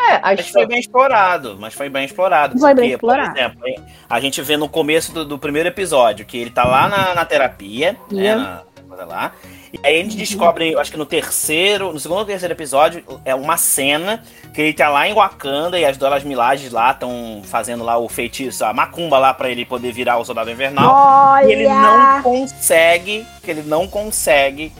É, 0.08 0.20
Mas 0.22 0.48
foi 0.48 0.66
bem 0.66 0.78
explorado, 0.80 1.56
mas 1.60 1.74
foi 1.74 1.88
bem 1.88 2.04
explorado. 2.04 2.58
Foi 2.58 2.74
bem 2.74 2.84
porque, 2.84 2.94
explorado. 2.94 3.30
Por 3.32 3.38
exemplo, 3.38 3.84
a 4.08 4.20
gente 4.20 4.40
vê 4.42 4.56
no 4.56 4.68
começo 4.68 5.12
do, 5.12 5.24
do 5.24 5.38
primeiro 5.38 5.68
episódio 5.68 6.24
que 6.24 6.38
ele 6.38 6.50
tá 6.50 6.64
lá 6.64 6.88
na, 6.88 7.14
na 7.14 7.24
terapia, 7.24 7.92
né, 8.10 8.22
Yeah. 8.22 8.42
na- 8.42 8.70
coisa 8.90 9.04
lá, 9.04 9.32
E 9.72 9.78
aí 9.86 10.00
a 10.00 10.02
gente 10.02 10.16
descobre, 10.16 10.76
acho 10.76 10.90
que 10.90 10.96
no 10.96 11.06
terceiro, 11.06 11.92
no 11.92 12.00
segundo 12.00 12.18
ou 12.18 12.25
terceiro 12.25 12.52
episódio, 12.52 13.04
é 13.25 13.33
uma 13.37 13.56
cena 13.56 14.20
que 14.52 14.60
ele 14.60 14.72
tá 14.72 14.88
lá 14.88 15.06
em 15.06 15.14
Wakanda 15.14 15.79
e 15.79 15.85
as 15.85 15.96
Doras 15.96 16.25
Milages 16.25 16.72
lá 16.72 16.90
estão 16.90 17.40
fazendo 17.44 17.85
lá 17.85 17.96
o 17.96 18.08
feitiço, 18.08 18.64
a 18.64 18.72
macumba 18.72 19.16
lá 19.16 19.33
para 19.33 19.48
ele 19.48 19.64
poder 19.64 19.92
virar 19.92 20.16
o 20.18 20.25
soldado 20.25 20.50
invernal. 20.50 20.92
Olha! 20.92 21.46
E 21.46 21.52
ele 21.52 21.68
não 21.68 22.20
consegue, 22.20 23.25
que 23.44 23.50
ele 23.52 23.62
não 23.62 23.87
consegue 23.87 24.72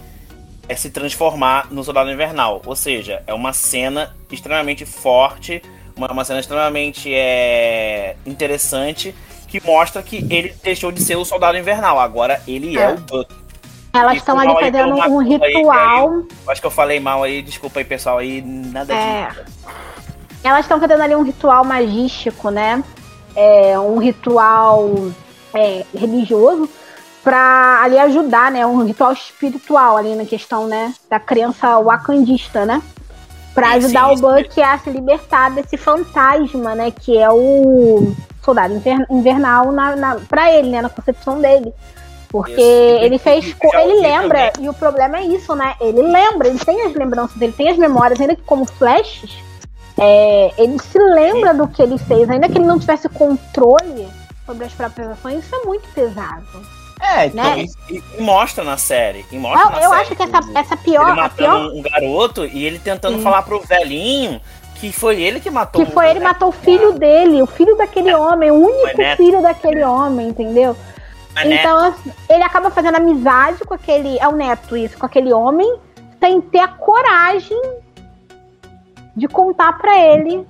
é, 0.71 0.77
se 0.77 0.89
transformar 0.89 1.67
no 1.69 1.83
soldado 1.83 2.09
invernal. 2.13 2.63
Ou 2.65 2.77
seja, 2.77 3.25
é 3.27 3.35
uma 3.35 3.53
cena 3.53 4.15
extremamente 4.31 4.87
forte, 4.87 5.61
uma, 5.97 6.07
uma 6.13 6.25
cena 6.25 6.39
extremamente 6.39 7.13
é, 7.13 8.15
interessante 8.25 9.13
que 9.49 9.61
mostra 9.67 10.01
que 10.01 10.25
ele 10.31 10.55
deixou 10.63 10.93
de 10.93 11.03
ser 11.03 11.17
o 11.17 11.25
soldado 11.25 11.59
invernal. 11.59 11.99
Agora 11.99 12.41
ele 12.47 12.79
é, 12.79 12.83
É. 12.83 12.91
o 12.93 12.99
Buck. 12.99 13.35
Elas 13.93 14.19
estão 14.19 14.39
ali 14.39 14.53
aí 14.53 14.71
fazendo 14.71 14.95
um 14.95 15.19
aí, 15.21 15.29
ritual. 15.31 16.09
aí 16.09 16.25
eu 16.47 16.53
Acho 16.53 16.61
que 16.61 16.67
eu 16.69 16.71
falei 16.71 17.01
mal 17.01 17.25
aí, 17.25 17.43
desculpa 17.43 17.81
aí, 17.81 17.85
pessoal, 17.85 18.19
aí 18.19 18.41
nada 18.41 18.95
É. 18.95 19.27
disso. 19.27 19.41
Elas 20.45 20.61
estão 20.61 20.79
fazendo 20.79 21.03
ali 21.03 21.17
um 21.17 21.25
ritual 21.25 21.65
magístico, 21.65 22.49
né? 22.51 22.85
É, 23.35 23.77
um 23.77 23.99
ritual 23.99 24.89
é, 25.53 25.85
religioso 25.93 26.71
pra 27.23 27.81
ali 27.83 27.99
ajudar, 27.99 28.51
né? 28.51 28.65
Um 28.67 28.85
ritual 28.85 29.13
espiritual 29.13 29.97
ali 29.97 30.15
na 30.15 30.25
questão, 30.25 30.67
né? 30.67 30.95
Da 31.09 31.19
crença 31.21 31.79
wakandista, 31.79 32.65
né? 32.65 32.83
Pra 33.55 33.69
Sim, 33.73 33.77
ajudar 33.79 34.09
sim, 34.09 34.13
o 34.13 34.17
Buck 34.17 34.63
a 34.63 34.79
se 34.79 34.91
libertar 34.91 35.51
desse 35.51 35.77
fantasma, 35.77 36.75
né? 36.75 36.91
Que 36.91 37.19
é 37.19 37.31
o 37.31 38.13
soldado 38.43 38.75
inver- 38.75 39.07
invernal 39.11 39.73
na, 39.73 39.97
na, 39.97 40.15
pra 40.17 40.53
ele, 40.53 40.71
né? 40.71 40.83
Na 40.83 40.89
concepção 40.89 41.41
dele. 41.41 41.73
Porque 42.29 42.53
Isso. 42.53 43.05
ele 43.05 43.19
fez. 43.19 43.57
Ele 43.75 44.01
lembra, 44.01 44.53
e 44.61 44.69
o 44.69 44.75
problema 44.75 45.19
é 45.19 45.25
isso, 45.25 45.55
né? 45.57 45.75
Ele 45.81 46.01
lembra, 46.01 46.47
ele 46.47 46.61
tem 46.61 46.87
as 46.87 46.95
lembranças 46.95 47.37
dele, 47.37 47.53
tem 47.53 47.69
as 47.69 47.77
memórias, 47.77 48.21
ainda 48.21 48.37
que 48.37 48.43
como 48.43 48.65
flashes, 48.65 49.37
é, 49.99 50.53
ele 50.57 50.79
se 50.79 50.99
lembra 50.99 51.53
do 51.53 51.67
que 51.67 51.83
ele 51.83 51.99
fez, 51.99 52.31
ainda 52.31 52.49
que 52.49 52.57
ele 52.57 52.67
não 52.67 52.79
tivesse 52.79 53.09
controle 53.09 54.09
sobre 54.47 54.65
as 54.65 54.73
próprias 54.73 55.11
ações, 55.11 55.45
isso 55.45 55.57
é 55.57 55.65
muito 55.67 55.89
pesado. 55.93 56.47
É, 57.01 57.27
então, 57.27 57.57
Né? 57.57 57.67
E, 57.89 58.03
e 58.19 58.23
mostra 58.23 58.63
na 58.63 58.77
série. 58.77 59.25
E 59.33 59.39
mostra 59.39 59.67
Eu, 59.67 59.71
na 59.71 59.83
eu 59.83 59.91
série 59.91 60.03
acho 60.03 60.17
que 60.17 60.23
essa, 60.23 60.39
essa 60.55 60.75
ele 60.75 60.83
pior, 60.83 61.11
a 61.11 61.15
matando 61.15 61.37
pior 61.37 61.73
um 61.73 61.83
garoto 61.83 62.45
e 62.45 62.65
ele 62.65 62.79
tentando 62.79 63.17
Sim. 63.17 63.23
falar 63.23 63.43
pro 63.43 63.61
velhinho 63.61 64.41
que 64.77 64.93
foi 64.93 65.21
ele 65.21 65.41
que 65.41 65.51
matou 65.51 65.85
que 65.85 65.93
foi 65.93 66.09
ele 66.09 66.21
matou 66.21 66.49
o 66.49 66.53
filho 66.53 66.93
dele, 66.93 67.43
o 67.43 67.47
filho 67.47 67.77
daquele 67.77 68.15
homem, 68.15 68.51
o 68.51 68.55
único 68.55 69.17
filho 69.17 69.43
daquele 69.43 69.83
homem, 69.85 70.29
entendeu? 70.29 70.75
Né, 71.35 71.55
Então, 71.55 71.79
assim, 71.79 72.13
ele 72.29 72.43
acaba 72.43 72.71
fazendo 72.71 72.97
amizade 72.97 73.63
com 73.65 73.75
aquele. 73.75 74.19
É 74.19 74.27
o 74.27 74.33
neto, 74.33 74.77
isso, 74.77 74.97
com 74.99 75.07
aquele 75.07 75.33
homem, 75.33 75.79
sem 76.19 76.41
ter 76.41 76.61
a 76.61 76.69
coragem 76.69 77.61
de 79.15 79.29
contar 79.29 79.77
pra 79.79 79.99
ele 79.99 80.47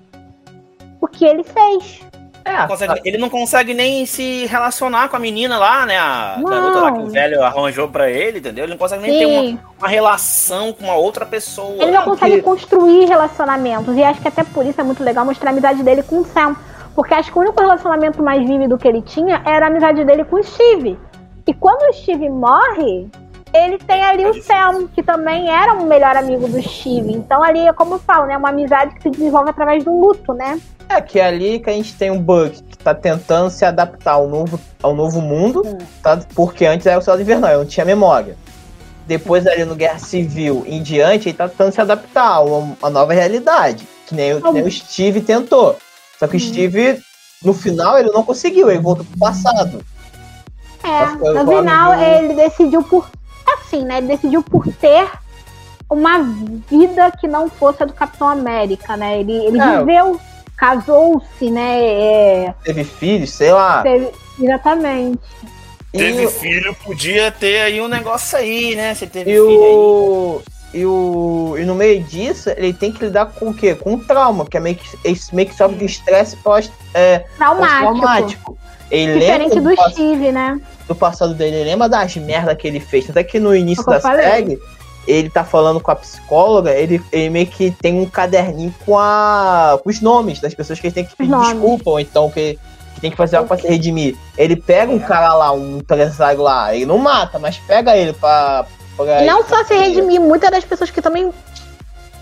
o 1.01 1.09
que 1.09 1.25
ele 1.25 1.43
fez. 1.43 2.01
É, 2.45 2.59
não 2.61 2.69
consegue- 2.69 3.01
ele 3.05 3.19
não 3.19 3.29
consegue 3.31 3.75
nem 3.75 4.07
se 4.07 4.47
relacionar 4.47 5.09
com 5.09 5.17
a 5.17 5.19
menina 5.19 5.59
lá, 5.59 5.85
né? 5.87 5.99
A 5.99 6.37
Não. 6.39 6.45
garota 6.45 6.81
lá 6.81 6.93
que 6.93 6.99
o 7.01 7.07
velho 7.09 7.43
arranjou 7.43 7.89
pra 7.89 8.11
ele, 8.11 8.39
entendeu? 8.39 8.65
Ele 8.65 8.73
não 8.73 8.79
consegue 8.79 9.03
nem 9.03 9.19
ter 9.19 9.27
uma, 9.27 9.41
Sim. 9.43 9.59
uma 9.79 9.89
relação 9.89 10.73
com 10.73 10.85
uma 10.85 10.95
outra 10.95 11.25
pessoa. 11.27 11.83
Ele 11.83 11.91
não 11.93 12.03
consegue 12.05 12.37
que- 12.37 12.43
construir 12.43 13.07
relacionamentos. 13.07 13.97
E 13.97 14.03
acho 14.03 14.21
que 14.21 14.29
até 14.29 14.43
por 14.45 14.65
isso 14.67 14.81
é 14.81 14.85
muito 14.85 15.03
legal 15.05 15.25
mostrar 15.25 15.51
a 15.51 15.53
amizade 15.53 15.83
dele 15.83 16.03
com 16.03 16.21
o 16.21 16.25
Sam. 16.25 16.57
Porque 16.95 17.15
acho 17.15 17.31
que 17.33 17.39
o 17.39 17.41
único 17.43 17.61
relacionamento 17.61 18.23
mais 18.23 18.47
vívido 18.47 18.77
que 18.77 18.87
ele 18.89 19.01
tinha 19.01 19.41
era 19.47 19.67
a 19.67 19.69
amizade 19.69 20.05
dele 20.05 20.25
com 20.25 20.37
o 20.37 20.43
Steve. 20.43 20.99
E 21.47 21.55
quando 21.55 21.83
o 21.89 21.93
Steve 21.95 22.29
morre, 22.29 23.09
ele 23.53 23.79
tem 23.79 24.03
ali 24.05 24.25
o 24.27 24.43
Sam, 24.43 24.89
que 24.95 25.03
também 25.03 25.49
era 25.51 25.75
um 25.75 25.85
melhor 25.87 26.17
amigo 26.17 26.47
do 26.49 26.63
Steve. 26.63 27.13
Então 27.13 27.43
ali 27.43 27.61
é 27.67 27.73
como 27.73 27.95
eu 27.95 27.99
falo, 27.99 28.27
né? 28.27 28.37
Uma 28.37 28.51
amizade 28.51 28.95
que 28.95 29.03
se 29.03 29.11
desenvolve 29.11 29.51
através 29.51 29.83
do 29.85 29.93
luto, 29.99 30.33
né? 30.35 30.61
É 30.89 31.01
que 31.01 31.21
é 31.21 31.25
ali 31.27 31.59
que 31.61 31.71
a 31.71 31.73
gente 31.73 31.95
tem 31.95 32.11
um 32.11 32.21
Buck 32.21 32.63
que 32.63 32.79
tá 32.79 32.95
tentando 32.95 33.49
se 33.51 33.65
adaptar 33.65 34.13
ao 34.15 34.27
novo, 34.29 34.59
ao 34.83 34.95
novo 34.95 35.21
mundo, 35.21 35.63
tá? 36.03 36.19
porque 36.35 36.67
antes 36.67 36.87
era 36.87 36.99
o 36.99 37.03
Soldado 37.03 37.23
Invernal, 37.23 37.51
eu 37.53 37.59
não 37.61 37.67
tinha 37.67 37.87
memória. 37.87 38.37
Depois 39.07 39.47
ali 39.47 39.65
no 39.65 39.75
Guerra 39.77 39.99
Civil 39.99 40.65
em 40.67 40.83
diante, 40.83 41.29
ele 41.29 41.37
tá 41.37 41.49
tentando 41.49 41.73
se 41.73 41.81
adaptar 41.81 42.27
a 42.35 42.41
uma, 42.41 42.91
nova 42.91 43.13
realidade, 43.13 43.87
que 44.07 44.15
nem, 44.15 44.35
o- 44.35 44.41
que 44.41 44.53
nem 44.53 44.63
o 44.65 44.71
Steve 44.71 45.21
tentou. 45.21 45.77
Só 46.19 46.27
que 46.27 46.37
o 46.37 46.41
Steve, 46.41 47.01
no 47.45 47.53
final, 47.55 47.99
ele 47.99 48.11
não 48.11 48.23
conseguiu, 48.25 48.69
ele 48.71 48.81
voltou 48.81 49.05
pro 49.05 49.19
passado. 49.19 49.85
É, 50.83 51.07
no 51.07 51.19
falo 51.45 51.57
final 51.57 51.93
ele 51.95 52.35
decidiu 52.35 52.83
por. 52.83 53.11
Assim, 53.73 53.85
né? 53.85 53.99
Ele 53.99 54.09
decidiu 54.09 54.43
por 54.43 54.67
ter 54.75 55.09
uma 55.89 56.23
vida 56.69 57.11
que 57.21 57.29
não 57.29 57.49
fosse 57.49 57.83
a 57.83 57.87
do 57.87 57.93
Capitão 57.93 58.29
América, 58.29 58.97
né? 58.97 59.21
Ele, 59.21 59.33
ele 59.33 59.61
É. 59.61 59.79
viveu, 59.79 60.21
casou-se, 60.57 61.51
né? 61.51 61.81
é, 61.85 62.55
Teve 62.65 62.85
filhos, 62.85 63.31
sei 63.31 63.53
lá. 63.53 63.83
teve- 63.83 64.11
exatamente. 64.41 65.21
Teve 65.93 66.25
E, 66.25 66.29
filho, 66.29 66.75
podia 66.85 67.31
ter 67.33 67.61
aí 67.63 67.81
um 67.81 67.89
negócio 67.89 68.39
aí, 68.39 68.75
né? 68.77 68.95
Você 68.95 69.07
teve 69.07 69.31
e 69.33 69.35
filho 69.35 69.43
aí. 69.65 69.73
o. 69.75 70.43
E, 70.73 70.87
o, 70.87 71.57
e 71.59 71.65
no 71.65 71.75
meio 71.75 72.01
disso, 72.05 72.49
ele 72.57 72.73
tem 72.73 72.93
que 72.93 73.05
lidar 73.05 73.27
com 73.27 73.49
o 73.51 73.55
quê? 73.55 73.75
Com 73.75 73.95
o 73.95 73.99
trauma, 74.05 74.47
que 74.47 74.57
é 74.57 74.61
meio 74.61 74.77
que, 74.77 74.87
ele 75.05 75.19
meio 75.33 75.49
que 75.49 75.55
sofre 75.57 75.77
de 75.79 75.85
estresse 75.85 76.37
pós, 76.37 76.71
é, 76.95 77.25
Traumático. 77.37 77.81
pós-traumático. 77.83 78.59
Ele 78.89 79.19
Diferente 79.19 79.59
do 79.61 79.75
pass- 79.75 79.93
Steve, 79.95 80.31
né? 80.31 80.61
Do 80.91 80.95
passado 80.95 81.35
dele, 81.35 81.57
ele 81.57 81.71
lembra 81.71 81.89
das 81.89 82.17
merda 82.17 82.55
que 82.55 82.67
ele 82.67 82.81
fez. 82.81 83.09
Até 83.09 83.23
que 83.23 83.39
no 83.39 83.55
início 83.55 83.85
É 83.89 83.95
da 83.95 84.01
série, 84.01 84.61
ele 85.07 85.31
tá 85.31 85.45
falando 85.45 85.81
com 85.81 85.91
a 85.91 85.97
psicóloga, 85.97 86.73
ele, 86.73 87.01
ele 87.13 87.31
meio 87.31 87.47
que 87.47 87.71
tem 87.71 88.01
um 88.01 88.07
caderninho 88.07 88.75
com, 88.85 88.99
a, 88.99 89.79
com 89.83 89.89
os 89.89 90.01
nomes 90.01 90.41
das 90.41 90.53
pessoas 90.53 90.81
que 90.81 90.89
ele 90.89 90.95
tem 90.95 91.05
que 91.05 91.17
pedir 91.17 91.35
desculpa, 91.37 91.91
ou 91.91 92.01
então 92.01 92.29
que, 92.31 92.59
que 92.95 93.01
tem 93.01 93.11
que 93.11 93.17
fazer 93.17 93.37
algo 93.37 93.49
pra 93.49 93.57
se 93.57 93.69
redimir. 93.69 94.17
Ele 94.37 94.57
pega 94.57 94.91
um 94.91 94.99
cara 94.99 95.33
lá, 95.35 95.53
um 95.53 95.79
empresário 95.79 96.43
lá, 96.43 96.75
ele 96.75 96.87
não 96.87 96.99
mata, 96.99 97.39
mas 97.39 97.57
pega 97.59 97.97
ele 97.97 98.13
pra. 98.13 98.67
pra 98.97 99.23
não 99.23 99.45
só 99.45 99.63
se 99.65 99.75
redimir, 99.75 100.21
muitas 100.21 100.51
das 100.51 100.65
pessoas 100.65 100.91
que 100.91 101.01
também 101.01 101.33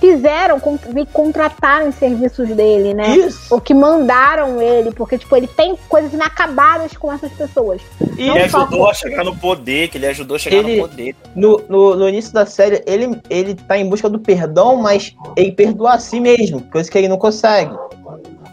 fizeram, 0.00 0.60
me 0.92 1.04
contrataram 1.06 1.88
em 1.88 1.92
serviços 1.92 2.48
dele, 2.50 2.94
né? 2.94 3.16
Isso. 3.16 3.52
Ou 3.54 3.60
que 3.60 3.74
mandaram 3.74 4.60
ele, 4.62 4.92
porque, 4.92 5.18
tipo, 5.18 5.36
ele 5.36 5.46
tem 5.46 5.76
coisas 5.88 6.12
inacabadas 6.12 6.96
com 6.96 7.12
essas 7.12 7.32
pessoas. 7.32 7.80
E 8.16 8.28
Ele 8.28 8.40
ajudou 8.42 8.80
por- 8.80 8.90
a 8.90 8.94
chegar 8.94 9.24
no 9.24 9.36
poder, 9.36 9.88
que 9.88 9.98
ele 9.98 10.06
ajudou 10.06 10.36
a 10.36 10.38
chegar 10.38 10.56
Ele- 10.58 10.76
no 10.80 10.88
poder. 10.88 11.16
no, 11.34 11.62
no, 11.68 11.96
no 11.96 12.08
início 12.08 12.32
da 12.32 12.46
série, 12.46 12.82
ele, 12.86 13.20
ele 13.28 13.54
tá 13.54 13.76
em 13.78 13.88
busca 13.88 14.08
do 14.08 14.18
perdão, 14.18 14.76
mas 14.76 15.14
ele 15.36 15.52
perdoa 15.52 15.94
a 15.94 15.98
si 15.98 16.20
mesmo, 16.20 16.60
coisa 16.62 16.90
que 16.90 16.96
ele 16.98 17.08
não 17.08 17.18
consegue. 17.18 17.74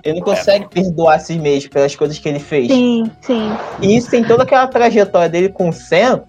Ele 0.04 0.20
não 0.20 0.26
consegue 0.26 0.68
perdoar 0.70 1.16
a 1.16 1.20
si 1.20 1.34
mesmo 1.39 1.70
pelas 1.72 1.96
coisas 1.96 2.20
que 2.20 2.30
ele 2.30 2.39
fez. 2.39 2.68
Sim, 2.68 3.10
sim. 3.22 3.50
E 3.82 3.98
isso 3.98 4.10
tem 4.12 4.24
toda 4.24 4.43
aquela 4.43 4.68
trajetória 4.68 5.28
dele 5.28 5.50
com 5.50 5.70
o 5.70 5.74
Sam. 5.74 6.22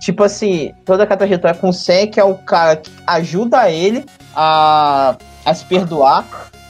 Tipo 0.00 0.24
assim, 0.24 0.72
toda 0.86 1.02
aquela 1.02 1.18
trajetória 1.18 1.60
com 1.60 1.68
o 1.68 1.72
Sam, 1.74 2.06
que 2.06 2.18
é 2.18 2.24
o 2.24 2.34
cara 2.36 2.76
que 2.76 2.90
ajuda 3.06 3.70
ele 3.70 4.06
a, 4.34 5.16
a 5.44 5.54
se 5.54 5.64
perdoar. 5.64 6.24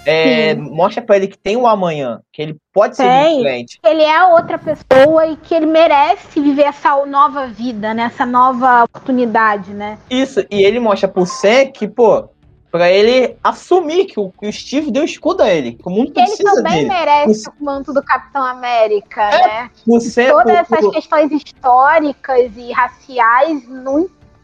É, 0.06 0.54
mostra 0.54 1.02
pra 1.02 1.16
ele 1.16 1.28
que 1.28 1.36
tem 1.36 1.58
o 1.58 1.66
amanhã, 1.66 2.20
que 2.32 2.40
ele 2.40 2.56
pode 2.72 2.96
ser 2.96 3.02
Tem. 3.06 3.36
diferente. 3.36 3.78
Ele 3.84 4.02
é 4.02 4.24
outra 4.24 4.58
pessoa 4.58 5.26
e 5.26 5.36
que 5.36 5.54
ele 5.54 5.66
merece 5.66 6.40
viver 6.40 6.62
essa 6.62 7.04
nova 7.04 7.46
vida, 7.46 7.92
né? 7.92 8.04
Essa 8.04 8.24
nova 8.24 8.84
oportunidade, 8.84 9.72
né? 9.72 9.98
Isso, 10.08 10.40
e 10.50 10.62
ele 10.62 10.80
mostra 10.80 11.06
pro 11.06 11.26
Sam 11.26 11.66
que, 11.66 11.86
pô, 11.86 12.30
pra 12.72 12.90
ele 12.90 13.36
assumir 13.44 14.06
que 14.06 14.18
o, 14.18 14.30
que 14.30 14.48
o 14.48 14.52
Steve 14.52 14.90
deu 14.90 15.04
escudo 15.04 15.42
a 15.42 15.50
ele, 15.50 15.72
que 15.72 15.86
o 15.86 15.90
mundo 15.90 16.12
ele 16.16 16.36
também 16.38 16.72
dele. 16.76 16.88
merece 16.88 17.50
o 17.50 17.64
manto 17.64 17.92
do 17.92 18.02
Capitão 18.02 18.42
América, 18.42 19.22
É, 19.22 19.46
né? 19.46 19.70
O 19.86 19.98
Todas 19.98 20.46
o- 20.46 20.50
essas 20.74 20.84
o- 20.86 20.90
questões 20.92 21.30
históricas 21.30 22.50
e 22.56 22.72
raciais 22.72 23.62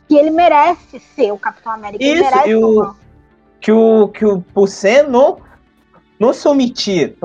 que 0.06 0.16
ele 0.16 0.30
merece 0.30 1.00
ser 1.14 1.32
o 1.32 1.38
Capitão 1.38 1.72
América. 1.72 2.04
ele 2.04 2.20
Isso, 2.20 2.30
merece 2.30 2.48
e 2.50 2.54
o- 2.56 2.82
o. 2.82 3.05
que 3.60 3.72
o 3.72 4.08
que 4.08 4.24
o 4.24 4.40
pro 4.40 4.66
Sam 4.66 5.04
não, 5.08 5.38
não 6.18 6.32
se 6.32 6.46
omitir 6.48 7.16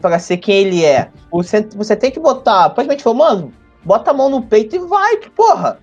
pra 0.00 0.18
ser 0.18 0.36
quem 0.38 0.56
ele 0.56 0.84
é. 0.84 1.08
O 1.30 1.42
Sam- 1.42 1.68
você 1.74 1.94
tem 1.96 2.10
que 2.10 2.20
botar, 2.20 2.70
praticamente 2.70 3.02
falou, 3.02 3.18
mano, 3.18 3.52
bota 3.84 4.10
a 4.10 4.14
mão 4.14 4.28
no 4.28 4.42
peito 4.42 4.76
e 4.76 4.78
vai, 4.80 5.16
que 5.16 5.30
porra. 5.30 5.78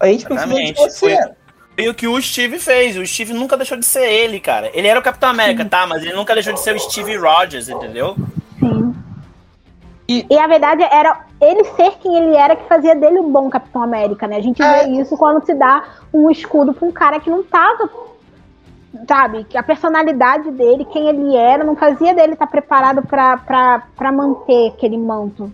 A 0.00 0.06
gente 0.06 0.24
precisa 0.24 0.46
de 0.46 0.52
Exatamente, 0.54 0.80
você. 0.80 1.16
foi- 1.16 1.34
E 1.76 1.88
o 1.88 1.94
que 1.94 2.06
o 2.06 2.20
Steve 2.22 2.58
fez, 2.60 2.96
o 2.96 3.04
Steve 3.04 3.32
nunca 3.32 3.56
deixou 3.56 3.76
de 3.76 3.84
ser 3.84 4.04
ele, 4.08 4.38
cara. 4.38 4.70
Ele 4.72 4.86
era 4.86 4.98
o 5.00 5.02
Capitão 5.02 5.28
América, 5.30 5.64
tá? 5.64 5.84
Mas 5.86 6.02
ele 6.02 6.12
nunca 6.14 6.32
deixou 6.34 6.52
de 6.52 6.60
ser 6.60 6.74
o 6.74 6.78
Steve 6.78 7.16
Rogers, 7.16 7.68
entendeu? 7.68 8.14
Sim. 8.60 8.94
E- 10.06 10.24
E, 10.30 10.38
a 10.38 10.46
verdade 10.46 10.82
era 10.84 11.24
ele 11.40 11.64
ser 11.64 11.92
quem 12.00 12.14
ele 12.16 12.36
era 12.36 12.54
que 12.54 12.68
fazia 12.68 12.94
dele 12.94 13.18
um 13.18 13.32
bom 13.32 13.48
Capitão 13.50 13.82
América, 13.82 14.28
né? 14.28 14.36
A 14.36 14.40
gente 14.40 14.62
É. 14.62 14.84
vê 14.84 15.00
isso 15.00 15.16
quando 15.16 15.44
se 15.44 15.54
dá 15.54 15.82
um 16.12 16.30
escudo 16.30 16.72
pra 16.74 16.86
um 16.86 16.92
cara 16.92 17.18
que 17.18 17.28
não 17.30 17.42
tava. 17.42 17.88
Sabe? 19.08 19.44
Que 19.44 19.58
a 19.58 19.62
personalidade 19.62 20.50
dele, 20.52 20.84
quem 20.84 21.08
ele 21.08 21.36
era, 21.36 21.64
não 21.64 21.74
fazia 21.76 22.14
dele 22.14 22.34
estar 22.34 22.46
preparado 22.46 23.02
pra, 23.02 23.36
pra, 23.38 23.82
pra 23.96 24.12
manter 24.12 24.68
aquele 24.68 24.96
manto. 24.96 25.52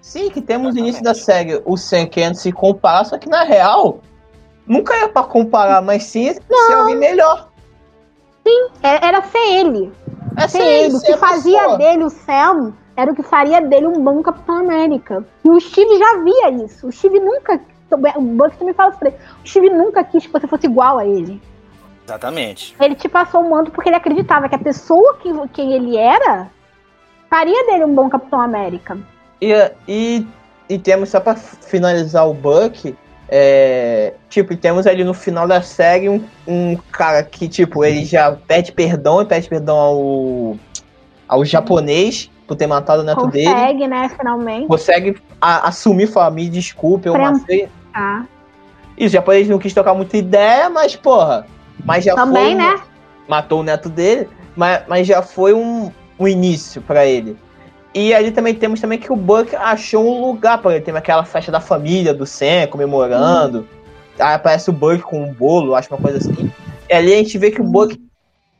Sim, 0.00 0.30
que 0.30 0.40
temos 0.40 0.74
no 0.74 0.80
início 0.80 1.02
da 1.02 1.14
série 1.14 1.62
o 1.64 1.76
Sam 1.76 2.06
querendo 2.06 2.34
se 2.34 2.50
comparar, 2.50 3.04
só 3.04 3.16
que 3.16 3.28
na 3.28 3.44
real, 3.44 4.00
nunca 4.66 4.94
é 4.94 5.06
pra 5.06 5.22
comparar, 5.22 5.80
mas 5.80 6.02
sim 6.04 6.32
ser 6.34 6.74
alguém 6.74 6.96
melhor. 6.96 7.48
É- 8.82 9.06
Era 9.06 9.22
ser 9.22 9.38
ele. 9.38 9.92
É 10.36 10.48
Ser 10.48 10.62
ele. 10.62 10.94
O 10.94 10.98
ser 10.98 11.12
que 11.12 11.16
fazia 11.18 11.58
pessoa. 11.60 11.78
dele 11.78 12.04
o 12.04 12.10
Sam 12.10 12.72
era 12.96 13.12
o 13.12 13.14
que 13.14 13.22
faria 13.22 13.60
dele 13.60 13.86
um 13.86 14.02
bom 14.02 14.22
Capitão 14.22 14.56
América. 14.58 15.24
E 15.44 15.48
o 15.50 15.60
Steve 15.60 15.98
já 15.98 16.16
via 16.22 16.50
isso. 16.64 16.88
O 16.88 16.92
Steve 16.92 17.20
nunca. 17.20 17.60
O 18.16 18.20
Buck 18.22 18.56
também 18.56 18.74
fala 18.74 18.90
isso 18.90 18.98
pra 18.98 19.08
ele. 19.08 19.18
O 19.44 19.48
Steve 19.48 19.70
nunca 19.70 20.02
quis 20.02 20.26
que 20.26 20.32
você 20.32 20.46
fosse 20.46 20.66
igual 20.66 20.98
a 20.98 21.06
ele. 21.06 21.40
Exatamente. 22.12 22.76
Ele 22.78 22.94
te 22.94 23.08
passou 23.08 23.40
o 23.40 23.50
manto 23.50 23.70
porque 23.70 23.88
ele 23.88 23.96
acreditava 23.96 24.48
que 24.48 24.54
a 24.54 24.58
pessoa 24.58 25.16
que 25.16 25.30
quem 25.54 25.72
ele 25.72 25.96
era 25.96 26.50
faria 27.30 27.64
dele 27.66 27.84
um 27.86 27.94
bom 27.94 28.10
Capitão 28.10 28.40
América. 28.40 28.98
E, 29.40 29.52
e, 29.88 30.26
e 30.68 30.78
temos, 30.78 31.08
só 31.08 31.20
pra 31.20 31.34
finalizar 31.34 32.28
o 32.28 32.34
Buck, 32.34 32.94
é, 33.28 34.12
tipo, 34.28 34.52
e 34.52 34.56
temos 34.56 34.86
ali 34.86 35.02
no 35.02 35.14
final 35.14 35.48
da 35.48 35.62
série 35.62 36.08
um, 36.10 36.22
um 36.46 36.76
cara 36.92 37.22
que, 37.22 37.48
tipo, 37.48 37.82
ele 37.82 38.04
já 38.04 38.32
pede 38.32 38.72
perdão 38.72 39.22
e 39.22 39.24
pede 39.24 39.48
perdão 39.48 39.76
ao, 39.78 40.56
ao 41.26 41.44
japonês 41.44 42.30
por 42.46 42.56
ter 42.56 42.66
matado 42.66 43.00
o 43.00 43.04
neto 43.04 43.26
dele. 43.28 43.50
Consegue, 43.50 43.88
né, 43.88 44.10
finalmente. 44.10 44.66
Consegue 44.66 45.16
a- 45.40 45.68
assumir, 45.68 46.06
falar, 46.08 46.30
me 46.30 46.46
desculpe, 46.50 47.08
eu 47.08 47.14
Prem- 47.14 47.32
matei. 47.32 47.68
Tá. 47.90 48.26
Isso, 48.98 49.08
o 49.08 49.12
japonês 49.12 49.48
não 49.48 49.58
quis 49.58 49.72
trocar 49.72 49.94
muita 49.94 50.18
ideia, 50.18 50.68
mas, 50.68 50.94
porra, 50.94 51.46
mas 51.84 52.04
já 52.04 52.14
Também, 52.14 52.44
foi... 52.46 52.54
né? 52.54 52.80
matou 53.28 53.60
o 53.60 53.62
neto 53.62 53.88
dele, 53.88 54.28
mas, 54.56 54.82
mas 54.88 55.06
já 55.06 55.22
foi 55.22 55.54
um, 55.54 55.90
um 56.18 56.28
início 56.28 56.82
pra 56.82 57.06
ele. 57.06 57.36
E 57.94 58.12
ali 58.14 58.30
também 58.30 58.54
temos 58.54 58.80
também 58.80 58.98
que 58.98 59.12
o 59.12 59.16
Buck 59.16 59.54
achou 59.54 60.04
um 60.06 60.26
lugar 60.26 60.58
para 60.58 60.72
ele. 60.76 60.80
Tem 60.84 60.94
aquela 60.96 61.24
festa 61.24 61.52
da 61.52 61.60
família 61.60 62.12
do 62.14 62.24
Sam 62.26 62.66
comemorando. 62.70 63.68
Aí 64.18 64.34
aparece 64.34 64.70
o 64.70 64.72
Buck 64.72 65.00
com 65.02 65.22
um 65.22 65.32
bolo, 65.32 65.74
acho 65.74 65.88
uma 65.92 66.00
coisa 66.00 66.18
assim. 66.18 66.50
E 66.88 66.94
ali 66.94 67.12
a 67.12 67.16
gente 67.18 67.36
vê 67.38 67.50
que 67.50 67.60
o 67.60 67.64
Buck 67.64 67.98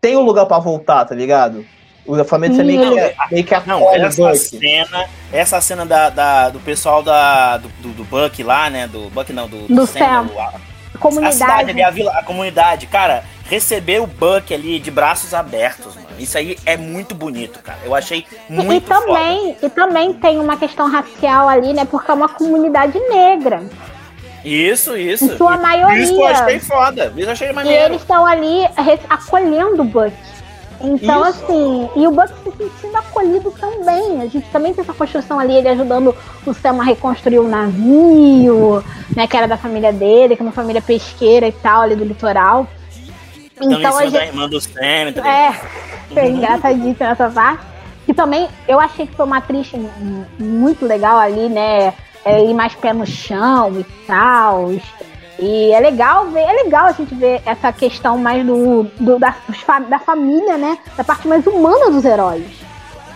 tem 0.01 0.17
um 0.17 0.23
lugar 0.23 0.47
pra 0.47 0.59
voltar, 0.59 1.05
tá 1.07 1.15
ligado? 1.15 1.65
O 2.05 2.17
da 2.17 2.25
família 2.25 2.55
do 2.57 2.59
Sam 2.61 2.65
meio 2.67 2.81
que, 2.81 3.35
meio 3.35 3.45
que 3.45 3.69
Não, 3.69 3.95
essa 3.95 4.23
Buck. 4.23 4.37
cena, 4.39 5.07
essa 5.33 5.61
cena 5.61 5.87
da, 5.87 6.11
da- 6.11 6.49
do 6.51 6.61
pessoal 6.61 7.03
da, 7.03 7.57
do, 7.59 7.69
do, 7.81 7.89
do 7.91 8.05
Buck 8.05 8.43
lá, 8.43 8.69
né? 8.69 8.87
Do 8.87 9.09
Buck 9.11 9.33
não, 9.33 9.49
do, 9.49 9.67
Do 9.67 9.87
Sam, 9.87 10.29
Sam. 10.29 10.53
O- 11.09 11.11
a, 11.11 11.13
Comunidade. 11.13 11.35
cidade 11.37 11.71
ali, 11.71 11.83
a, 11.83 11.91
vila, 11.91 12.13
a 12.13 12.23
comunidade, 12.23 12.87
cara, 12.87 13.25
receber 13.49 14.01
o 14.01 14.07
Buck 14.07 14.53
ali 14.55 14.79
de 14.79 14.91
braços 14.91 15.35
abertos, 15.35 15.95
mano. 15.97 16.09
Isso 16.19 16.37
aí 16.39 16.57
é 16.65 16.77
muito 16.77 17.15
bonito, 17.15 17.59
cara. 17.61 17.79
Eu 17.85 17.95
achei 17.95 18.25
E- 18.49 18.53
muito 18.53 18.85
e, 18.87 18.89
também, 18.89 19.57
e 19.63 19.69
também 19.71 20.13
tem 20.13 20.39
uma 20.39 20.57
questão 20.57 20.91
racial 20.91 21.49
ali, 21.49 21.73
né? 21.73 21.85
Porque 21.85 22.11
é 22.11 22.15
uma 22.15 22.29
comunidade 22.29 22.99
negra. 23.09 23.59
foda. 23.59 23.93
Isso, 24.45 24.97
isso. 24.97 25.25
Em 25.25 25.37
sua 25.37 25.57
maioria. 25.57 25.99
Isso 26.03 26.15
eu 26.15 26.27
achei 26.27 26.59
foda. 26.59 27.13
Isso 27.17 27.29
eu 27.29 27.31
achei 27.33 27.49
E 27.51 27.53
maneiro. 27.53 27.85
eles 27.93 28.01
estão 28.03 28.27
ali 28.27 28.67
acolhendo 29.09 29.83
o 29.83 29.85
Buck. 29.85 30.13
Então, 30.83 31.21
Isso. 31.29 31.45
assim, 31.45 31.89
e 31.95 32.07
o 32.07 32.11
Buck 32.11 32.29
se 32.29 32.51
sentindo 32.51 32.97
acolhido 32.97 33.51
também. 33.53 34.21
A 34.21 34.27
gente 34.27 34.49
também 34.51 34.75
tem 34.75 34.83
essa 34.83 34.93
construção 34.93 35.39
ali, 35.39 35.55
ele 35.55 35.69
ajudando 35.69 36.15
o 36.45 36.53
Sam 36.53 36.81
a 36.81 36.85
reconstruir 36.85 37.39
o 37.39 37.49
navio, 37.49 38.83
né? 39.15 39.27
Que 39.27 39.37
era 39.37 39.47
da 39.47 39.57
família 39.57 39.93
dele, 39.93 40.35
que 40.35 40.43
é 40.43 40.45
uma 40.45 40.53
família 40.53 40.83
pesqueira 40.83 41.47
e 41.47 41.53
tal, 41.53 41.83
ali 41.83 41.95
do 41.95 42.05
litoral. 42.05 42.67
Então, 43.57 43.79
Então, 43.79 43.97
a 43.97 44.01
cima 44.01 44.11
da 44.11 44.19
gente. 44.21 44.29
irmã 44.29 44.49
do 44.49 44.61
Sam, 44.61 44.73
tá 44.73 45.23
ligado? 45.23 45.27
É, 45.27 45.61
foi 46.13 46.29
engraçadíssimo 46.31 47.07
essa 47.07 47.31
parte. 47.31 47.65
Que 48.05 48.13
também 48.13 48.49
eu 48.67 48.81
achei 48.81 49.07
que 49.07 49.15
foi 49.15 49.25
uma 49.25 49.37
atriz 49.37 49.71
muito 50.37 50.85
legal 50.85 51.17
ali, 51.17 51.49
né? 51.49 51.95
É, 52.25 52.45
ir 52.45 52.55
mais 52.55 52.75
pé 52.75 52.93
no 52.93 53.07
chão 53.07 53.79
e 53.79 53.85
tal. 54.07 54.73
E 55.39 55.73
é 55.73 55.81
legal 55.81 56.27
ver, 56.29 56.41
é 56.41 56.53
legal 56.65 56.87
a 56.87 56.93
gente 56.93 57.15
ver 57.15 57.41
essa 57.47 57.73
questão 57.73 58.19
mais 58.19 58.45
do, 58.47 58.85
do- 59.01 59.19
da, 59.19 59.35
da 59.89 59.99
família, 59.99 60.57
né? 60.57 60.79
Da 60.97 61.03
parte 61.05 61.27
mais 61.27 61.47
humana 61.47 61.91
dos 61.91 62.05
heróis. 62.05 62.45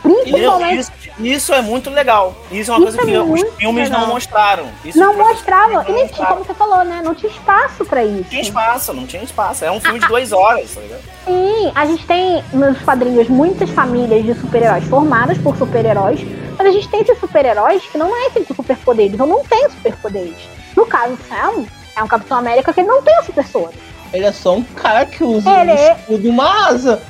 Principalmente. 0.03 0.79
Isso, 0.81 0.93
isso 1.19 1.53
é 1.55 1.61
muito 1.63 1.91
legal. 1.91 2.35
Isso 2.51 2.71
é 2.71 2.75
uma 2.77 2.89
Isso 2.89 2.97
coisa 2.97 3.11
é 3.11 3.15
que 3.15 3.19
os 3.19 3.55
filmes 3.57 3.85
legal. 3.89 4.01
não 4.03 4.09
mostraram. 4.15 4.67
Isso 4.85 4.99
não 4.99 5.15
que 5.15 5.21
eu- 5.21 5.27
mostrava. 5.27 5.85
E 5.89 5.93
nem 5.93 6.07
tinha, 6.07 6.27
como 6.27 6.45
você 6.45 6.55
falou, 6.55 6.85
né? 6.85 7.01
Não 7.05 7.15
tinha 7.15 7.31
espaço 7.31 7.85
pra 7.85 8.05
isso. 8.05 8.17
Não 8.23 8.25
tinha 8.31 8.43
espaço, 8.43 8.93
não 8.93 9.07
tinha 9.07 9.23
espaço. 9.23 9.65
É 9.65 9.71
um 9.71 9.81
filme 9.81 9.99
de 9.99 10.07
duas 10.07 10.33
horas, 10.33 10.73
tá 10.75 10.81
ligado? 10.81 11.01
Sim, 11.25 11.73
a 11.75 11.87
gente 11.87 12.07
tem 12.07 12.43
nos 12.53 12.79
quadrinhos 12.83 13.29
muitas 13.29 13.69
famílias 13.71 14.25
de 14.25 14.35
super-heróis 14.35 14.85
formadas 14.85 15.39
por 15.39 15.57
super-heróis, 15.57 16.21
mas 16.57 16.67
a 16.69 16.71
gente 16.71 16.89
tem 16.89 17.01
esses 17.03 17.19
super-heróis 17.19 17.83
que 17.85 17.99
não 17.99 18.09
nascem 18.09 18.45
com 18.45 18.55
superpoderes, 18.55 19.19
ou 19.19 19.27
não 19.27 19.43
têm 19.45 19.69
superpoderes. 19.71 20.37
No 20.77 20.87
caso, 20.87 21.17
Sam 21.29 21.65
é 21.97 22.03
um 22.03 22.07
Capitão 22.07 22.37
América 22.39 22.73
que 22.73 22.83
não 22.83 23.03
tem 23.03 23.23
superpoder. 23.25 23.79
Ele 24.13 24.25
é 24.25 24.33
só 24.33 24.55
um 24.55 24.63
cara 24.63 25.05
que 25.07 25.25
usa 25.25 25.51
Ele 25.51 25.73
um 25.73 25.75
é- 25.75 25.93
escudo, 25.93 26.29
uma 26.29 26.69
asa. 26.69 27.03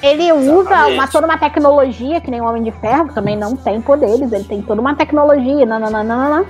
Ele 0.00 0.32
usa 0.32 0.60
Exatamente. 0.60 0.94
uma, 0.94 1.08
toda 1.08 1.26
uma 1.26 1.38
tecnologia, 1.38 2.20
que 2.20 2.30
nem 2.30 2.40
o 2.40 2.44
Homem 2.44 2.62
de 2.62 2.70
Ferro, 2.70 3.08
que 3.08 3.14
também 3.14 3.36
não 3.36 3.56
tem 3.56 3.80
poderes, 3.80 4.30
ele 4.32 4.44
tem 4.44 4.62
toda 4.62 4.80
uma 4.80 4.94
tecnologia, 4.94 5.66
nananana. 5.66 6.46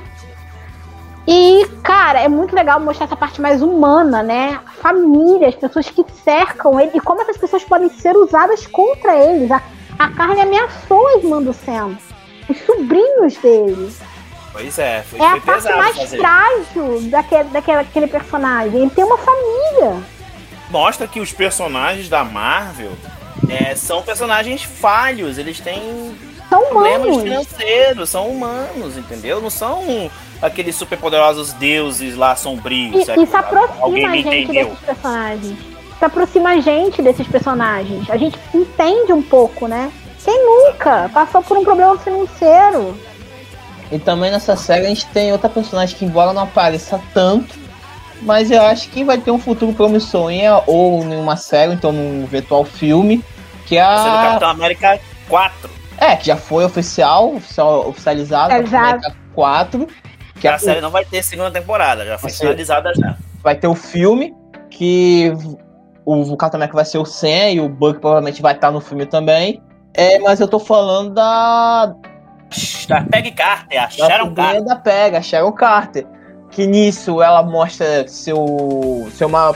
E, 1.27 1.67
cara, 1.83 2.21
é 2.21 2.29
muito 2.29 2.55
legal 2.55 2.79
mostrar 2.81 3.07
essa 3.07 3.17
parte 3.17 3.41
mais 3.41 3.63
humana, 3.63 4.23
né? 4.23 4.61
A 4.67 4.71
família, 4.83 5.49
as 5.49 5.55
pessoas 5.55 5.89
que 5.89 6.05
cercam 6.25 6.79
ele, 6.79 6.91
e 6.95 7.01
como 7.01 7.23
essas 7.23 7.37
pessoas 7.39 7.65
podem 7.65 7.89
ser 7.89 8.17
usadas 8.17 8.67
contra 8.67 9.17
eles. 9.17 9.51
A, 9.51 9.63
a 9.99 10.09
Carly 10.11 10.41
ameaçou 10.41 11.07
a 11.09 11.17
irmã 11.17 11.43
do 11.43 11.53
Sam, 11.53 11.97
os 12.49 12.59
sobrinhos 12.61 13.37
dele. 13.39 13.95
Pois 14.61 14.79
é, 14.79 15.03
foi, 15.09 15.21
É 15.21 15.25
a 15.25 15.31
foi 15.33 15.41
parte 15.41 15.63
pesado 15.63 15.79
mais 15.79 15.97
fazer. 15.97 16.19
frágil 16.19 17.01
daquele, 17.11 17.45
daquele, 17.51 17.77
daquele 17.79 18.07
personagem. 18.09 18.81
Ele 18.81 18.91
tem 18.91 19.05
uma 19.05 19.19
família. 19.19 20.03
Mostra 20.71 21.07
que 21.07 21.21
os 21.21 21.33
personagens 21.33 22.09
da 22.09 22.25
Marvel 22.25 22.93
é, 23.49 23.75
são 23.75 24.03
personagens 24.03 24.63
falhos, 24.65 25.39
eles 25.39 25.61
têm 25.61 26.15
São 26.49 26.63
problemas 26.67 27.07
humanos. 27.07 27.23
financeiros, 27.23 28.11
são 28.11 28.29
humanos, 28.29 28.97
entendeu? 28.99 29.41
Não 29.41 29.49
são 29.51 30.11
aqueles 30.43 30.75
superpoderosos 30.77 31.53
deuses 31.55 32.17
lá 32.17 32.35
sombrios. 32.37 33.03
E, 33.03 33.05
sabe? 33.07 33.23
isso 33.23 33.37
aproxima 33.37 33.83
Alguém 33.85 34.07
a 34.07 34.11
gente 34.11 34.29
entendeu. 34.29 34.65
desses 34.67 34.81
personagens. 34.85 35.59
Isso 35.95 36.05
aproxima 36.05 36.51
a 36.51 36.61
gente 36.61 37.03
desses 37.03 37.27
personagens. 37.27 38.11
A 38.11 38.17
gente 38.17 38.39
entende 38.55 39.13
um 39.13 39.23
pouco, 39.23 39.67
né? 39.67 39.91
Quem 40.25 40.45
nunca 40.45 41.11
passou 41.15 41.43
por 41.43 41.57
um 41.57 41.65
problema 41.65 41.97
financeiro? 41.99 42.95
E 43.91 43.99
também 43.99 44.31
nessa 44.31 44.57
série 44.57 44.87
a 44.87 44.89
gente 44.89 45.07
tem 45.07 45.33
outra 45.33 45.49
personagem 45.49 45.97
que, 45.97 46.05
embora 46.05 46.33
não 46.33 46.43
apareça 46.43 47.01
tanto, 47.15 47.59
mas 48.23 48.51
eu 48.51 48.63
acho 48.63 48.89
que 48.91 49.05
vai 49.05 49.19
ter 49.19 49.31
um 49.31 49.39
futuro 49.39 49.73
promissor 49.73 50.31
em 50.31 50.43
ou 50.67 51.03
em 51.03 51.17
uma 51.17 51.37
série, 51.37 51.73
então 51.73 51.93
num 51.93 52.27
virtual 52.27 52.65
filme, 52.65 53.25
que 53.67 53.77
é 53.77 53.83
a. 53.83 54.29
Capitão 54.29 54.51
América 54.51 55.01
4. 55.29 55.71
É, 55.99 56.17
que 56.17 56.27
já 56.27 56.37
foi 56.37 56.65
oficial, 56.65 57.35
oficial 57.35 57.89
oficializado, 57.89 58.51
Capitão. 58.51 58.79
América 58.79 59.17
4. 59.35 59.89
Que 60.41 60.47
a 60.47 60.55
é- 60.55 60.59
série 60.59 60.81
não 60.81 60.91
vai 60.91 61.05
ter 61.05 61.23
segunda 61.23 61.51
temporada, 61.51 62.05
já 62.05 62.19
foi 62.19 62.31
finalizada 62.31 62.93
já. 62.95 63.17
vai 63.43 63.57
ter 63.57 63.67
o 63.67 63.75
filme, 63.75 64.35
que 64.71 65.33
o, 66.05 66.33
o 66.33 66.37
Capitão 66.37 66.59
América 66.59 66.77
vai 66.77 66.85
ser 66.85 66.99
o 66.99 67.05
Sam 67.05 67.51
e 67.51 67.61
o 67.61 67.69
Buck 67.69 68.01
provavelmente 68.01 68.41
vai 68.43 68.55
estar 68.55 68.71
no 68.71 68.81
filme 68.81 69.07
também. 69.07 69.63
É, 69.95 70.19
mas 70.21 70.39
eu 70.39 70.47
tô 70.47 70.61
falando 70.61 71.15
da, 71.15 71.93
Da 72.89 73.03
Peggy 73.03 73.33
Carter, 73.33 73.79
a 73.79 73.89
Sharon 73.89 74.35
Carter. 74.35 74.65
da 74.65 74.77
Pega, 74.77 75.19
a 75.19 75.23
Sharon 75.23 75.53
Carter. 75.53 76.07
Que 76.51 76.67
nisso 76.67 77.23
ela 77.23 77.43
mostra 77.43 78.09
seu, 78.09 79.09
ser 79.13 79.27
uma, 79.27 79.55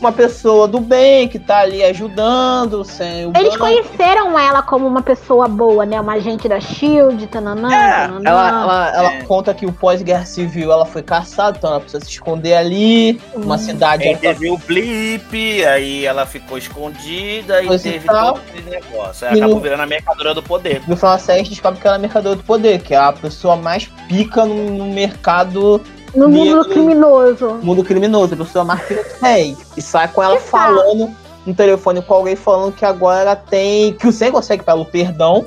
uma 0.00 0.12
pessoa 0.12 0.68
do 0.68 0.78
bem 0.80 1.26
que 1.28 1.38
tá 1.38 1.58
ali 1.60 1.82
ajudando. 1.82 2.84
Sem 2.84 3.26
o 3.26 3.32
Eles 3.36 3.50
banco. 3.54 3.58
conheceram 3.58 4.38
ela 4.38 4.62
como 4.62 4.86
uma 4.86 5.02
pessoa 5.02 5.48
boa, 5.48 5.84
né? 5.84 6.00
Uma 6.00 6.14
agente 6.14 6.48
da 6.48 6.60
SHIELD, 6.60 7.26
tananã, 7.26 7.72
É, 7.72 8.06
tananã. 8.06 8.30
ela, 8.30 8.48
ela, 8.48 8.96
ela 8.96 9.12
É. 9.14 9.22
conta 9.22 9.52
que 9.52 9.66
o 9.66 9.72
pós-guerra 9.72 10.24
civil 10.24 10.70
ela 10.72 10.86
foi 10.86 11.02
caçada, 11.02 11.56
então 11.58 11.70
ela 11.70 11.80
precisa 11.80 12.04
se 12.04 12.10
esconder 12.10 12.54
ali. 12.54 13.20
Uma 13.34 13.56
Hum. 13.56 13.58
cidade. 13.58 14.04
Aí 14.06 14.16
teve 14.16 14.50
o 14.50 14.56
blip, 14.58 15.64
aí 15.64 16.04
ela 16.06 16.24
ficou 16.26 16.56
escondida 16.58 17.62
e 17.62 17.66
Pois 17.66 17.82
teve 17.82 17.98
então. 17.98 18.34
todo 18.34 18.42
aquele 18.48 18.70
negócio. 18.70 19.26
Aí 19.26 19.34
E 19.34 19.38
acabou 19.38 19.56
no- 19.56 19.62
virando 19.62 19.82
a 19.82 19.86
mercadora 19.86 20.34
do 20.34 20.42
poder. 20.42 20.82
No 20.86 20.96
final 20.96 21.12
da 21.12 21.18
série 21.18 21.40
a 21.40 21.42
gente 21.42 21.50
descobre 21.52 21.80
que 21.80 21.86
ela 21.86 21.96
é 21.96 22.00
mercadora 22.00 22.36
do 22.36 22.44
poder, 22.44 22.80
que 22.80 22.94
é 22.94 22.98
a 22.98 23.12
pessoa 23.12 23.56
mais 23.56 23.86
pica 24.08 24.44
no, 24.44 24.54
no 24.70 24.86
mercado 24.86 25.80
No 26.14 26.28
mundo 26.28 26.64
criminoso. 26.68 27.58
mundo 27.62 27.84
criminoso, 27.84 28.34
a 28.34 28.36
pessoa 28.36 28.76
que 28.76 28.94
tem. 29.20 29.56
E 29.76 29.82
sai 29.82 30.08
com 30.08 30.22
ela 30.22 30.34
Exato. 30.36 30.50
falando 30.50 31.10
no 31.46 31.54
telefone 31.54 32.02
com 32.02 32.14
alguém 32.14 32.36
falando 32.36 32.72
que 32.72 32.84
agora 32.84 33.20
ela 33.20 33.36
tem. 33.36 33.92
que 33.94 34.06
o 34.08 34.12
Sen 34.12 34.30
consegue 34.32 34.62
pelo 34.64 34.84
perdão. 34.84 35.46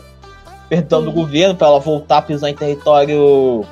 Perdão 0.70 1.04
do 1.04 1.12
governo, 1.12 1.54
pra 1.56 1.68
ela 1.68 1.80
voltar 1.80 2.18
a 2.20 2.22
pisar 2.22 2.50
em 2.50 2.56
território. 2.56 3.66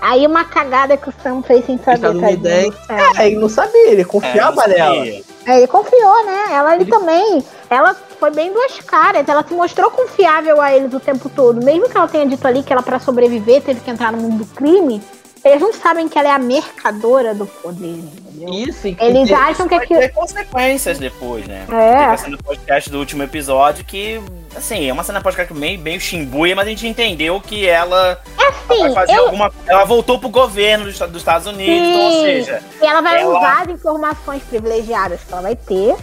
Aí 0.00 0.26
uma 0.26 0.44
cagada 0.44 0.96
que 0.96 1.10
o 1.10 1.12
Sam 1.22 1.42
fez 1.42 1.66
sem 1.66 1.76
saber, 1.76 1.96
Estadunidense. 1.96 2.78
É, 3.18 3.26
ele 3.26 3.36
não 3.36 3.50
sabia, 3.50 3.90
ele 3.90 4.04
confiava 4.04 4.62
É, 4.64 4.68
nela. 4.68 5.06
É, 5.46 5.58
ele 5.58 5.66
confiou, 5.66 6.24
né? 6.24 6.46
Ela 6.52 6.74
ele 6.74 6.84
Ele- 6.84 6.90
também. 6.90 7.44
Ela 7.68 7.94
foi 8.18 8.30
bem 8.30 8.50
duas 8.50 8.80
caras. 8.80 9.28
Ela 9.28 9.44
se 9.46 9.52
mostrou 9.52 9.90
confiável 9.90 10.58
a 10.62 10.74
eles 10.74 10.94
o 10.94 11.00
tempo 11.00 11.28
todo. 11.28 11.62
Mesmo 11.62 11.88
que 11.90 11.96
ela 11.96 12.08
tenha 12.08 12.24
dito 12.26 12.46
ali 12.46 12.62
que 12.62 12.72
ela, 12.72 12.82
pra 12.82 12.98
sobreviver, 12.98 13.60
teve 13.62 13.80
que 13.80 13.90
entrar 13.90 14.10
no 14.10 14.18
mundo 14.18 14.38
do 14.38 14.46
crime. 14.54 15.02
Eles 15.44 15.60
não 15.60 15.72
sabem 15.72 16.06
que 16.08 16.18
ela 16.18 16.28
é 16.28 16.32
a 16.32 16.38
mercadora 16.38 17.34
do 17.34 17.46
poder, 17.46 17.86
entendeu? 17.96 18.48
Isso, 18.52 18.86
e 18.86 18.94
que 18.94 19.02
Eles 19.02 19.28
tem- 19.28 19.36
acham 19.36 19.66
que 19.66 19.74
Vai 19.74 19.84
aquilo. 19.84 20.00
ter 20.00 20.08
consequências 20.10 20.98
depois, 20.98 21.46
né? 21.46 21.64
É. 21.66 21.66
Teve 21.66 22.04
a 22.04 22.16
cena 22.18 22.38
podcast 22.44 22.90
do 22.90 22.98
último 22.98 23.22
episódio 23.22 23.82
que, 23.84 24.20
assim, 24.54 24.86
é 24.88 24.92
uma 24.92 25.02
cena 25.02 25.20
podcast 25.22 25.52
meio, 25.54 25.78
meio 25.80 25.98
chimbuia, 26.00 26.54
mas 26.54 26.66
a 26.66 26.70
gente 26.70 26.86
entendeu 26.86 27.40
que 27.40 27.66
ela 27.66 28.20
vai 28.36 28.48
Assim, 28.82 28.94
fazer 28.94 29.14
eu, 29.14 29.24
alguma. 29.26 29.50
Ela 29.66 29.84
voltou 29.84 30.18
pro 30.18 30.28
governo 30.28 30.84
dos, 30.84 30.98
dos 30.98 31.16
Estados 31.16 31.46
Unidos, 31.46 31.64
Sim. 31.86 31.90
então, 31.90 32.00
ou 32.02 32.20
seja, 32.22 32.62
E 32.82 32.86
ela 32.86 33.00
vai 33.00 33.22
Ela- 33.22 33.38
usar 33.38 33.62
as 33.62 33.68
informações 33.68 34.42
privilegiadas 34.42 35.20
que 35.24 35.32
ela 35.32 35.42
vai 35.42 35.56
ter 35.56 35.96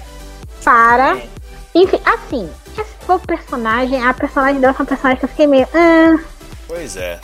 para. 0.63 1.15
Sim. 1.15 1.29
Enfim, 1.75 1.99
assim, 2.05 2.49
foi 3.05 3.15
o 3.17 3.19
personagem. 3.19 4.03
A 4.03 4.13
personagem 4.15 4.59
dela 4.59 4.73
foi 4.73 4.83
uma 4.83 4.89
personagem 4.89 5.19
que 5.19 5.25
eu 5.25 5.29
fiquei 5.29 5.45
meio. 5.45 5.67
Ah, 5.75 6.17
pois 6.67 6.97
é. 6.97 7.19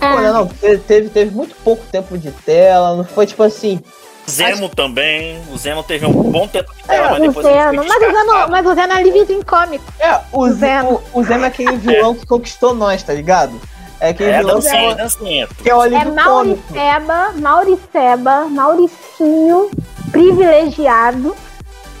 Ah. 0.00 0.14
Olha, 0.16 0.32
não, 0.32 0.46
te- 0.46 0.78
teve, 0.78 1.08
teve 1.10 1.34
muito 1.34 1.54
pouco 1.64 1.84
tempo 1.90 2.16
de 2.18 2.30
tela, 2.30 2.96
não 2.96 3.04
foi 3.04 3.26
tipo 3.26 3.42
assim. 3.42 3.80
O 4.26 4.30
Zemo 4.30 4.68
também. 4.68 5.40
O 5.50 5.56
Zemo 5.56 5.82
teve 5.82 6.04
um 6.04 6.12
bom 6.12 6.46
tempo 6.46 6.70
de 6.74 6.82
tela, 6.84 7.10
mas 7.10 7.18
o 7.18 7.22
depois 7.28 7.46
Zeno. 7.46 7.84
Mas 7.88 7.96
o 7.96 8.00
Zeno, 8.12 8.48
mas 8.50 8.66
o 8.66 8.74
Zeno 8.74 8.92
é 8.92 9.02
livrinho 9.02 9.44
cômico. 9.44 9.84
É, 9.98 10.20
o 10.32 10.48
Zemo. 10.50 10.56
Zemo, 10.58 11.02
o 11.14 11.24
Zemo 11.24 11.44
é 11.44 11.48
aquele 11.48 11.76
vilão 11.78 12.14
que 12.14 12.26
conquistou 12.26 12.74
nós, 12.74 13.02
tá 13.02 13.14
ligado? 13.14 13.58
É 14.00 14.10
aquele 14.10 14.30
É, 14.30 14.38
vilão 14.38 14.60
que 14.60 14.64
dancinha, 14.68 14.90
é, 14.90 14.94
dancinha. 14.94 15.48
que 15.62 15.70
é 15.70 15.74
o 15.74 15.82
É 15.82 15.86
alívio 15.86 16.14
cômico. 16.14 16.62
Mauriceba, 16.74 17.32
Mauriceba, 17.36 18.44
Mauricinho, 18.50 19.70
privilegiado. 20.12 21.34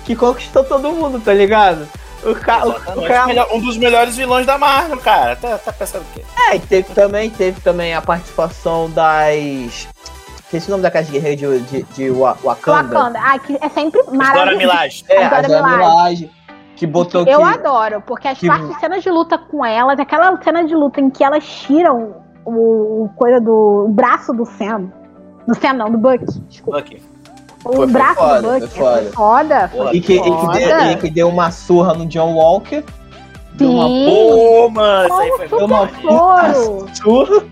Que 0.04 0.14
conquistou 0.14 0.64
todo 0.64 0.90
mundo, 0.92 1.20
tá 1.20 1.32
ligado? 1.32 1.88
O, 2.24 2.34
ca, 2.34 2.66
o, 2.66 3.06
cara. 3.06 3.54
Um 3.54 3.60
dos 3.60 3.76
melhores 3.76 4.16
vilões 4.16 4.44
da 4.46 4.58
Marvel, 4.58 4.98
cara. 4.98 5.36
Tá, 5.36 5.56
tá 5.58 5.72
pensando 5.72 6.02
o 6.02 6.12
quê? 6.14 6.24
É, 6.50 6.56
e 6.56 6.60
teve 6.60 6.92
também, 6.94 7.30
teve 7.30 7.60
também 7.60 7.94
a 7.94 8.02
participação 8.02 8.90
das. 8.90 9.88
Esqueci 10.44 10.68
o 10.68 10.70
nome 10.72 10.82
daquelas 10.82 11.08
guerreiras 11.10 11.38
de, 11.38 11.82
de, 11.82 11.82
de 11.94 12.10
Wa- 12.10 12.36
Wakanda. 12.42 12.94
Wakanda. 12.94 13.18
Ah, 13.22 13.38
que 13.38 13.56
é 13.60 13.68
sempre 13.68 14.02
Dora 14.02 14.16
maravilhoso. 14.16 14.56
Milagre. 14.58 15.04
É, 15.08 15.24
Adora 15.26 15.38
a 15.38 15.42
Dora 15.48 15.62
Milaje. 15.62 15.78
Milaje, 15.78 16.30
que 16.74 16.86
botou 16.86 17.26
Eu 17.26 17.38
que. 17.38 17.44
adoro, 17.44 18.02
porque 18.06 18.28
as 18.28 18.38
que- 18.38 18.46
partes 18.46 18.68
de 18.68 18.80
cenas 18.80 19.02
de 19.02 19.10
luta 19.10 19.36
com 19.38 19.64
elas, 19.64 19.98
aquela 20.00 20.42
cena 20.42 20.64
de 20.64 20.74
luta 20.74 21.00
em 21.00 21.10
que 21.10 21.22
elas 21.22 21.44
tiram 21.44 22.16
o, 22.44 23.04
o 23.04 23.10
coisa 23.14 23.40
do 23.40 23.84
o 23.86 23.88
braço 23.90 24.32
do 24.32 24.44
Sam. 24.46 24.90
Do 25.46 25.54
Sam 25.54 25.74
não, 25.74 25.90
do 25.90 25.98
Buck. 25.98 26.24
Desculpa. 26.48 26.78
O 26.80 27.17
Foi- 27.68 27.76
foi 27.76 27.86
braço 27.86 28.14
foda, 28.20 28.42
do 28.42 28.60
Buck 28.60 28.68
foi 28.68 28.78
foda. 28.84 29.10
foda. 29.14 29.70
Porra, 29.72 29.94
E 29.94 30.00
que, 30.00 30.14
e 30.14 30.22
que 30.22 30.28
Foda. 30.30 30.58
deu, 30.58 30.80
e 30.92 30.96
que 30.96 31.10
deu 31.10 31.28
uma 31.28 31.50
surra 31.50 31.94
no 31.94 32.06
John 32.06 32.34
Walker. 32.34 32.84
Deu 33.54 33.70
uma 33.70 33.88
Sim. 33.88 34.06
Pô, 34.06 34.68
mano, 34.70 35.08
isso 35.08 35.18
aí 35.18 35.32
foi 35.36 35.48
Deu 35.48 35.66
uma 35.66 35.88
soro. 36.00 36.86
surra. 36.94 37.44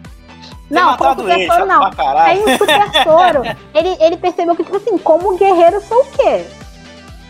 Não, 0.70 0.96
como 0.96 1.20
super 1.20 1.38
ele, 1.38 1.52
soro 1.52 1.66
não. 1.66 1.80
pra 1.80 1.90
caralho. 1.90 2.42
Tem 2.44 2.54
um 2.54 2.58
super 2.58 2.90
soro. 3.04 3.42
Ele, 3.74 3.96
ele 4.00 4.16
percebeu 4.16 4.56
que, 4.56 4.64
tipo 4.64 4.76
assim, 4.76 4.98
como 4.98 5.36
guerreiro 5.36 5.80
sou 5.80 5.98
o 6.00 6.04
quê? 6.06 6.44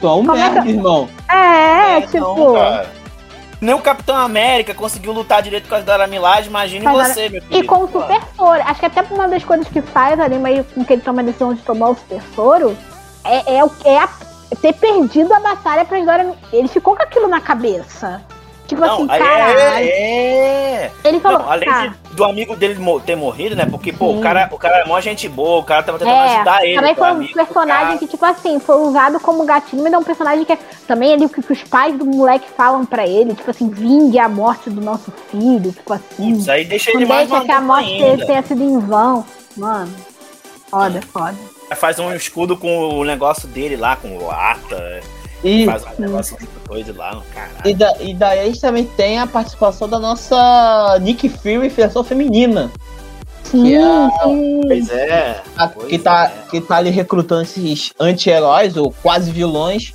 É 0.03 0.07
um 0.07 0.25
Como 0.25 0.33
é 0.33 0.35
merda, 0.37 0.63
que- 0.63 0.69
irmão. 0.69 1.09
É, 1.29 1.97
É, 1.99 2.01
tipo. 2.03 2.19
não. 2.19 2.55
Nem 3.61 3.75
o 3.75 3.81
Capitão 3.81 4.17
América 4.17 4.75
conseguiu 4.75 5.13
lutar 5.13 5.41
direito 5.43 5.69
com 5.69 5.75
as 5.75 5.85
Dora 5.85 6.07
Milaje, 6.07 6.49
imagine 6.49 6.85
Mas, 6.85 7.09
você, 7.09 7.29
meu 7.29 7.41
E 7.51 7.55
filho. 7.57 7.67
com 7.67 7.85
o 7.85 7.91
super 7.91 8.21
soro. 8.37 8.63
Acho 8.63 8.81
que 8.81 8.87
até 8.87 9.03
uma 9.11 9.27
das 9.29 9.45
coisas 9.45 9.67
que 9.69 9.81
faz 9.81 10.19
ali, 10.21 10.39
meio 10.39 10.63
com 10.65 10.85
que 10.85 10.93
ele 10.93 11.03
toma 11.03 11.23
a 11.23 11.25
decisão 11.25 11.55
de 11.55 11.63
tomar 11.63 11.89
o 11.91 11.95
super 11.95 12.21
soro, 12.35 12.77
é, 13.25 13.55
é, 13.57 13.63
é 13.85 13.99
a- 13.99 14.09
ter 14.61 14.75
perdido 14.75 15.33
a 15.33 15.41
batalha 15.41 15.85
pra 15.85 15.99
Dora. 16.01 16.35
Ele 16.53 16.69
ficou 16.69 16.95
com 16.97 17.03
aquilo 17.03 17.29
na 17.29 17.41
cabeça. 17.41 18.23
Tipo 18.67 18.81
Não, 18.83 18.95
assim, 18.95 19.07
aí 19.11 19.19
caralho. 19.21 19.59
é, 19.59 19.91
é. 19.91 20.93
Ele 21.05 21.21
falou, 21.21 21.39
Não, 21.39 21.51
além 21.53 21.69
tá. 21.69 21.87
de- 21.87 21.95
do 22.17 22.25
amigo 22.25 22.57
dele 22.57 22.77
ter 23.05 23.15
morrido, 23.15 23.55
né? 23.55 23.67
Porque, 23.67 23.93
pô, 23.93 24.13
Sim. 24.13 24.19
o 24.19 24.23
cara, 24.23 24.49
o 24.51 24.59
cara 24.59 24.79
é 24.79 24.85
mó 24.87 24.99
gente 25.01 25.29
boa, 25.29 25.61
o 25.61 25.65
cara 25.65 25.83
tava 25.83 25.99
tentando 25.99 26.15
É, 26.17 26.37
ajudar 26.37 26.65
ele. 26.65 26.75
também 26.77 26.95
foi 26.95 27.13
um 27.13 27.27
personagem 27.33 27.87
cara. 27.87 27.99
que, 27.99 28.07
tipo 28.07 28.25
assim, 28.25 28.59
foi 28.59 28.77
usado 28.79 29.21
como 29.21 29.45
gatilho, 29.45 29.83
mas 29.83 29.93
é 29.93 29.99
um 29.99 30.03
personagem 30.03 30.45
que 30.45 30.53
é 30.53 30.59
também 30.89 31.13
ali 31.13 31.27
o 31.27 31.29
que, 31.29 31.43
que 31.43 31.53
os 31.53 31.63
pais 31.63 31.97
do 31.97 32.05
moleque 32.07 32.47
falam 32.57 32.85
pra 32.85 33.07
ele, 33.07 33.35
tipo 33.35 33.51
assim, 33.51 33.69
vingue 33.69 34.19
a 34.19 34.29
morte 34.29 34.71
do 34.71 34.81
nosso 34.81 35.13
filho, 35.31 35.71
tipo 35.73 35.93
assim. 35.93 36.33
Isso 36.33 36.51
aí 36.51 36.65
deixa 36.65 36.91
ele 36.91 37.05
mais 37.07 37.29
deixa 37.29 37.45
que 37.45 37.53
a 37.53 37.61
morte 37.61 37.87
dele 37.91 38.05
ainda. 38.05 38.27
tenha 38.27 38.43
sido 38.43 38.63
em 38.65 38.79
vão. 38.79 39.25
Mano, 39.57 39.95
foda, 40.71 41.01
foda. 41.13 41.35
Faz 41.77 41.99
um 41.99 42.13
escudo 42.15 42.57
com 42.57 42.91
o 42.99 43.05
negócio 43.05 43.49
dele 43.49 43.77
lá, 43.77 43.97
com 43.97 44.17
o 44.17 44.31
ata. 44.31 45.01
E, 45.45 45.65
Faz 45.67 45.85
um 45.99 46.03
negócio 46.03 46.37
muito 46.41 46.69
doido 46.69 46.97
lá, 46.97 47.23
caralho. 47.35 47.61
e, 47.65 47.75
da, 47.75 47.95
e 48.01 48.15
daí 48.15 48.41
a 48.41 48.45
gente 48.47 48.61
também 48.61 48.85
tem 48.85 49.19
a 49.19 49.27
participação 49.27 49.89
da 49.89 49.99
nossa 49.99 50.99
Nick 51.01 51.29
Fury, 51.29 51.69
versão 51.69 52.03
feminina. 52.03 52.71
Sim, 53.45 53.63
Que 53.65 53.75
é- 53.77 54.09
sim. 54.25 54.61
Pois 54.67 54.91
é. 54.91 55.43
a- 55.57 55.69
Pois 55.69 55.89
que, 55.89 55.99
tá, 55.99 56.25
é. 56.25 56.51
que 56.51 56.61
tá 56.61 56.77
ali 56.79 56.91
recrutando 56.91 57.43
esses 57.43 57.93
anti-heróis, 58.01 58.77
ou 58.77 58.93
quase 59.03 59.31
vilões, 59.31 59.93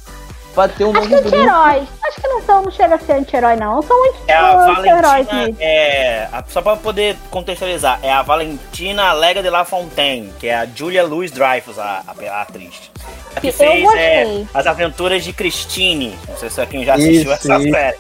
pra 0.53 0.67
ter 0.67 0.83
um 0.85 0.91
Acho 0.91 1.01
que 1.01 1.07
novo 1.09 1.21
grupo. 1.23 1.35
anti-heróis. 1.37 1.87
Acho 2.07 2.21
que 2.21 2.27
não 2.27 2.41
são, 2.43 2.61
não 2.63 2.71
chega 2.71 2.95
a 2.95 2.99
ser 2.99 3.13
anti-herói, 3.13 3.55
não. 3.55 3.81
São 3.81 3.97
É 4.27 4.33
a 4.33 4.65
anti-heróis 4.71 5.03
Valentina, 5.27 5.43
mesmo. 5.45 5.57
é, 5.59 6.27
a- 6.31 6.43
só 6.47 6.61
pra 6.61 6.75
poder 6.75 7.15
contextualizar, 7.29 7.99
é 8.03 8.11
a 8.11 8.21
Valentina 8.21 9.13
Lega 9.13 9.41
de 9.41 9.49
La 9.49 9.63
Fontaine, 9.65 10.31
que 10.39 10.47
é 10.47 10.55
a 10.59 10.65
Julia 10.65 11.03
Louis 11.05 11.31
Dreyfus, 11.31 11.79
a, 11.79 12.03
a, 12.07 12.31
a 12.31 12.41
atriz. 12.41 12.91
A 13.35 13.39
que 13.39 13.47
Eu 13.47 13.53
fez 13.53 13.79
é, 13.95 14.23
gostei. 14.25 14.47
As 14.53 14.67
Aventuras 14.67 15.23
de 15.23 15.31
Christine. 15.33 16.17
Não 16.27 16.37
sei 16.37 16.49
se 16.49 16.65
quem 16.67 16.83
já 16.83 16.95
assistiu 16.95 17.21
Isso, 17.21 17.31
essa 17.31 17.57
isso. 17.59 17.71
série. 17.71 17.97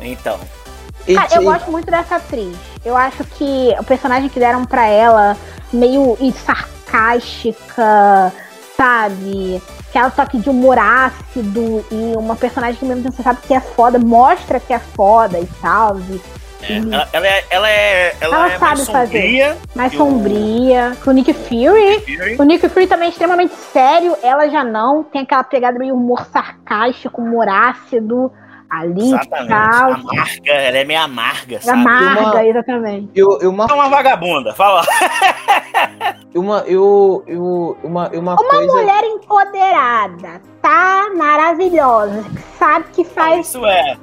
Então, 0.00 0.38
Cara, 1.14 1.28
eu 1.36 1.42
gosto 1.42 1.70
muito 1.70 1.90
dessa 1.90 2.16
atriz. 2.16 2.54
Eu 2.84 2.94
acho 2.94 3.24
que 3.24 3.74
o 3.80 3.84
personagem 3.84 4.28
que 4.28 4.38
deram 4.38 4.66
pra 4.66 4.86
ela, 4.86 5.36
meio 5.72 6.16
sarcástica, 6.44 8.32
sabe? 8.76 9.62
Aquela 9.88 10.10
toque 10.10 10.38
de 10.38 10.50
humor 10.50 10.78
ácido 10.78 11.84
e 11.90 12.14
uma 12.16 12.36
personagem 12.36 12.76
que 12.78 12.84
mesmo 12.84 13.10
você 13.10 13.22
sabe 13.22 13.40
que 13.46 13.54
é 13.54 13.60
foda, 13.60 13.98
mostra 13.98 14.60
que 14.60 14.72
é 14.72 14.78
foda 14.78 15.38
e 15.38 15.46
tal. 15.62 15.98
e- 16.00 16.20
é, 16.60 16.80
Uhum. 16.80 16.92
ela, 16.92 17.08
ela 17.12 17.26
é, 17.28 17.44
ela 17.50 17.70
é, 17.70 18.16
ela 18.20 18.36
Ela 18.36 18.46
é 18.54 18.58
mais 18.58 18.80
sabe 18.80 18.92
fazer. 18.92 19.20
sombria. 19.22 19.56
mais 19.76 19.92
E 19.92 19.96
o- 19.96 19.98
sombria. 19.98 20.96
Com 21.04 21.10
o 21.10 21.12
Nick 21.14 21.32
Fury. 21.32 22.00
Fury. 22.00 22.36
O 22.38 22.42
Nick 22.42 22.68
Fury 22.68 22.86
também 22.88 23.06
é 23.06 23.10
extremamente 23.10 23.54
sério, 23.72 24.16
ela 24.22 24.48
já 24.48 24.64
não. 24.64 25.04
Tem 25.04 25.22
aquela 25.22 25.44
pegada 25.44 25.78
meio 25.78 25.94
humor 25.94 26.26
sarcástico, 26.32 27.22
humor 27.22 27.48
ácido 27.48 28.32
ali 28.70 29.00
e 29.00 29.14
Exatamente. 29.14 29.48
tal. 29.48 29.92
Amarga, 29.92 30.52
ela 30.52 30.78
é 30.78 30.84
meio 30.84 31.00
amarga, 31.00 31.60
sabe? 31.60 31.80
Amarga, 31.80 32.20
Uma- 32.20 32.46
exatamente. 32.46 33.10
Eu, 33.14 33.38
eu, 33.40 33.50
uma, 33.50 33.66
É 33.66 33.72
uma 33.72 33.88
vagabunda, 33.88 34.54
fala. 34.54 34.82
uma, 36.34 36.58
eu, 36.66 37.24
eu, 37.26 37.78
uma, 37.82 38.08
uma, 38.10 38.36
coisa. 38.36 38.72
Mulher 38.72 39.04
empoderada, 39.04 40.42
tá 40.60 41.10
maravilhosa, 41.16 42.24
sabe 42.58 42.84
que 42.92 43.04
faz. 43.04 43.46
isso 43.46 43.64
é. 43.64 43.96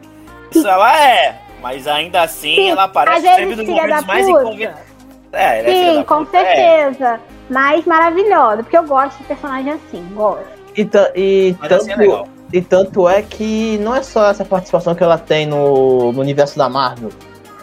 Isso 0.51 0.67
ela 0.67 0.99
é. 0.99 1.41
Mas 1.61 1.87
ainda 1.87 2.21
assim, 2.21 2.55
Sim, 2.55 2.69
ela 2.69 2.87
vezes 2.87 3.35
sempre 3.35 3.55
da 3.55 3.63
momentos 3.63 4.05
mais 4.05 4.27
inconvenientes. 4.27 4.95
É, 5.33 5.59
é 5.59 5.93
Sim, 5.95 6.03
com 6.03 6.23
puta, 6.23 6.37
é. 6.37 6.55
certeza. 6.55 7.19
Mas 7.49 7.85
maravilhosa, 7.85 8.63
porque 8.63 8.77
eu 8.77 8.83
gosto 8.83 9.17
de 9.17 9.23
personagem 9.25 9.73
assim, 9.73 10.07
gosto. 10.13 10.45
E, 10.75 10.87
e 11.15 11.55
Mas 11.59 11.71
assim 11.71 11.91
é 11.91 11.95
tanto, 11.95 12.07
legal. 12.07 12.27
E 12.53 12.61
tanto 12.61 13.07
é 13.09 13.21
que 13.21 13.77
não 13.79 13.95
é 13.95 14.01
só 14.03 14.29
essa 14.29 14.45
participação 14.45 14.95
que 14.95 15.03
ela 15.03 15.17
tem 15.17 15.45
no, 15.45 16.11
no 16.11 16.21
universo 16.21 16.57
da 16.57 16.69
Marvel. 16.69 17.09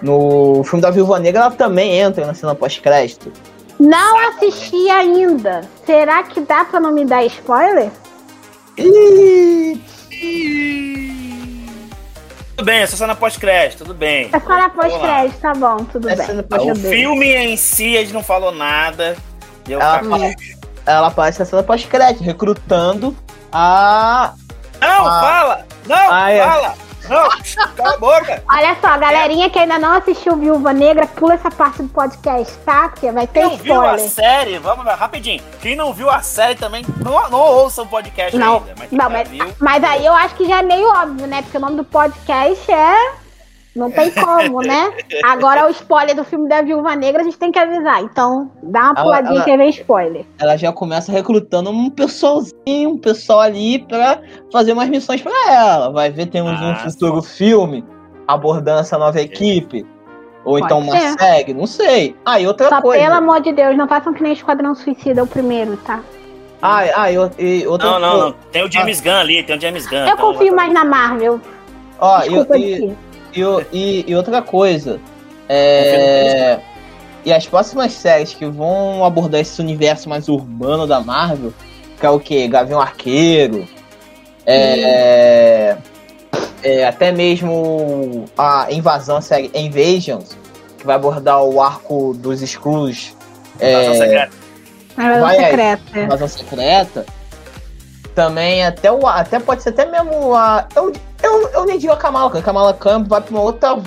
No 0.02 0.64
filme 0.64 0.82
da 0.82 0.90
Viúva 0.90 1.18
Negra, 1.18 1.42
ela 1.42 1.50
também 1.50 1.98
entra 2.00 2.26
na 2.26 2.34
cena 2.34 2.54
pós-crédito. 2.54 3.32
Não 3.78 4.28
assisti 4.28 4.90
ainda. 4.90 5.62
Será 5.86 6.24
que 6.24 6.40
dá 6.40 6.64
pra 6.64 6.80
não 6.80 6.92
me 6.92 7.04
dar 7.04 7.24
spoiler? 7.26 7.90
Tudo 12.56 12.66
bem, 12.66 12.80
essa 12.80 12.96
cena 12.96 13.14
pós-crédito, 13.14 13.78
tudo 13.78 13.94
bem. 13.94 14.28
É 14.32 14.38
só 14.40 14.48
na 14.48 14.68
Vamos 14.68 14.76
lá. 14.92 14.98
pós-crédito, 14.98 15.40
tá 15.40 15.52
bom, 15.54 15.76
tudo 15.84 16.08
É 16.08 16.16
bem. 16.16 16.26
cena 16.26 16.44
O 16.48 16.74
filme 16.76 17.34
em 17.34 17.56
si, 17.56 17.96
a 17.96 18.00
gente 18.00 18.12
não 18.12 18.22
falou 18.22 18.52
nada. 18.52 19.16
Ela 19.68 20.00
ela 20.84 21.06
aparece 21.08 21.40
na 21.40 21.44
cena 21.44 21.62
pós-crédito, 21.62 22.22
recrutando 22.24 23.16
a. 23.52 24.34
Não, 24.82 25.06
Ah. 25.06 25.20
fala! 25.20 25.66
Não, 25.86 26.12
Ah, 26.12 26.30
é. 26.30 26.44
fala! 26.44 26.74
Não, 27.08 27.28
cala 27.76 27.94
a 27.94 27.96
boca! 27.98 28.42
Olha 28.48 28.76
só, 28.80 28.96
galerinha 28.96 29.50
que 29.50 29.58
ainda 29.58 29.76
não 29.76 29.94
assistiu 29.94 30.36
Viúva 30.36 30.72
Negra, 30.72 31.04
pula 31.06 31.34
essa 31.34 31.50
parte 31.50 31.82
do 31.82 31.88
podcast, 31.88 32.56
tá? 32.58 32.88
Porque 32.90 33.10
vai 33.10 33.26
ter 33.26 33.40
Quem 33.40 33.50
não 33.50 33.56
viu 33.58 33.74
a 33.82 33.96
spoiler. 33.96 34.08
série, 34.10 34.58
vamos 34.58 34.84
lá, 34.86 34.94
rapidinho. 34.94 35.42
Quem 35.60 35.74
não 35.74 35.92
viu 35.92 36.08
a 36.08 36.22
série 36.22 36.54
também, 36.54 36.84
não, 37.04 37.28
não 37.28 37.40
ouça 37.40 37.82
o 37.82 37.86
podcast 37.86 38.36
Não, 38.38 38.58
ainda. 38.58 38.74
Mas 38.78 38.88
quem 38.88 38.98
não 38.98 39.10
mas, 39.10 39.28
viu, 39.28 39.52
mas 39.58 39.82
aí 39.82 40.06
eu 40.06 40.14
acho 40.14 40.34
que 40.36 40.46
já 40.46 40.60
é 40.60 40.62
meio 40.62 40.88
óbvio, 40.88 41.26
né? 41.26 41.42
Porque 41.42 41.56
o 41.56 41.60
nome 41.60 41.76
do 41.76 41.84
podcast 41.84 42.70
é. 42.70 43.12
Não 43.74 43.90
tem 43.90 44.10
como, 44.10 44.60
né? 44.60 44.92
Agora 45.24 45.66
o 45.66 45.70
spoiler 45.70 46.14
do 46.14 46.24
filme 46.24 46.46
da 46.48 46.60
Viúva 46.60 46.94
Negra 46.94 47.22
a 47.22 47.24
gente 47.24 47.38
tem 47.38 47.50
que 47.50 47.58
avisar. 47.58 48.02
Então, 48.02 48.50
dá 48.62 48.80
uma 48.80 48.88
Ela- 48.90 49.02
puladinha 49.02 49.34
ela- 49.36 49.44
que 49.44 49.56
vem 49.56 49.70
spoiler. 49.70 50.24
Ela 50.38 50.56
já 50.58 50.70
começa 50.72 51.10
recrutando 51.10 51.70
um 51.70 51.88
pessoalzinho, 51.88 52.90
um 52.90 52.98
pessoal 52.98 53.40
ali 53.40 53.78
pra 53.78 54.20
fazer 54.52 54.72
umas 54.74 54.88
missões 54.90 55.22
pra 55.22 55.32
ela. 55.50 55.90
Vai 55.90 56.10
ver, 56.10 56.26
temos 56.26 56.52
um 56.60 56.70
Ah, 56.72 56.76
futuro 56.76 57.22
filme 57.22 57.82
abordando 58.28 58.80
essa 58.80 58.98
nova 58.98 59.20
equipe. 59.20 59.86
Ou 60.44 60.54
Pode 60.54 60.64
então 60.66 60.78
uma 60.80 60.98
ser. 60.98 61.18
série, 61.18 61.54
não 61.54 61.66
sei. 61.66 62.16
Ah, 62.26 62.38
e 62.40 62.46
outra 62.46 62.68
Só 62.68 62.82
coisa. 62.82 63.02
pelo 63.02 63.14
amor 63.14 63.40
de 63.40 63.52
Deus, 63.52 63.76
não 63.76 63.86
façam 63.88 64.12
que 64.12 64.22
nem 64.22 64.32
Esquadrão 64.32 64.74
Suicida 64.74 65.22
o 65.22 65.26
primeiro, 65.26 65.76
tá? 65.78 66.00
Ah, 66.60 66.80
ah, 66.94 67.10
e, 67.10 67.16
e 67.38 67.66
outra 67.66 67.90
Não, 67.92 67.98
não, 68.00 68.10
coisa. 68.10 68.24
não. 68.26 68.34
Tem 68.50 68.64
o 68.64 68.70
James 68.70 69.00
Gunn 69.00 69.12
ali, 69.16 69.42
tem 69.44 69.56
o 69.56 69.60
James 69.60 69.86
Gunn. 69.86 69.98
Eu 69.98 70.14
então- 70.14 70.32
confio 70.32 70.54
mais 70.54 70.72
na 70.72 70.84
Marvel. 70.84 71.40
Ó, 72.00 72.18
Desculpa, 72.20 72.58
e, 72.58 72.92
e, 73.34 73.40
e, 73.40 73.66
e- 73.72 74.04
e 74.08 74.14
outra 74.16 74.42
coisa. 74.42 75.00
É. 75.48 76.58
E 77.24 77.32
as 77.32 77.46
próximas 77.46 77.92
séries 77.92 78.34
que 78.34 78.44
vão 78.46 79.04
abordar 79.04 79.40
esse 79.40 79.60
universo 79.60 80.08
mais 80.08 80.28
urbano 80.28 80.86
da 80.86 81.00
Marvel, 81.00 81.52
que 82.00 82.04
é 82.06 82.10
o 82.10 82.18
que? 82.18 82.48
Gavião 82.48 82.80
Arqueiro. 82.80 83.66
É. 84.44 85.76
é, 86.64 86.84
até 86.86 87.12
mesmo 87.12 88.24
a 88.36 88.66
invasão, 88.72 89.18
a 89.18 89.20
série 89.20 89.50
Invasions, 89.54 90.36
que 90.78 90.84
vai 90.84 90.96
abordar 90.96 91.42
o 91.44 91.60
arco 91.60 92.12
dos 92.14 92.42
Skrulls. 92.42 93.14
Invasão 93.60 93.92
É, 93.92 93.96
secreta. 93.98 94.32
Marvel 94.96 95.20
Vai 95.20 95.38
aí. 95.38 95.44
secreta. 95.44 96.00
invasão 96.00 96.28
secreta. 96.28 97.06
Também 98.14 98.64
até 98.64 98.90
o 98.92 99.06
até 99.06 99.38
pode 99.38 99.62
ser 99.62 99.70
até 99.70 99.86
mesmo 99.86 100.34
a 100.34 100.66
eu, 100.76 100.92
eu, 101.22 101.48
eu 101.48 101.64
nem 101.64 101.78
digo 101.78 101.92
a 101.92 101.96
Kamala 101.96 102.30
Khan, 102.30 102.38
a 102.38 102.42
Kamala 102.42 102.74
Khan 102.74 103.04
vai 103.04 103.20
pra 103.20 103.30
uma 103.30 103.42
outra 103.42 103.78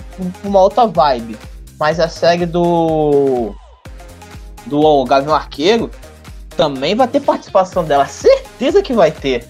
uma 0.44 0.62
outra 0.62 0.86
vibe, 0.88 1.38
mas 1.80 2.00
a 2.00 2.08
série 2.08 2.46
do 2.46 3.54
do 4.66 5.04
Gavião 5.06 5.36
Arqueiro 5.36 5.90
também 6.58 6.96
vai 6.96 7.08
ter 7.08 7.20
participação 7.20 7.84
dela, 7.84 8.06
certeza 8.08 8.82
que 8.82 8.94
vai 8.94 9.12
ter. 9.12 9.46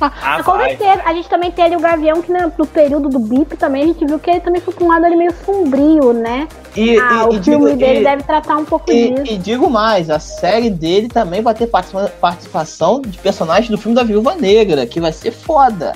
Ah, 0.00 0.40
Com 0.44 0.52
vai. 0.52 0.76
certeza. 0.76 1.02
A 1.04 1.12
gente 1.12 1.28
também 1.28 1.50
tem 1.50 1.64
ali 1.64 1.74
o 1.76 1.80
Gavião, 1.80 2.22
que 2.22 2.30
na- 2.30 2.46
no 2.56 2.64
período 2.66 3.08
do 3.08 3.18
BIP 3.18 3.56
também 3.56 3.82
a 3.82 3.86
gente 3.86 4.06
viu 4.06 4.16
que 4.20 4.30
ele 4.30 4.38
também 4.38 4.60
foi 4.60 4.72
pra 4.72 4.84
um 4.84 4.88
lado 4.88 5.04
ali 5.04 5.16
meio 5.16 5.34
sombrio, 5.44 6.12
né? 6.12 6.46
E, 6.76 6.96
Ah, 7.00 7.24
e- 7.24 7.34
o 7.34 7.40
e 7.40 7.42
filme 7.42 7.66
digo, 7.66 7.76
dele 7.76 8.00
e- 8.00 8.04
deve 8.04 8.22
tratar 8.22 8.56
um 8.58 8.64
pouco 8.64 8.88
e- 8.92 9.10
disso. 9.10 9.32
e 9.32 9.36
digo 9.36 9.68
mais, 9.68 10.08
a 10.08 10.20
série 10.20 10.70
dele 10.70 11.08
também 11.08 11.42
vai 11.42 11.52
ter 11.52 11.66
participa- 11.66 12.12
participação 12.20 13.02
de 13.02 13.18
personagens 13.18 13.68
do 13.68 13.76
filme 13.76 13.96
da 13.96 14.04
Viúva 14.04 14.36
Negra, 14.36 14.86
que 14.86 15.00
vai 15.00 15.12
ser 15.12 15.32
foda. 15.32 15.94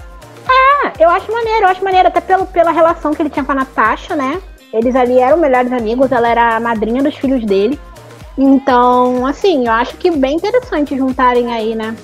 Ah, 0.84 0.92
eu 0.98 1.08
acho 1.10 1.30
maneiro, 1.32 1.62
eu 1.64 1.68
acho 1.68 1.84
maneiro, 1.84 2.08
até 2.08 2.20
pelo, 2.20 2.46
pela 2.46 2.70
relação 2.70 3.12
que 3.14 3.22
ele 3.22 3.30
tinha 3.30 3.44
com 3.44 3.52
a 3.52 3.56
Natasha, 3.56 4.16
né? 4.16 4.40
Eles 4.72 4.96
ali 4.96 5.18
eram 5.18 5.36
melhores 5.36 5.70
amigos, 5.72 6.10
ela 6.10 6.28
era 6.28 6.56
a 6.56 6.60
madrinha 6.60 7.02
dos 7.02 7.14
filhos 7.16 7.44
dele. 7.44 7.78
Então, 8.36 9.26
assim, 9.26 9.66
eu 9.66 9.72
acho 9.72 9.96
que 9.96 10.10
bem 10.10 10.36
interessante 10.36 10.96
juntarem 10.96 11.52
aí, 11.52 11.74
né? 11.74 11.94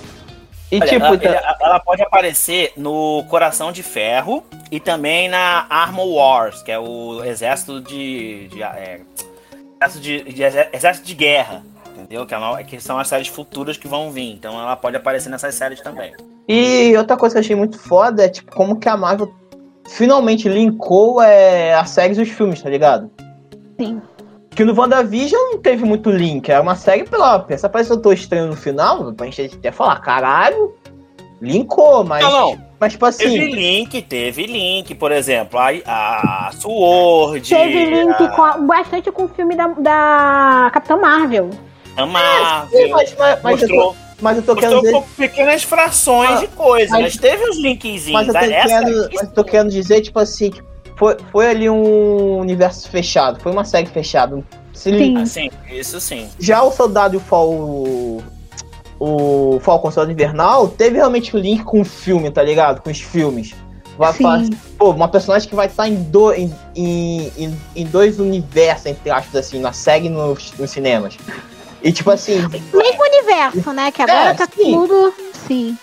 E 0.70 0.76
Olha, 0.76 0.87
tipo, 0.87 1.05
ela, 1.07 1.14
então- 1.14 1.33
ele- 1.33 1.41
ela 1.62 1.81
pode 1.81 2.03
aparecer 2.03 2.72
no 2.76 3.24
Coração 3.31 3.72
de 3.72 3.83
Ferro 3.83 4.45
e 4.70 4.79
também 4.79 5.26
na 5.29 5.64
Armor 5.70 6.07
Wars, 6.07 6.62
que 6.62 6.70
é 6.70 6.79
o 6.79 7.24
exército 7.24 7.81
de. 7.81 8.49
de, 8.49 8.62
é, 8.62 9.01
exército 9.81 10.03
de, 10.03 10.22
de 10.35 10.43
exé- 10.43 10.68
exército 10.72 11.07
de 11.07 11.14
guerra. 11.14 11.62
Entendeu? 11.99 12.24
Que, 12.26 12.34
é 12.34 12.38
no- 12.38 12.57
que 12.64 12.80
são 12.80 12.99
as 12.99 13.09
séries 13.09 13.28
futuras 13.28 13.76
que 13.76 13.88
vão 13.88 14.11
vir. 14.11 14.32
Então 14.32 14.59
ela 14.59 14.76
pode 14.76 14.96
aparecer 14.96 15.28
nessas 15.28 15.55
séries 15.55 15.80
também. 15.80 16.12
E 16.49 16.96
outra 16.96 17.16
coisa 17.16 17.34
que 17.34 17.38
eu 17.38 17.40
achei 17.44 17.57
muito 17.57 17.78
foda 17.78 18.24
é 18.24 18.28
tipo 18.28 18.55
como 18.55 18.76
que 18.78 18.88
a 18.88 18.96
Marvel 18.96 19.32
finalmente 19.88 20.49
linkou 20.49 21.20
é, 21.22 21.74
as 21.74 21.90
séries 21.90 22.18
e 22.18 22.22
os 22.22 22.28
filmes, 22.30 22.62
tá 22.62 22.70
ligado? 22.70 23.11
Sim. 23.80 24.01
Que 24.51 24.64
no 24.64 24.74
WandaVision 24.78 25.40
não 25.53 25.59
teve 25.59 25.84
muito 25.84 26.11
link, 26.11 26.49
era 26.49 26.61
uma 26.62 26.74
série 26.74 27.05
pela. 27.05 27.38
Pensa, 27.40 27.68
parece 27.68 27.90
que 27.90 27.96
eu 27.96 28.03
tô 28.03 28.12
estranho 28.12 28.46
no 28.49 28.57
final, 28.57 29.12
pra 29.12 29.26
gente 29.26 29.55
até 29.57 29.70
falar, 29.70 30.01
caralho, 30.01 30.74
linkou, 31.40 32.05
mas. 32.05 32.24
Não, 32.24 32.30
não. 32.57 32.68
Mas 32.80 32.92
tipo 32.92 33.11
Teve 33.12 33.36
assim. 33.40 33.51
link, 33.55 34.03
teve 34.03 34.46
link, 34.46 34.94
por 34.94 35.11
exemplo, 35.11 35.59
a, 35.59 36.46
a 36.46 36.51
Sword, 36.53 37.49
Teve 37.49 37.86
link 37.86 38.22
a, 38.22 38.28
com 38.28 38.42
a- 38.42 38.59
bastante 38.59 39.11
com 39.11 39.24
o 39.24 39.28
filme 39.28 39.57
da, 39.57 39.66
da 39.68 40.70
Capitã 40.72 40.96
Marvel. 40.96 41.51
A 41.99 42.07
Marvel. 42.07 42.78
Sim, 42.78 42.90
mas, 42.92 43.14
mas, 43.18 43.42
mas 43.42 43.62
eu 43.62 43.68
tô, 43.68 43.74
mostrou 43.74 43.96
mas 44.20 44.36
eu 44.36 44.42
tô 44.42 44.57
querendo 44.57 44.80
dizer. 44.80 44.92
com 44.92 45.03
pequenas 45.16 45.62
frações 45.62 46.30
Ah, 46.30 46.40
de 46.40 46.46
coisa, 46.49 46.92
mas- 46.92 47.03
mas, 47.03 47.16
teve 47.16 47.49
uns 47.49 47.57
linkzinhos. 47.59 48.11
Mas 48.12 48.28
eu 48.28 48.34
tô, 48.34 48.40
Essa 48.40 48.68
querendo, 48.68 49.09
mas 49.14 49.22
eu 49.22 49.30
tô 49.34 49.44
querendo 49.44 49.70
dizer, 49.70 50.01
tipo 50.01 50.18
assim, 50.18 50.51
que 50.51 50.62
foi, 50.96 51.16
foi 51.30 51.46
ali 51.49 51.70
um 51.70 52.38
universo 52.38 52.88
fechado, 52.90 53.40
foi 53.40 53.53
uma 53.53 53.64
série 53.64 53.86
fechada. 53.86 54.42
Se 54.72 54.90
li- 54.90 55.05
Sim. 55.07 55.16
ah, 55.18 55.26
sim, 55.26 55.51
isso 55.70 56.01
sim. 56.01 56.28
Já 56.38 56.62
o 56.62 56.70
Soldado 56.72 57.14
e 57.14 57.16
o 57.16 57.20
Fal... 57.20 57.49
o- 59.01 59.59
Falcão 59.61 59.90
Soldado 59.90 60.12
Invernal 60.12 60.68
teve 60.68 60.96
realmente 60.96 61.34
o 61.34 61.38
link 61.38 61.62
com 61.64 61.80
o 61.80 61.84
filme, 61.84 62.30
tá 62.30 62.42
ligado? 62.42 62.80
Com 62.82 62.90
os 62.90 63.01
filmes. 63.01 63.55
Vai 63.96 64.12
Sim. 64.12 64.22
falar, 64.22 64.44
pô, 64.78 64.90
uma 64.90 65.09
personagem 65.09 65.49
que 65.49 65.55
vai 65.57 65.66
estar 65.66 65.88
em, 65.88 65.96
do, 65.96 66.32
em, 66.32 66.53
em, 66.76 67.57
em 67.74 67.84
dois 67.86 68.20
universos, 68.20 68.86
entre 68.86 69.11
aspas, 69.11 69.34
assim, 69.46 69.59
na 69.61 69.72
série 69.72 70.07
e 70.07 70.09
nos, 70.09 70.53
nos 70.57 70.70
cinemas. 70.70 71.16
E 71.83 71.93
tipo 71.93 72.11
assim, 72.11 72.37
Mesmo 72.49 73.03
universo, 73.03 73.72
né? 73.72 73.91
Que 73.93 74.03
agora 74.03 74.31
É, 74.31 74.35
tá 74.35 74.49
sim. 74.55 74.72
tudo. 74.72 75.14
Sim. 75.47 75.76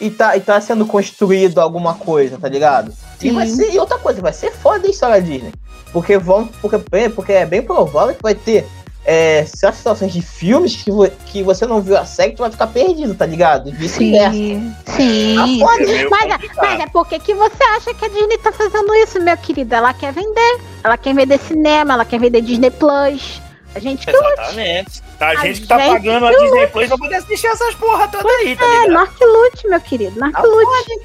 e 0.00 0.10
tá, 0.10 0.36
e 0.36 0.40
tá 0.40 0.60
sendo 0.60 0.84
construído 0.86 1.58
alguma 1.60 1.94
coisa, 1.94 2.36
tá 2.38 2.48
ligado? 2.48 2.92
E, 3.20 3.28
Sim. 3.28 3.32
vai 3.34 3.46
ser, 3.46 3.72
e 3.72 3.78
outra 3.78 3.98
coisa, 3.98 4.20
vai 4.20 4.32
ser 4.32 4.52
foda 4.52 4.86
a 4.86 4.90
história 4.90 5.20
da 5.22 5.26
Disney. 5.26 5.52
Porque 5.92 6.18
vão. 6.18 6.46
Porque, 6.60 6.78
porque 7.14 7.32
é 7.32 7.46
bem 7.46 7.62
provável 7.62 8.14
que 8.14 8.22
vai 8.22 8.34
ter 8.34 8.66
é, 9.06 9.46
certas 9.46 9.78
situações 9.78 10.12
de 10.12 10.20
filmes 10.20 10.76
que, 10.76 10.90
vo- 10.90 11.08
que 11.26 11.42
você 11.42 11.64
não 11.64 11.80
viu 11.80 11.96
a 11.96 12.04
série 12.04 12.32
que 12.32 12.36
tu 12.36 12.40
vai 12.42 12.50
ficar 12.50 12.66
perdido, 12.66 13.14
tá 13.14 13.24
ligado? 13.24 13.68
E 13.70 13.72
vice-versa. 13.72 14.32
Sim. 14.32 14.74
Sim. 14.96 15.36
Tá 15.36 15.66
foda, 15.66 15.82
É 15.84 16.08
Mas, 16.10 16.22
é- 16.24 16.28
complicado. 16.32 16.66
mas 16.66 16.80
é 16.80 16.86
porque 16.88 17.18
que 17.20 17.34
você 17.34 17.64
acha 17.76 17.94
que 17.94 18.04
a 18.04 18.08
Disney 18.08 18.36
tá 18.38 18.52
fazendo 18.52 18.92
isso, 18.96 19.18
meu 19.22 19.36
querido? 19.38 19.74
Ela 19.74 19.94
quer 19.94 20.12
vender. 20.12 20.60
Ela 20.84 20.98
quer 20.98 21.14
vender 21.14 21.38
cinema, 21.38 21.94
ela 21.94 22.04
quer 22.04 22.18
vender 22.20 22.42
Disney 22.42 22.70
Plus. 22.70 23.40
A 23.76 23.78
gente 23.78 24.06
que 24.06 24.10
Exatamente. 24.10 25.02
Tá 25.18 25.26
a 25.26 25.30
A 25.32 25.34
gente 25.36 25.60
que 25.60 25.66
tá 25.66 25.78
gente 25.78 25.92
pagando 25.92 26.26
a 26.26 26.30
Disney 26.30 26.66
Plus 26.68 26.88
pra 26.88 26.96
poder 26.96 27.16
assistir 27.16 27.46
essas 27.46 27.74
porra 27.74 28.08
toda 28.08 28.26
aí, 28.26 28.56
tá 28.56 28.64
é, 28.64 28.68
ligado? 28.70 28.92
Norte 28.92 29.22
Lute, 29.22 29.68
meu 29.68 29.80
querido. 29.82 30.18
Norte 30.18 30.32
Tá 30.32 30.42
Lute. 30.42 31.00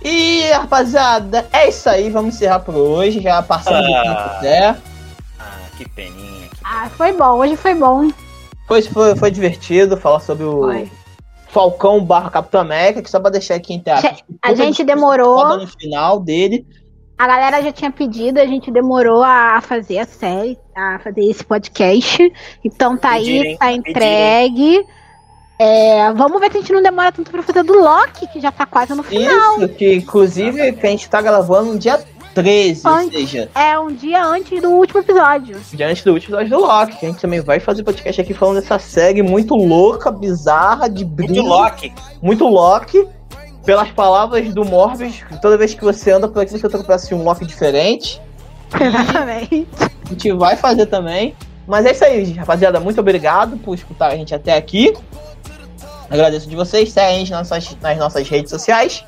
E 0.00 0.50
rapaziada, 0.52 1.46
é 1.52 1.68
isso 1.68 1.86
aí. 1.86 2.08
Vamos 2.08 2.34
encerrar 2.34 2.60
por 2.60 2.74
hoje. 2.74 3.20
Já 3.20 3.42
passamos 3.42 3.86
do 3.86 3.94
Ah. 3.94 4.02
tempo 4.02 4.20
até. 4.20 4.68
Ah, 5.38 5.58
que 5.76 5.86
peninha. 5.90 6.48
Ah, 6.64 6.88
foi 6.96 7.12
bom. 7.12 7.40
Hoje 7.40 7.56
foi 7.56 7.74
bom. 7.74 8.08
Foi, 8.66 8.80
foi, 8.80 9.14
foi 9.14 9.30
divertido 9.30 9.98
falar 9.98 10.20
sobre 10.20 10.44
o 10.44 10.62
Foi. 10.62 10.90
Falcão 11.48 12.02
barra 12.02 12.30
Capitão 12.30 12.62
América, 12.62 13.02
que 13.02 13.10
só 13.10 13.20
pra 13.20 13.30
deixar 13.30 13.56
aqui 13.56 13.74
em 13.74 13.80
teatro. 13.80 14.16
A 14.42 14.54
gente 14.54 14.82
demorou. 14.82 15.58
no 15.58 15.66
final 15.66 16.20
dele. 16.20 16.66
A 17.18 17.26
galera 17.26 17.60
já 17.62 17.72
tinha 17.72 17.90
pedido, 17.90 18.38
a 18.38 18.46
gente 18.46 18.70
demorou 18.70 19.22
a 19.24 19.60
fazer 19.60 19.98
a 19.98 20.06
série, 20.06 20.56
a 20.74 21.00
fazer 21.00 21.22
esse 21.28 21.44
podcast. 21.44 22.32
Então 22.64 22.96
tá 22.96 23.12
Pedirem, 23.14 23.50
aí, 23.52 23.56
tá 23.58 23.72
entregue. 23.72 24.86
É, 25.60 26.12
vamos 26.12 26.40
ver 26.40 26.52
se 26.52 26.58
a 26.58 26.60
gente 26.60 26.72
não 26.72 26.80
demora 26.82 27.10
tanto 27.10 27.30
pra 27.32 27.42
fazer 27.42 27.64
do 27.64 27.72
Loki, 27.74 28.28
que 28.28 28.40
já 28.40 28.52
tá 28.52 28.64
quase 28.64 28.94
no 28.94 29.02
final. 29.02 29.58
Isso, 29.58 29.68
que 29.70 29.94
inclusive 29.96 30.72
que 30.74 30.86
a 30.86 30.90
gente 30.90 31.10
tá 31.10 31.20
gravando 31.20 31.72
no 31.72 31.78
dia 31.78 31.98
13, 32.32 32.86
ou 32.86 32.92
Antes. 32.94 33.18
seja, 33.18 33.50
É 33.56 33.76
um 33.76 33.88
dia 33.92 34.24
antes 34.24 34.62
do 34.62 34.70
último 34.70 35.00
episódio. 35.00 35.58
diante 35.72 36.04
do 36.04 36.12
último 36.12 36.36
episódio 36.38 36.56
do 36.56 36.64
Loki, 36.64 36.96
que 36.98 37.06
a 37.06 37.08
gente 37.08 37.20
também 37.20 37.40
vai 37.40 37.58
fazer 37.58 37.82
podcast 37.82 38.20
aqui 38.20 38.32
falando 38.32 38.60
dessa 38.60 38.78
série 38.78 39.20
muito 39.22 39.56
louca, 39.56 40.12
bizarra, 40.12 40.88
de 40.88 41.04
Muito 41.04 41.16
brilho, 41.26 41.42
Loki. 41.42 41.92
muito 42.22 42.46
Loki. 42.46 43.04
Pelas 43.68 43.90
palavras 43.90 44.54
do 44.54 44.64
Morbius, 44.64 45.22
toda 45.42 45.58
vez 45.58 45.74
que 45.74 45.84
você 45.84 46.10
anda 46.10 46.26
por 46.26 46.40
aqui, 46.40 46.52
você 46.52 46.66
tropeça 46.70 47.12
em 47.12 47.18
um 47.18 47.22
Loki 47.22 47.44
diferente. 47.44 48.18
Exatamente. 48.80 49.68
A 50.06 50.08
gente 50.08 50.32
vai 50.32 50.56
fazer 50.56 50.86
também. 50.86 51.36
Mas 51.66 51.84
é 51.84 51.92
isso 51.92 52.02
aí, 52.02 52.32
rapaziada. 52.32 52.80
Muito 52.80 52.98
obrigado 52.98 53.58
por 53.58 53.74
escutar 53.74 54.06
a 54.06 54.16
gente 54.16 54.34
até 54.34 54.56
aqui. 54.56 54.94
Agradeço 56.08 56.48
de 56.48 56.56
vocês. 56.56 56.90
Segue 56.90 57.14
a 57.14 57.18
gente 57.18 57.30
nas 57.30 57.50
nossas, 57.50 57.76
nas 57.82 57.98
nossas 57.98 58.26
redes 58.26 58.48
sociais. 58.48 59.04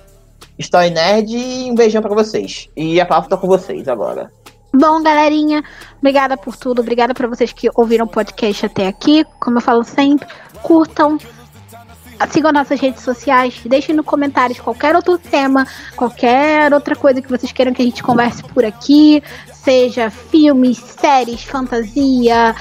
Story 0.58 0.90
Nerd 0.90 1.34
e 1.34 1.70
um 1.70 1.74
beijão 1.74 2.02
pra 2.02 2.14
vocês. 2.14 2.68
E 2.76 3.00
a 3.00 3.06
palavra 3.06 3.30
tá 3.30 3.38
com 3.38 3.46
vocês 3.46 3.88
agora. 3.88 4.30
Bom, 4.74 5.02
galerinha, 5.02 5.64
obrigada 6.00 6.36
por 6.36 6.54
tudo. 6.54 6.82
Obrigada 6.82 7.14
pra 7.14 7.26
vocês 7.26 7.50
que 7.50 7.70
ouviram 7.74 8.04
o 8.04 8.08
podcast 8.10 8.66
até 8.66 8.88
aqui. 8.88 9.24
Como 9.40 9.56
eu 9.56 9.62
falo 9.62 9.84
sempre, 9.84 10.28
curtam. 10.62 11.16
Sigam 12.28 12.52
nossas 12.52 12.80
redes 12.80 13.02
sociais, 13.02 13.60
deixem 13.64 13.94
no 13.94 14.04
comentários 14.04 14.60
qualquer 14.60 14.94
outro 14.94 15.18
tema, 15.18 15.66
qualquer 15.96 16.72
outra 16.72 16.94
coisa 16.94 17.22
que 17.22 17.28
vocês 17.28 17.50
queiram 17.52 17.72
que 17.72 17.82
a 17.82 17.84
gente 17.84 18.02
converse 18.02 18.42
por 18.42 18.64
aqui, 18.64 19.22
seja 19.52 20.10
filmes, 20.10 20.78
séries, 20.78 21.42
fantasia, 21.42 22.54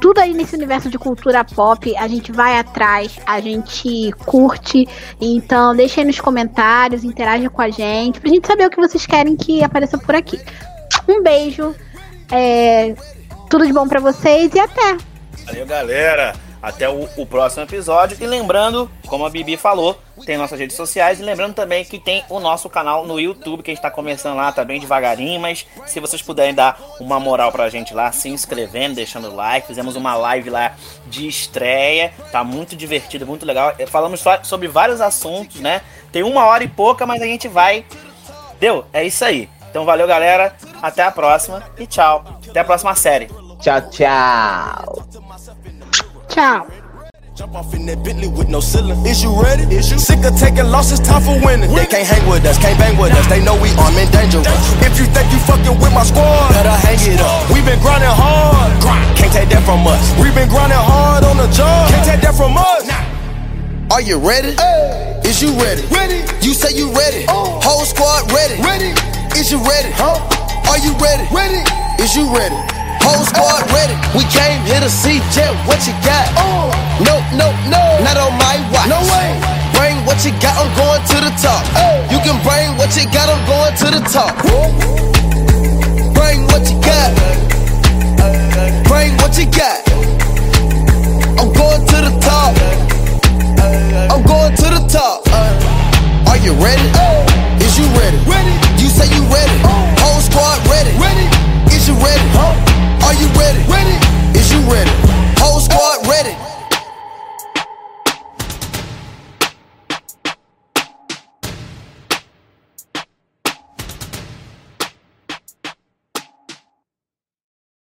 tudo 0.00 0.18
aí 0.20 0.34
nesse 0.34 0.56
universo 0.56 0.90
de 0.90 0.98
cultura 0.98 1.44
pop, 1.44 1.96
a 1.96 2.08
gente 2.08 2.32
vai 2.32 2.58
atrás, 2.58 3.18
a 3.24 3.40
gente 3.40 4.12
curte. 4.26 4.88
Então, 5.20 5.76
deixem 5.76 6.04
nos 6.04 6.20
comentários, 6.20 7.04
interajam 7.04 7.48
com 7.48 7.62
a 7.62 7.70
gente, 7.70 8.20
pra 8.20 8.28
gente 8.28 8.46
saber 8.46 8.66
o 8.66 8.70
que 8.70 8.80
vocês 8.80 9.06
querem 9.06 9.36
que 9.36 9.62
apareça 9.62 9.96
por 9.96 10.16
aqui. 10.16 10.40
Um 11.08 11.22
beijo, 11.22 11.74
é, 12.30 12.94
tudo 13.48 13.66
de 13.66 13.72
bom 13.72 13.86
pra 13.86 14.00
vocês 14.00 14.52
e 14.54 14.58
até! 14.58 14.96
Valeu, 15.46 15.66
galera. 15.66 16.32
Até 16.62 16.88
o, 16.88 17.08
o, 17.16 17.26
próximo 17.26 17.64
episódio. 17.64 18.16
E 18.20 18.26
lembrando, 18.26 18.88
como 19.08 19.26
a 19.26 19.30
Bibi 19.30 19.56
falou, 19.56 19.98
tem 20.24 20.38
nossas 20.38 20.60
redes 20.60 20.76
sociais. 20.76 21.18
E 21.18 21.22
lembrando 21.22 21.54
também 21.54 21.84
que 21.84 21.98
tem 21.98 22.24
o 22.28 22.38
nosso 22.38 22.70
canal 22.70 23.04
no 23.04 23.18
YouTube, 23.18 23.64
que 23.64 23.72
a 23.72 23.74
gente 23.74 23.82
tá 23.82 23.90
começando 23.90 24.36
lá, 24.36 24.52
tá 24.52 24.64
bem 24.64 24.78
devagarinho. 24.78 25.40
Mas 25.40 25.66
se 25.86 25.98
vocês 25.98 26.22
puderem 26.22 26.54
dar 26.54 26.80
uma 27.00 27.18
moral 27.18 27.50
pra 27.50 27.68
gente 27.68 27.92
lá, 27.92 28.12
se 28.12 28.28
inscrevendo, 28.28 28.94
deixando 28.94 29.34
like. 29.34 29.66
Fizemos 29.66 29.96
uma 29.96 30.14
live 30.14 30.50
lá 30.50 30.76
de 31.06 31.26
estreia. 31.26 32.12
Tá 32.30 32.44
muito 32.44 32.76
divertido, 32.76 33.26
muito 33.26 33.44
legal. 33.44 33.74
Falamos 33.88 34.22
sobre 34.44 34.68
vários 34.68 35.00
assuntos, 35.00 35.60
né? 35.60 35.82
Tem 36.12 36.22
uma 36.22 36.46
hora 36.46 36.62
e 36.62 36.68
pouca, 36.68 37.04
mas 37.04 37.20
a 37.20 37.26
gente 37.26 37.48
vai. 37.48 37.84
Deu? 38.60 38.84
É 38.92 39.04
isso 39.04 39.24
aí. 39.24 39.48
Então 39.68 39.84
valeu, 39.84 40.06
galera. 40.06 40.54
Até 40.80 41.02
a 41.02 41.10
próxima 41.10 41.60
e 41.76 41.86
tchau. 41.88 42.24
Até 42.48 42.60
a 42.60 42.64
próxima 42.64 42.94
série. 42.94 43.28
Tchau, 43.58 43.80
tchau. 43.90 45.51
Tchau. 46.32 46.64
Jump 47.36 47.52
off 47.52 47.74
in 47.76 47.84
that 47.92 48.00
Bentley 48.00 48.28
with 48.28 48.48
no 48.48 48.60
ceiling. 48.60 49.04
Is 49.04 49.20
you 49.20 49.36
ready? 49.36 49.68
Is 49.68 49.92
you 49.92 50.00
sick 50.00 50.24
of 50.24 50.32
taking 50.40 50.64
losses? 50.64 51.00
Time 51.00 51.20
for 51.20 51.36
winning. 51.44 51.68
They 51.76 51.84
can't 51.84 52.08
hang 52.08 52.24
with 52.24 52.44
us, 52.48 52.56
can't 52.56 52.76
bang 52.80 52.96
with 52.96 53.12
us. 53.12 53.28
They 53.28 53.44
know 53.44 53.52
we 53.60 53.68
armed 53.76 54.00
and 54.00 54.08
dangerous. 54.08 54.48
If 54.80 54.96
you 54.96 55.04
think 55.12 55.28
you 55.28 55.40
fucking 55.44 55.76
with 55.76 55.92
my 55.92 56.04
squad, 56.08 56.56
better 56.56 56.72
hang 56.72 56.96
it 57.04 57.20
up. 57.20 57.52
We 57.52 57.60
been 57.60 57.80
grinding 57.84 58.16
hard, 58.16 58.72
can't 59.16 59.32
take 59.32 59.52
that 59.52 59.60
from 59.68 59.84
us. 59.84 60.00
We 60.16 60.32
been 60.32 60.48
grinding 60.48 60.80
hard 60.80 61.24
on 61.24 61.36
the 61.36 61.48
job, 61.52 61.92
can't 61.92 62.04
take 62.04 62.24
that 62.24 62.32
from 62.32 62.56
us. 62.56 62.88
Are 63.92 64.00
you 64.00 64.16
ready? 64.16 64.56
Is 65.28 65.44
you 65.44 65.52
ready? 65.60 65.84
Ready. 65.92 66.24
You 66.40 66.56
say 66.56 66.72
you 66.72 66.92
ready. 66.96 67.28
Oh. 67.28 67.60
Whole 67.60 67.84
squad 67.84 68.32
ready. 68.32 68.56
Ready. 68.64 68.96
Is 69.36 69.52
you 69.52 69.60
ready? 69.60 69.92
Huh? 70.00 70.16
Are 70.68 70.80
you 70.80 70.96
ready? 70.96 71.28
Ready. 71.28 71.60
Is 72.00 72.16
you 72.16 72.24
ready? 72.32 72.56
Whole 73.02 73.24
squad 73.26 73.66
ready. 73.74 73.98
We 74.14 74.22
came 74.30 74.62
here 74.62 74.78
to 74.78 74.88
see 74.88 75.18
Jet. 75.34 75.50
What 75.66 75.82
you 75.86 75.94
got? 76.06 76.26
Oh. 76.38 76.70
No, 77.02 77.18
no, 77.34 77.50
no. 77.66 77.82
Not 78.06 78.16
on 78.16 78.32
my 78.38 78.62
watch. 78.70 78.86
No 78.86 79.02
way. 79.10 79.34
Bring 79.74 79.98
what 80.06 80.22
you 80.24 80.30
got. 80.38 80.54
I'm 80.54 80.70
going 80.78 81.02
to 81.10 81.16
the 81.18 81.32
top. 81.42 81.66
Hey. 81.74 82.06
You 82.14 82.18
can 82.22 82.38
bring 82.46 82.78
what 82.78 82.94
you 82.94 83.04
got. 83.10 83.26
I'm 83.26 83.42
going 83.50 83.74
to 83.82 83.88
the 83.90 84.02
top. 84.06 84.30
Bring 86.14 86.46
what 86.54 86.62
you 86.70 86.78
got. 86.78 87.10
Bring 88.86 89.18
what 89.18 89.34
you 89.34 89.50
got. 89.50 89.82
I'm 91.42 91.50
going 91.50 91.82
to 91.82 91.98
the 92.06 92.14
top. 92.22 92.54
I'm 94.14 94.22
going 94.22 94.54
to 94.62 94.66
the 94.78 94.82
top. 94.86 95.26
Uh. 95.26 96.30
Are 96.30 96.38
you 96.38 96.54
ready? 96.62 96.86
Is 97.58 97.74
you 97.78 97.86
ready? 97.98 98.18
Ready. 98.30 98.54
You 98.78 98.86
say 98.86 99.10
you 99.10 99.26
ready. 99.26 99.58
Whole 99.98 100.20
squad 100.22 100.62
ready. 100.70 100.94
Ready. 101.02 101.26
Is 101.74 101.88
you 101.88 101.94
ready? 101.94 102.51
Are 103.12 103.20
you 103.20 103.28
ready? 103.38 103.58
Ready. 103.68 104.38
Is 104.38 104.50
you 104.50 104.60
ready? 104.72 104.90
Whole 105.36 105.60
squad 105.60 106.06
ready. 106.08 106.51